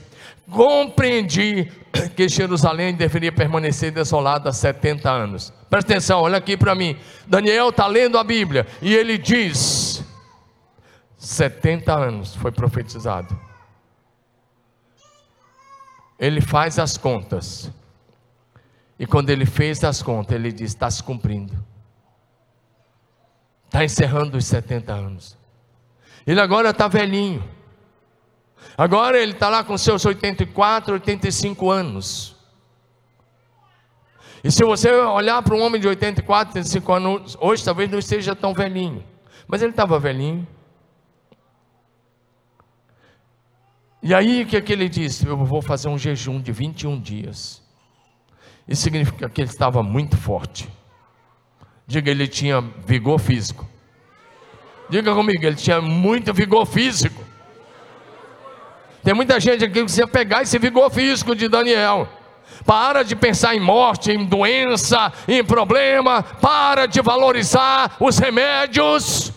compreendi 0.50 1.70
que 2.14 2.28
Jerusalém 2.28 2.94
deveria 2.94 3.32
permanecer 3.32 3.90
desolada 3.90 4.52
70 4.52 5.10
anos. 5.10 5.52
Presta 5.68 5.92
atenção, 5.92 6.20
olha 6.20 6.38
aqui 6.38 6.56
para 6.56 6.74
mim. 6.74 6.96
Daniel 7.26 7.70
está 7.70 7.86
lendo 7.86 8.18
a 8.18 8.24
Bíblia 8.24 8.66
e 8.80 8.94
ele 8.94 9.18
diz: 9.18 10.04
70 11.16 11.92
anos 11.92 12.34
foi 12.34 12.52
profetizado. 12.52 13.38
Ele 16.18 16.40
faz 16.40 16.78
as 16.78 16.96
contas. 16.96 17.70
E 18.98 19.06
quando 19.06 19.28
ele 19.28 19.44
fez 19.44 19.82
as 19.84 20.02
contas, 20.02 20.34
ele 20.34 20.52
diz: 20.52 20.70
está 20.70 20.90
se 20.90 21.02
cumprindo. 21.02 21.52
Está 23.66 23.84
encerrando 23.84 24.38
os 24.38 24.46
70 24.46 24.92
anos. 24.92 25.36
Ele 26.26 26.40
agora 26.40 26.70
está 26.70 26.88
velhinho. 26.88 27.55
Agora 28.76 29.18
ele 29.18 29.32
está 29.32 29.48
lá 29.48 29.64
com 29.64 29.76
seus 29.78 30.04
84, 30.04 30.94
85 30.94 31.70
anos. 31.70 32.36
E 34.44 34.50
se 34.52 34.62
você 34.62 34.92
olhar 34.92 35.42
para 35.42 35.54
um 35.54 35.62
homem 35.62 35.80
de 35.80 35.88
84, 35.88 36.58
85 36.58 36.92
anos, 36.92 37.36
hoje 37.40 37.64
talvez 37.64 37.90
não 37.90 37.98
esteja 37.98 38.36
tão 38.36 38.52
velhinho. 38.52 39.02
Mas 39.48 39.62
ele 39.62 39.70
estava 39.70 39.98
velhinho. 39.98 40.46
E 44.02 44.14
aí 44.14 44.42
o 44.42 44.46
que, 44.46 44.56
é 44.56 44.60
que 44.60 44.72
ele 44.72 44.88
disse? 44.88 45.26
Eu 45.26 45.36
vou 45.36 45.62
fazer 45.62 45.88
um 45.88 45.98
jejum 45.98 46.40
de 46.40 46.52
21 46.52 47.00
dias. 47.00 47.62
Isso 48.68 48.82
significa 48.82 49.28
que 49.28 49.40
ele 49.40 49.50
estava 49.50 49.82
muito 49.82 50.16
forte. 50.16 50.68
Diga, 51.86 52.10
ele 52.10 52.28
tinha 52.28 52.60
vigor 52.60 53.18
físico. 53.18 53.66
Diga 54.88 55.14
comigo, 55.14 55.44
ele 55.44 55.56
tinha 55.56 55.80
muito 55.80 56.32
vigor 56.34 56.66
físico. 56.66 57.25
Tem 59.06 59.14
muita 59.14 59.38
gente 59.38 59.64
aqui 59.64 59.74
que 59.74 59.82
precisa 59.84 60.08
pegar 60.08 60.42
esse 60.42 60.58
vigor 60.58 60.90
físico 60.90 61.32
de 61.36 61.46
Daniel. 61.46 62.08
Para 62.64 63.04
de 63.04 63.14
pensar 63.14 63.54
em 63.54 63.60
morte, 63.60 64.10
em 64.10 64.24
doença, 64.24 65.12
em 65.28 65.44
problema. 65.44 66.24
Para 66.24 66.86
de 66.86 67.00
valorizar 67.00 67.92
os 68.00 68.18
remédios. 68.18 69.32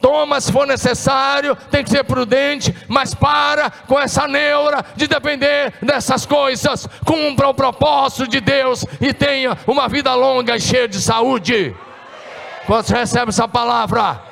Toma 0.00 0.40
se 0.40 0.50
for 0.50 0.66
necessário, 0.66 1.54
tem 1.70 1.84
que 1.84 1.90
ser 1.90 2.02
prudente, 2.02 2.74
mas 2.88 3.14
para 3.14 3.70
com 3.70 3.96
essa 3.96 4.26
neura 4.26 4.84
de 4.96 5.06
depender 5.06 5.72
dessas 5.80 6.26
coisas. 6.26 6.88
Cumpra 7.04 7.46
o 7.46 7.54
propósito 7.54 8.26
de 8.26 8.40
Deus 8.40 8.84
e 9.00 9.14
tenha 9.14 9.56
uma 9.68 9.88
vida 9.88 10.12
longa 10.16 10.56
e 10.56 10.60
cheia 10.60 10.88
de 10.88 11.00
saúde. 11.00 11.76
Quantos 12.66 12.90
recebem 12.90 13.28
essa 13.28 13.46
palavra? 13.46 14.27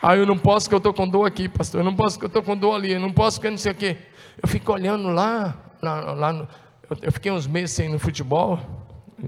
Ah, 0.00 0.16
eu 0.16 0.24
não 0.24 0.38
posso 0.38 0.68
que 0.68 0.74
eu 0.74 0.78
estou 0.78 0.94
com 0.94 1.08
dor 1.08 1.26
aqui, 1.26 1.48
pastor. 1.48 1.80
Eu 1.80 1.84
não 1.84 1.94
posso 1.94 2.18
que 2.18 2.24
eu 2.24 2.28
estou 2.28 2.42
com 2.42 2.56
dor 2.56 2.74
ali. 2.74 2.92
Eu 2.92 3.00
não 3.00 3.12
posso 3.12 3.40
que 3.40 3.46
eu 3.46 3.50
não 3.50 3.58
sei 3.58 3.72
o 3.72 3.74
quê. 3.74 3.96
Eu 4.40 4.48
fico 4.48 4.72
olhando 4.72 5.08
lá, 5.08 5.56
lá, 5.82 6.12
lá 6.12 6.32
no, 6.32 6.48
eu 7.02 7.12
fiquei 7.12 7.30
uns 7.30 7.46
meses 7.46 7.72
sem 7.72 7.86
ir 7.86 7.92
no 7.92 7.98
futebol. 7.98 8.58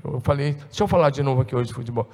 Eu 0.04 0.20
falei, 0.20 0.54
deixa 0.54 0.82
eu 0.82 0.88
falar 0.88 1.10
de 1.10 1.22
novo 1.22 1.42
aqui 1.42 1.54
hoje 1.54 1.68
de 1.68 1.74
futebol. 1.74 2.08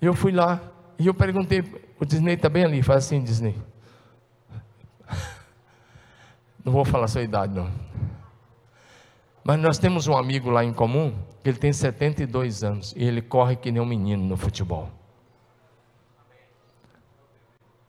E 0.00 0.06
eu 0.06 0.14
fui 0.14 0.30
lá 0.30 0.60
e 0.98 1.06
eu 1.06 1.14
perguntei, 1.14 1.64
o 1.98 2.04
Disney 2.04 2.34
está 2.34 2.48
bem 2.48 2.64
ali, 2.64 2.82
faz 2.82 3.06
assim, 3.06 3.22
Disney. 3.22 3.56
Não 6.64 6.72
vou 6.72 6.84
falar 6.84 7.08
sua 7.08 7.22
idade, 7.22 7.54
não. 7.54 7.70
Mas 9.42 9.58
nós 9.60 9.78
temos 9.78 10.06
um 10.06 10.16
amigo 10.16 10.50
lá 10.50 10.62
em 10.62 10.72
comum, 10.72 11.14
que 11.42 11.48
ele 11.48 11.56
tem 11.56 11.72
72 11.72 12.62
anos, 12.62 12.94
e 12.94 13.04
ele 13.04 13.22
corre 13.22 13.56
que 13.56 13.72
nem 13.72 13.80
um 13.80 13.86
menino 13.86 14.22
no 14.22 14.36
futebol. 14.36 14.90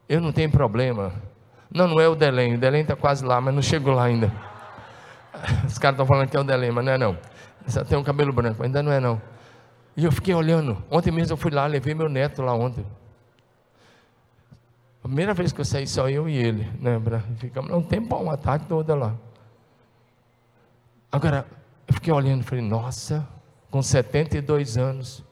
Eu 0.09 0.19
não 0.19 0.33
tenho 0.33 0.49
problema. 0.49 1.13
Não, 1.71 1.87
não 1.87 2.01
é 2.01 2.07
o 2.07 2.15
Delém, 2.15 2.55
o 2.55 2.57
Delém 2.57 2.81
está 2.81 2.95
quase 2.95 3.23
lá, 3.23 3.39
mas 3.39 3.53
não 3.53 3.61
chegou 3.61 3.93
lá 3.93 4.05
ainda. 4.05 4.33
Os 5.65 5.77
caras 5.77 5.95
estão 5.95 6.05
falando 6.05 6.27
que 6.27 6.35
é 6.35 6.39
o 6.39 6.43
delay, 6.43 6.71
mas 6.71 6.83
não 6.83 6.91
é 6.91 6.97
não. 6.97 7.17
Só 7.67 7.83
tem 7.83 7.97
um 7.97 8.03
cabelo 8.03 8.33
branco, 8.33 8.63
ainda 8.63 8.81
não 8.81 8.91
é 8.91 8.99
não. 8.99 9.21
E 9.95 10.05
eu 10.05 10.11
fiquei 10.11 10.33
olhando. 10.33 10.83
Ontem 10.89 11.11
mesmo 11.11 11.33
eu 11.33 11.37
fui 11.37 11.51
lá, 11.51 11.65
levei 11.67 11.93
meu 11.93 12.09
neto 12.09 12.41
lá 12.41 12.53
ontem. 12.53 12.85
Primeira 15.01 15.33
vez 15.33 15.51
que 15.51 15.61
eu 15.61 15.65
saí, 15.65 15.87
só 15.87 16.09
eu 16.09 16.27
e 16.27 16.35
ele, 16.35 16.69
lembra? 16.81 17.23
Ficamos 17.37 17.71
um 17.71 17.81
tempo, 17.81 18.15
uma 18.15 18.37
tarde 18.37 18.65
toda 18.67 18.95
lá. 18.95 19.15
Agora, 21.11 21.45
eu 21.87 21.93
fiquei 21.93 22.13
olhando 22.13 22.41
e 22.41 22.43
falei, 22.43 22.63
nossa, 22.63 23.27
com 23.71 23.81
72 23.81 24.77
anos, 24.77 25.23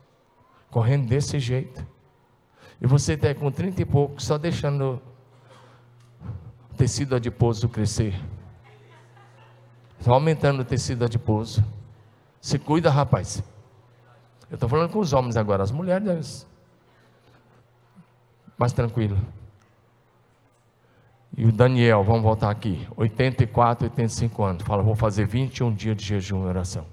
correndo 0.71 1.07
desse 1.07 1.39
jeito. 1.39 1.85
E 2.81 2.85
você 2.85 3.13
está 3.13 3.33
com 3.33 3.51
30 3.51 3.81
e 3.81 3.85
pouco, 3.85 4.21
só 4.21 4.37
deixando 4.37 5.01
o 6.71 6.77
tecido 6.77 7.15
adiposo 7.15 7.67
crescer. 7.67 8.13
Está 9.99 10.11
aumentando 10.11 10.61
o 10.61 10.65
tecido 10.65 11.03
adiposo. 11.03 11.63
Se 12.39 12.59
cuida, 12.59 12.89
rapaz. 12.89 13.43
Eu 14.49 14.55
estou 14.55 14.69
falando 14.69 14.91
com 14.91 14.99
os 14.99 15.11
homens 15.11 15.35
agora, 15.35 15.63
as 15.63 15.71
mulheres. 15.71 16.47
Mais 18.57 18.71
tranquilo. 18.73 19.17
E 21.35 21.45
o 21.45 21.51
Daniel, 21.51 22.03
vamos 22.03 22.23
voltar 22.23 22.49
aqui, 22.49 22.87
84, 22.95 23.85
85 23.85 24.43
anos, 24.43 24.63
fala, 24.63 24.81
vou 24.81 24.95
fazer 24.95 25.27
21 25.27 25.73
dias 25.73 25.95
de 25.95 26.03
jejum 26.03 26.45
e 26.45 26.47
oração. 26.47 26.85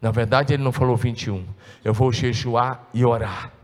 Na 0.00 0.10
verdade, 0.10 0.52
ele 0.52 0.62
não 0.62 0.70
falou 0.70 0.96
21. 0.96 1.44
Eu 1.82 1.94
vou 1.94 2.12
jejuar 2.12 2.86
e 2.92 3.04
orar 3.04 3.55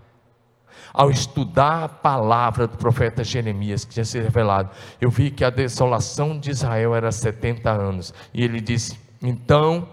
ao 0.93 1.11
estudar 1.11 1.84
a 1.84 1.88
palavra 1.88 2.66
do 2.66 2.76
profeta 2.76 3.24
Jeremias, 3.24 3.84
que 3.84 3.95
tinha 3.95 4.05
sido 4.05 4.24
revelado, 4.24 4.70
eu 5.01 5.11
vi 5.11 5.30
que 5.30 5.45
a 5.45 5.51
desolação 5.51 6.38
de 6.38 6.51
Israel 6.51 6.95
era 6.95 7.11
70 7.11 7.70
anos. 7.70 8.12
E 8.34 8.43
ele 8.43 8.61
disse: 8.61 8.99
Então 9.22 9.88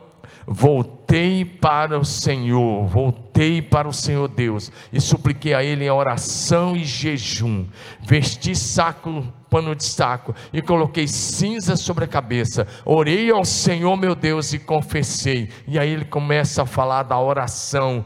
voltei 0.47 1.45
para 1.45 1.99
o 1.99 2.03
Senhor, 2.03 2.85
voltei 2.87 3.61
para 3.61 3.87
o 3.87 3.93
Senhor 3.93 4.27
Deus 4.27 4.71
e 4.91 4.99
supliquei 4.99 5.53
a 5.53 5.63
Ele 5.63 5.85
em 5.85 5.91
oração 5.91 6.75
e 6.75 6.83
jejum, 6.83 7.67
vesti 8.01 8.55
saco, 8.55 9.23
pano 9.49 9.75
de 9.75 9.83
saco 9.83 10.33
e 10.53 10.61
coloquei 10.61 11.07
cinza 11.07 11.75
sobre 11.75 12.05
a 12.05 12.07
cabeça, 12.07 12.67
orei 12.85 13.31
ao 13.31 13.43
Senhor 13.43 13.95
meu 13.97 14.15
Deus 14.15 14.53
e 14.53 14.59
confessei. 14.59 15.49
E 15.67 15.79
aí 15.79 15.89
ele 15.89 16.05
começa 16.05 16.63
a 16.63 16.65
falar 16.65 17.03
da 17.03 17.19
oração, 17.19 18.05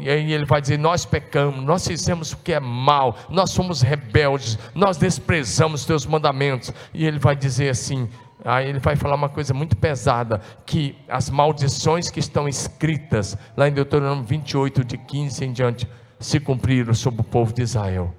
e 0.00 0.10
aí 0.10 0.32
ele 0.32 0.44
vai 0.44 0.60
dizer: 0.60 0.78
Nós 0.78 1.04
pecamos, 1.04 1.64
nós 1.64 1.86
fizemos 1.86 2.32
o 2.32 2.38
que 2.38 2.52
é 2.52 2.60
mal, 2.60 3.16
nós 3.28 3.50
somos 3.50 3.80
rebeldes, 3.80 4.58
nós 4.74 4.96
desprezamos 4.96 5.84
teus 5.84 6.04
mandamentos. 6.04 6.72
E 6.92 7.06
ele 7.06 7.18
vai 7.18 7.36
dizer 7.36 7.70
assim: 7.70 8.08
Aí 8.44 8.68
ele 8.68 8.80
vai 8.80 8.96
falar 8.96 9.14
uma 9.14 9.28
coisa 9.28 9.54
muito 9.54 9.76
pesada: 9.76 10.40
que 10.66 10.96
as 11.08 11.30
maldições 11.30 12.10
que 12.10 12.20
estão 12.20 12.48
escritas 12.48 13.36
lá 13.56 13.68
em 13.68 13.72
Deuteronômio 13.72 14.24
28, 14.24 14.84
de 14.84 14.98
15 14.98 15.44
em 15.44 15.52
diante, 15.52 15.88
se 16.18 16.40
cumpriram 16.40 16.92
sobre 16.94 17.20
o 17.20 17.24
povo 17.24 17.52
de 17.52 17.62
Israel. 17.62 18.14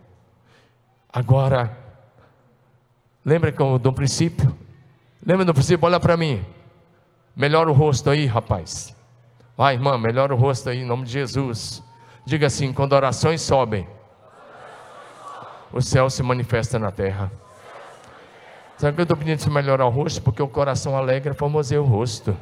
Agora, 1.11 1.82
lembra 3.25 3.51
do 3.51 3.93
princípio? 3.93 4.55
Lembra 5.25 5.45
do 5.45 5.53
princípio? 5.53 5.85
Olha 5.85 5.99
para 5.99 6.17
mim. 6.17 6.43
Melhora 7.35 7.69
o 7.69 7.73
rosto 7.73 8.09
aí, 8.09 8.25
rapaz. 8.25 8.95
Vai, 9.57 9.75
irmã, 9.75 9.97
melhora 9.97 10.33
o 10.33 10.37
rosto 10.37 10.69
aí, 10.69 10.81
em 10.81 10.85
nome 10.85 11.05
de 11.05 11.11
Jesus. 11.11 11.83
Diga 12.25 12.47
assim: 12.47 12.73
quando 12.73 12.93
orações 12.93 13.41
sobem, 13.41 13.87
o 15.71 15.81
céu 15.81 16.09
se 16.09 16.21
manifesta 16.23 16.77
na 16.77 16.91
terra. 16.91 17.31
Sabe 18.77 18.95
que 18.95 19.01
eu 19.01 19.03
estou 19.03 19.17
pedindo 19.17 19.41
para 19.41 19.53
melhorar 19.53 19.85
o 19.85 19.89
rosto? 19.89 20.21
Porque 20.21 20.41
o 20.41 20.47
coração 20.47 20.97
alegre 20.97 21.33
formoseia 21.33 21.81
o 21.81 21.85
rosto. 21.85 22.35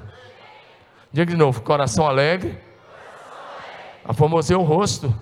Diga 1.11 1.32
de 1.32 1.38
novo: 1.38 1.61
coração 1.61 2.07
alegre, 2.07 2.57
formoseia 4.13 4.57
o 4.57 4.63
rosto. 4.63 5.13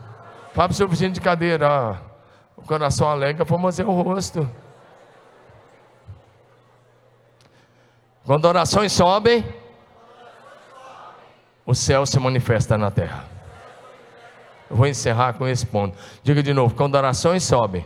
Fala 0.54 0.68
para 0.68 0.72
o 0.72 0.74
seu 0.74 0.88
vizinho 0.88 1.12
de 1.12 1.22
cadeira: 1.22 2.02
o 2.56 2.62
coração 2.62 3.08
alegre 3.10 3.44
formoseia 3.46 3.88
o 3.88 4.02
rosto. 4.02 4.50
Quando 8.30 8.46
orações 8.46 8.92
sobem, 8.92 9.44
o 11.66 11.74
céu 11.74 12.06
se 12.06 12.20
manifesta 12.20 12.78
na 12.78 12.92
terra. 12.92 13.26
Eu 14.70 14.76
vou 14.76 14.86
encerrar 14.86 15.34
com 15.34 15.48
esse 15.48 15.66
ponto. 15.66 15.98
Diga 16.22 16.44
de 16.44 16.54
novo: 16.54 16.76
quando 16.76 16.94
orações 16.94 17.42
sobem, 17.42 17.84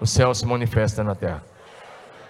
o 0.00 0.06
céu 0.06 0.32
se 0.32 0.46
manifesta 0.46 1.02
na 1.02 1.16
terra. 1.16 1.42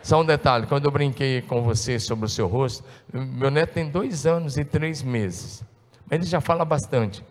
Só 0.02 0.22
um 0.22 0.24
detalhe: 0.24 0.66
quando 0.66 0.86
eu 0.86 0.90
brinquei 0.90 1.42
com 1.42 1.60
você 1.60 1.98
sobre 1.98 2.24
o 2.24 2.28
seu 2.30 2.46
rosto, 2.46 2.82
meu 3.12 3.50
neto 3.50 3.74
tem 3.74 3.90
dois 3.90 4.24
anos 4.24 4.56
e 4.56 4.64
três 4.64 5.02
meses, 5.02 5.62
ele 6.10 6.24
já 6.24 6.40
fala 6.40 6.64
bastante. 6.64 7.22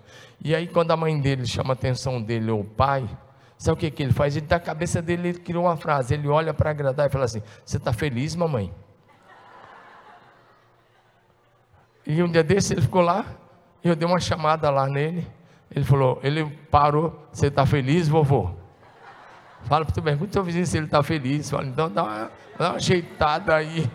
E 0.46 0.54
aí, 0.54 0.68
quando 0.68 0.92
a 0.92 0.96
mãe 0.96 1.20
dele 1.20 1.48
chama 1.48 1.72
a 1.72 1.74
atenção 1.74 2.22
dele, 2.22 2.52
ou 2.52 2.60
o 2.60 2.64
pai, 2.64 3.10
sabe 3.58 3.78
o 3.78 3.80
que, 3.80 3.90
que 3.90 4.04
ele 4.04 4.14
faz? 4.14 4.38
Ele, 4.38 4.46
da 4.46 4.60
cabeça 4.60 5.02
dele, 5.02 5.30
ele 5.30 5.40
criou 5.40 5.64
uma 5.64 5.76
frase. 5.76 6.14
Ele 6.14 6.28
olha 6.28 6.54
para 6.54 6.70
agradar 6.70 7.08
e 7.08 7.10
fala 7.10 7.26
assim: 7.26 7.42
Você 7.66 7.78
está 7.78 7.92
feliz, 7.92 8.36
mamãe? 8.36 8.72
E 12.10 12.24
um 12.24 12.32
dia 12.32 12.42
desse 12.42 12.74
ele 12.74 12.82
ficou 12.82 13.02
lá, 13.02 13.26
e 13.84 13.90
eu 13.90 13.96
dei 13.96 14.08
uma 14.08 14.20
chamada 14.20 14.70
lá 14.70 14.88
nele. 14.88 15.28
Ele 15.70 15.84
falou, 15.84 16.22
ele 16.24 16.46
parou, 16.72 17.28
você 17.34 17.48
está 17.48 17.66
feliz, 17.66 18.08
vovô? 18.08 18.50
Fala 19.64 19.84
para 19.84 20.00
o 20.00 20.04
pergunta 20.04 20.32
seu 20.32 20.42
vizinho 20.42 20.66
se 20.66 20.78
ele 20.78 20.86
está 20.86 21.04
feliz. 21.04 21.50
Fala, 21.50 21.66
então 21.66 21.92
dá 21.92 22.04
uma, 22.04 22.32
dá 22.58 22.70
uma 22.70 22.76
ajeitada 22.78 23.54
aí. 23.54 23.92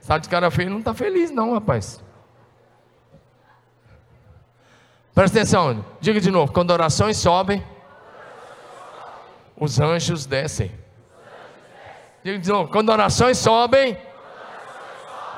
Sabe 0.00 0.24
de 0.24 0.28
cara 0.28 0.50
feio 0.50 0.68
não 0.68 0.80
está 0.80 0.92
feliz, 0.92 1.30
não, 1.30 1.54
rapaz. 1.54 2.02
Presta 5.14 5.38
atenção, 5.38 5.84
diga 6.00 6.20
de 6.20 6.32
novo: 6.32 6.52
quando 6.52 6.72
orações 6.72 7.16
sobem, 7.18 7.64
os 9.56 9.78
anjos 9.78 10.26
descem. 10.26 10.72
Diga 12.24 12.40
de 12.40 12.48
novo: 12.48 12.68
quando 12.68 12.88
orações 12.88 13.38
sobem, 13.38 13.96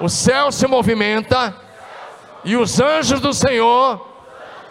o 0.01 0.09
céu 0.09 0.53
se 0.53 0.67
movimenta 0.67 1.55
e 2.45 2.57
os 2.57 2.81
anjos 2.81 3.21
do 3.21 3.33
Senhor 3.33 4.07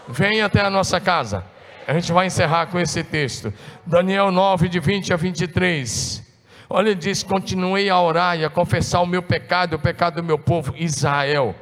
vêm 0.07 0.41
até 0.41 0.61
a 0.61 0.69
nossa 0.69 0.99
casa. 0.99 1.43
A 1.87 1.93
gente 1.93 2.11
vai 2.11 2.27
encerrar 2.27 2.67
com 2.67 2.79
esse 2.79 3.03
texto. 3.03 3.53
Daniel 3.85 4.31
9, 4.31 4.69
de 4.69 4.79
20 4.79 5.13
a 5.13 5.15
23. 5.15 6.23
Olha, 6.69 6.89
ele 6.89 6.95
diz: 6.95 7.21
Continuei 7.21 7.89
a 7.89 7.99
orar 7.99 8.39
e 8.39 8.45
a 8.45 8.49
confessar 8.49 9.01
o 9.01 9.05
meu 9.05 9.21
pecado 9.21 9.73
e 9.73 9.75
o 9.75 9.79
pecado 9.79 10.15
do 10.15 10.23
meu 10.23 10.39
povo 10.39 10.73
Israel, 10.77 11.55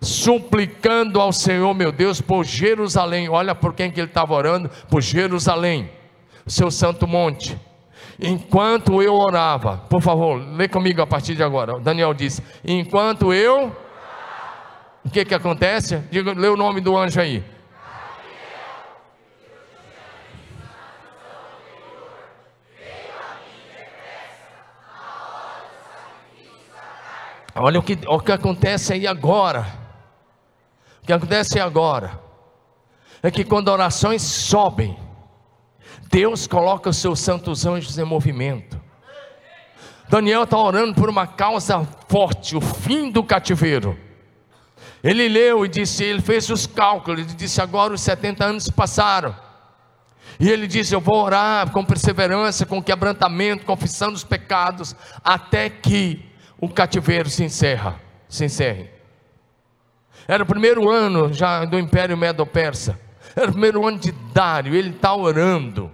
suplicando 0.00 1.20
ao 1.20 1.32
Senhor 1.32 1.72
meu 1.74 1.92
Deus 1.92 2.20
por 2.20 2.44
Jerusalém. 2.44 3.28
Olha 3.28 3.54
por 3.54 3.74
quem 3.74 3.90
que 3.90 4.00
ele 4.00 4.08
estava 4.08 4.34
orando: 4.34 4.70
por 4.90 5.00
Jerusalém, 5.00 5.90
seu 6.46 6.70
santo 6.70 7.06
monte 7.06 7.58
Enquanto 8.22 9.02
eu 9.02 9.14
orava, 9.14 9.78
por 9.88 10.02
favor, 10.02 10.36
lê 10.36 10.68
comigo 10.68 11.00
a 11.00 11.06
partir 11.06 11.34
de 11.34 11.42
agora. 11.42 11.80
Daniel 11.80 12.12
disse: 12.12 12.42
Enquanto 12.64 13.32
eu. 13.32 13.74
O 15.02 15.08
que 15.08 15.24
que 15.24 15.34
acontece? 15.34 15.98
Diga, 16.10 16.34
lê 16.34 16.48
o 16.48 16.56
nome 16.56 16.82
do 16.82 16.96
anjo 16.96 17.18
aí. 17.18 17.42
Olha 27.54 27.80
o 27.80 27.82
que, 27.82 27.98
o 28.06 28.20
que 28.20 28.32
acontece 28.32 28.92
aí 28.92 29.06
agora. 29.06 29.66
O 31.02 31.06
que 31.06 31.12
acontece 31.12 31.58
agora 31.58 32.20
é 33.22 33.30
que 33.30 33.44
quando 33.44 33.68
orações 33.68 34.22
sobem, 34.22 34.96
Deus 36.10 36.46
coloca 36.46 36.90
os 36.90 36.96
seus 36.96 37.20
santos 37.20 37.64
anjos 37.64 37.96
em 37.96 38.04
movimento. 38.04 38.80
Daniel 40.08 40.42
está 40.42 40.58
orando 40.58 40.94
por 40.94 41.08
uma 41.08 41.26
causa 41.26 41.86
forte, 42.08 42.56
o 42.56 42.60
fim 42.60 43.10
do 43.10 43.22
cativeiro. 43.22 43.96
Ele 45.04 45.28
leu 45.28 45.64
e 45.64 45.68
disse, 45.68 46.02
ele 46.02 46.20
fez 46.20 46.50
os 46.50 46.66
cálculos, 46.66 47.20
ele 47.20 47.34
disse: 47.34 47.62
agora 47.62 47.94
os 47.94 48.00
70 48.00 48.44
anos 48.44 48.68
passaram. 48.68 49.34
E 50.38 50.48
ele 50.48 50.66
disse: 50.66 50.94
Eu 50.94 51.00
vou 51.00 51.22
orar 51.22 51.70
com 51.70 51.84
perseverança, 51.84 52.64
com 52.64 52.82
quebrantamento, 52.82 53.66
confessando 53.66 54.14
os 54.14 54.24
pecados, 54.24 54.96
até 55.22 55.68
que 55.68 56.24
o 56.58 56.68
cativeiro 56.68 57.28
se 57.28 57.44
encerra, 57.44 58.00
se 58.28 58.46
encerre. 58.46 58.90
Era 60.26 60.42
o 60.42 60.46
primeiro 60.46 60.88
ano 60.88 61.32
já 61.32 61.64
do 61.64 61.78
Império 61.78 62.16
Medo-Persa. 62.16 62.98
Era 63.36 63.48
o 63.48 63.52
primeiro 63.52 63.86
ano 63.86 63.98
de 63.98 64.12
Dário, 64.32 64.74
ele 64.74 64.90
está 64.90 65.14
orando. 65.14 65.90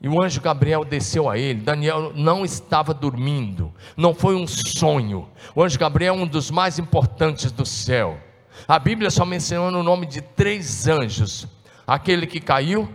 E 0.00 0.08
o 0.08 0.22
anjo 0.22 0.40
Gabriel 0.40 0.84
desceu 0.84 1.28
a 1.28 1.36
ele. 1.36 1.60
Daniel 1.60 2.12
não 2.14 2.44
estava 2.44 2.94
dormindo, 2.94 3.72
não 3.96 4.14
foi 4.14 4.36
um 4.36 4.46
sonho. 4.46 5.28
O 5.54 5.62
anjo 5.62 5.78
Gabriel 5.78 6.14
é 6.14 6.18
um 6.18 6.26
dos 6.26 6.50
mais 6.50 6.78
importantes 6.78 7.50
do 7.50 7.66
céu. 7.66 8.18
A 8.66 8.78
Bíblia 8.78 9.10
só 9.10 9.24
menciona 9.24 9.76
o 9.76 9.82
nome 9.82 10.06
de 10.06 10.20
três 10.20 10.86
anjos: 10.86 11.48
aquele 11.86 12.26
que 12.26 12.40
caiu, 12.40 12.88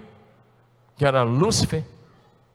que 0.95 1.05
era 1.05 1.23
Lúcifer, 1.23 1.83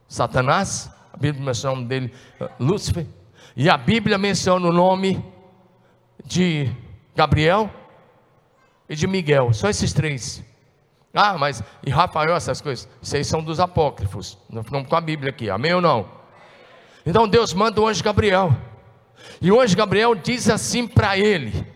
Satanás. 0.06 0.90
A 1.12 1.16
Bíblia 1.16 1.44
menciona 1.44 1.72
o 1.72 1.76
nome 1.76 1.88
dele, 1.88 2.14
eh, 2.40 2.50
Lúcifer. 2.58 3.06
E 3.54 3.68
a 3.68 3.76
Bíblia 3.76 4.16
menciona 4.16 4.66
o 4.66 4.72
nome 4.72 5.22
de 6.24 6.70
Gabriel 7.14 7.70
e 8.88 8.94
de 8.94 9.06
Miguel. 9.06 9.52
Só 9.52 9.68
esses 9.68 9.92
três. 9.92 10.42
Ah, 11.12 11.36
mas 11.38 11.62
e 11.84 11.90
Rafael, 11.90 12.34
essas 12.34 12.60
coisas? 12.60 12.88
Vocês 13.00 13.26
são 13.26 13.42
dos 13.42 13.60
apócrifos. 13.60 14.38
Não 14.48 14.62
ficamos 14.62 14.88
com 14.88 14.96
a 14.96 15.00
Bíblia 15.00 15.30
aqui, 15.30 15.48
amém 15.48 15.74
ou 15.74 15.80
não? 15.80 16.08
Então 17.04 17.26
Deus 17.26 17.54
manda 17.54 17.80
o 17.80 17.86
anjo 17.86 18.04
Gabriel. 18.04 18.54
E 19.40 19.50
o 19.50 19.60
anjo 19.60 19.76
Gabriel 19.76 20.14
diz 20.14 20.48
assim 20.48 20.86
para 20.86 21.18
ele: 21.18 21.66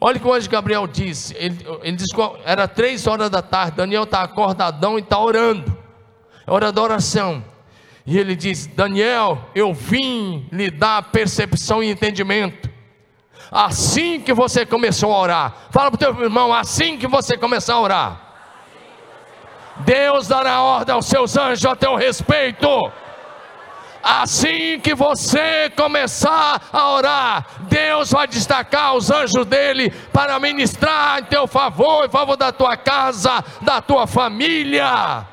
Olha 0.00 0.16
o 0.18 0.20
que 0.20 0.26
o 0.26 0.32
anjo 0.32 0.48
Gabriel 0.48 0.86
diz. 0.86 1.32
Ele, 1.32 1.58
ele 1.82 1.96
diz 1.96 2.12
que 2.12 2.20
era 2.44 2.68
três 2.68 3.06
horas 3.06 3.30
da 3.30 3.42
tarde. 3.42 3.76
Daniel 3.76 4.04
está 4.04 4.22
acordadão 4.22 4.98
e 4.98 5.02
está 5.02 5.18
orando. 5.18 5.76
É 6.46 6.52
hora 6.52 6.70
da 6.70 6.82
oração. 6.82 7.44
E 8.06 8.18
ele 8.18 8.36
diz: 8.36 8.66
Daniel, 8.66 9.50
eu 9.54 9.74
vim 9.74 10.46
lhe 10.52 10.70
dar 10.70 11.10
percepção 11.10 11.82
e 11.82 11.90
entendimento. 11.90 12.67
Assim 13.50 14.20
que 14.20 14.32
você 14.32 14.66
começou 14.66 15.12
a 15.12 15.18
orar, 15.18 15.54
fala 15.70 15.90
para 15.90 15.96
o 15.96 15.98
teu 15.98 16.24
irmão, 16.24 16.52
assim 16.52 16.98
que 16.98 17.06
você 17.06 17.36
começar 17.36 17.74
a 17.74 17.80
orar. 17.80 18.20
Deus 19.78 20.28
dará 20.28 20.60
ordem 20.60 20.94
aos 20.94 21.06
seus 21.06 21.36
anjos 21.36 21.64
a 21.64 21.76
teu 21.76 21.94
respeito. 21.94 22.68
Assim 24.02 24.78
que 24.80 24.94
você 24.94 25.70
começar 25.76 26.62
a 26.72 26.90
orar, 26.90 27.46
Deus 27.62 28.12
vai 28.12 28.26
destacar 28.26 28.94
os 28.94 29.10
anjos 29.10 29.44
dele 29.46 29.90
para 30.12 30.38
ministrar 30.38 31.20
em 31.20 31.24
teu 31.24 31.46
favor, 31.46 32.04
em 32.04 32.08
favor 32.08 32.36
da 32.36 32.52
tua 32.52 32.76
casa, 32.76 33.44
da 33.60 33.80
tua 33.80 34.06
família. 34.06 35.26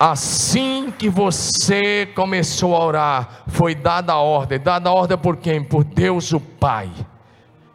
Assim 0.00 0.90
que 0.90 1.10
você 1.10 2.06
começou 2.14 2.74
a 2.74 2.82
orar, 2.82 3.42
foi 3.48 3.74
dada 3.74 4.14
a 4.14 4.18
ordem. 4.18 4.58
Dada 4.58 4.88
a 4.88 4.92
ordem 4.94 5.18
por 5.18 5.36
quem? 5.36 5.62
Por 5.62 5.84
Deus 5.84 6.32
o 6.32 6.40
Pai. 6.40 6.90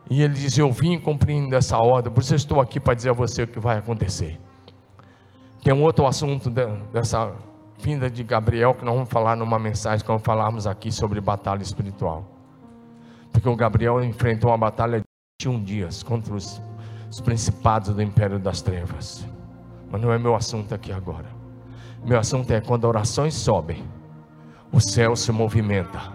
E 0.09 0.23
ele 0.23 0.33
diz: 0.33 0.57
Eu 0.57 0.71
vim 0.71 0.99
cumprindo 0.99 1.55
essa 1.55 1.77
ordem, 1.77 2.11
por 2.11 2.23
isso 2.23 2.33
eu 2.33 2.37
estou 2.37 2.59
aqui 2.59 2.79
para 2.79 2.95
dizer 2.95 3.11
a 3.11 3.13
você 3.13 3.43
o 3.43 3.47
que 3.47 3.59
vai 3.59 3.77
acontecer. 3.77 4.39
Tem 5.63 5.71
um 5.71 5.83
outro 5.83 6.07
assunto 6.07 6.49
dessa 6.91 7.31
vinda 7.77 8.09
de 8.09 8.23
Gabriel 8.23 8.73
que 8.73 8.83
nós 8.83 8.95
vamos 8.95 9.09
falar 9.11 9.35
numa 9.35 9.59
mensagem 9.59 10.03
vamos 10.03 10.23
falarmos 10.23 10.65
aqui 10.65 10.91
sobre 10.91 11.21
batalha 11.21 11.61
espiritual. 11.61 12.25
Porque 13.31 13.47
o 13.47 13.55
Gabriel 13.55 14.03
enfrentou 14.03 14.49
uma 14.49 14.57
batalha 14.57 14.97
de 14.97 15.05
21 15.47 15.63
dias 15.63 16.01
contra 16.01 16.33
os, 16.33 16.59
os 17.07 17.21
principados 17.21 17.93
do 17.93 18.01
império 18.01 18.39
das 18.39 18.63
trevas. 18.63 19.27
Mas 19.91 20.01
não 20.01 20.11
é 20.11 20.17
meu 20.17 20.35
assunto 20.35 20.73
aqui 20.73 20.91
agora. 20.91 21.34
Meu 22.05 22.19
assunto 22.19 22.51
é 22.51 22.61
quando 22.61 22.83
orações 22.83 23.33
sobem, 23.33 23.83
o 24.71 24.79
céu 24.79 25.15
se 25.15 25.31
movimenta 25.31 26.13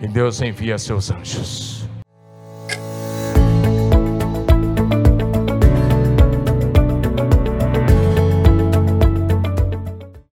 e 0.00 0.06
Deus 0.06 0.40
envia 0.40 0.78
seus 0.78 1.10
anjos. 1.10 1.88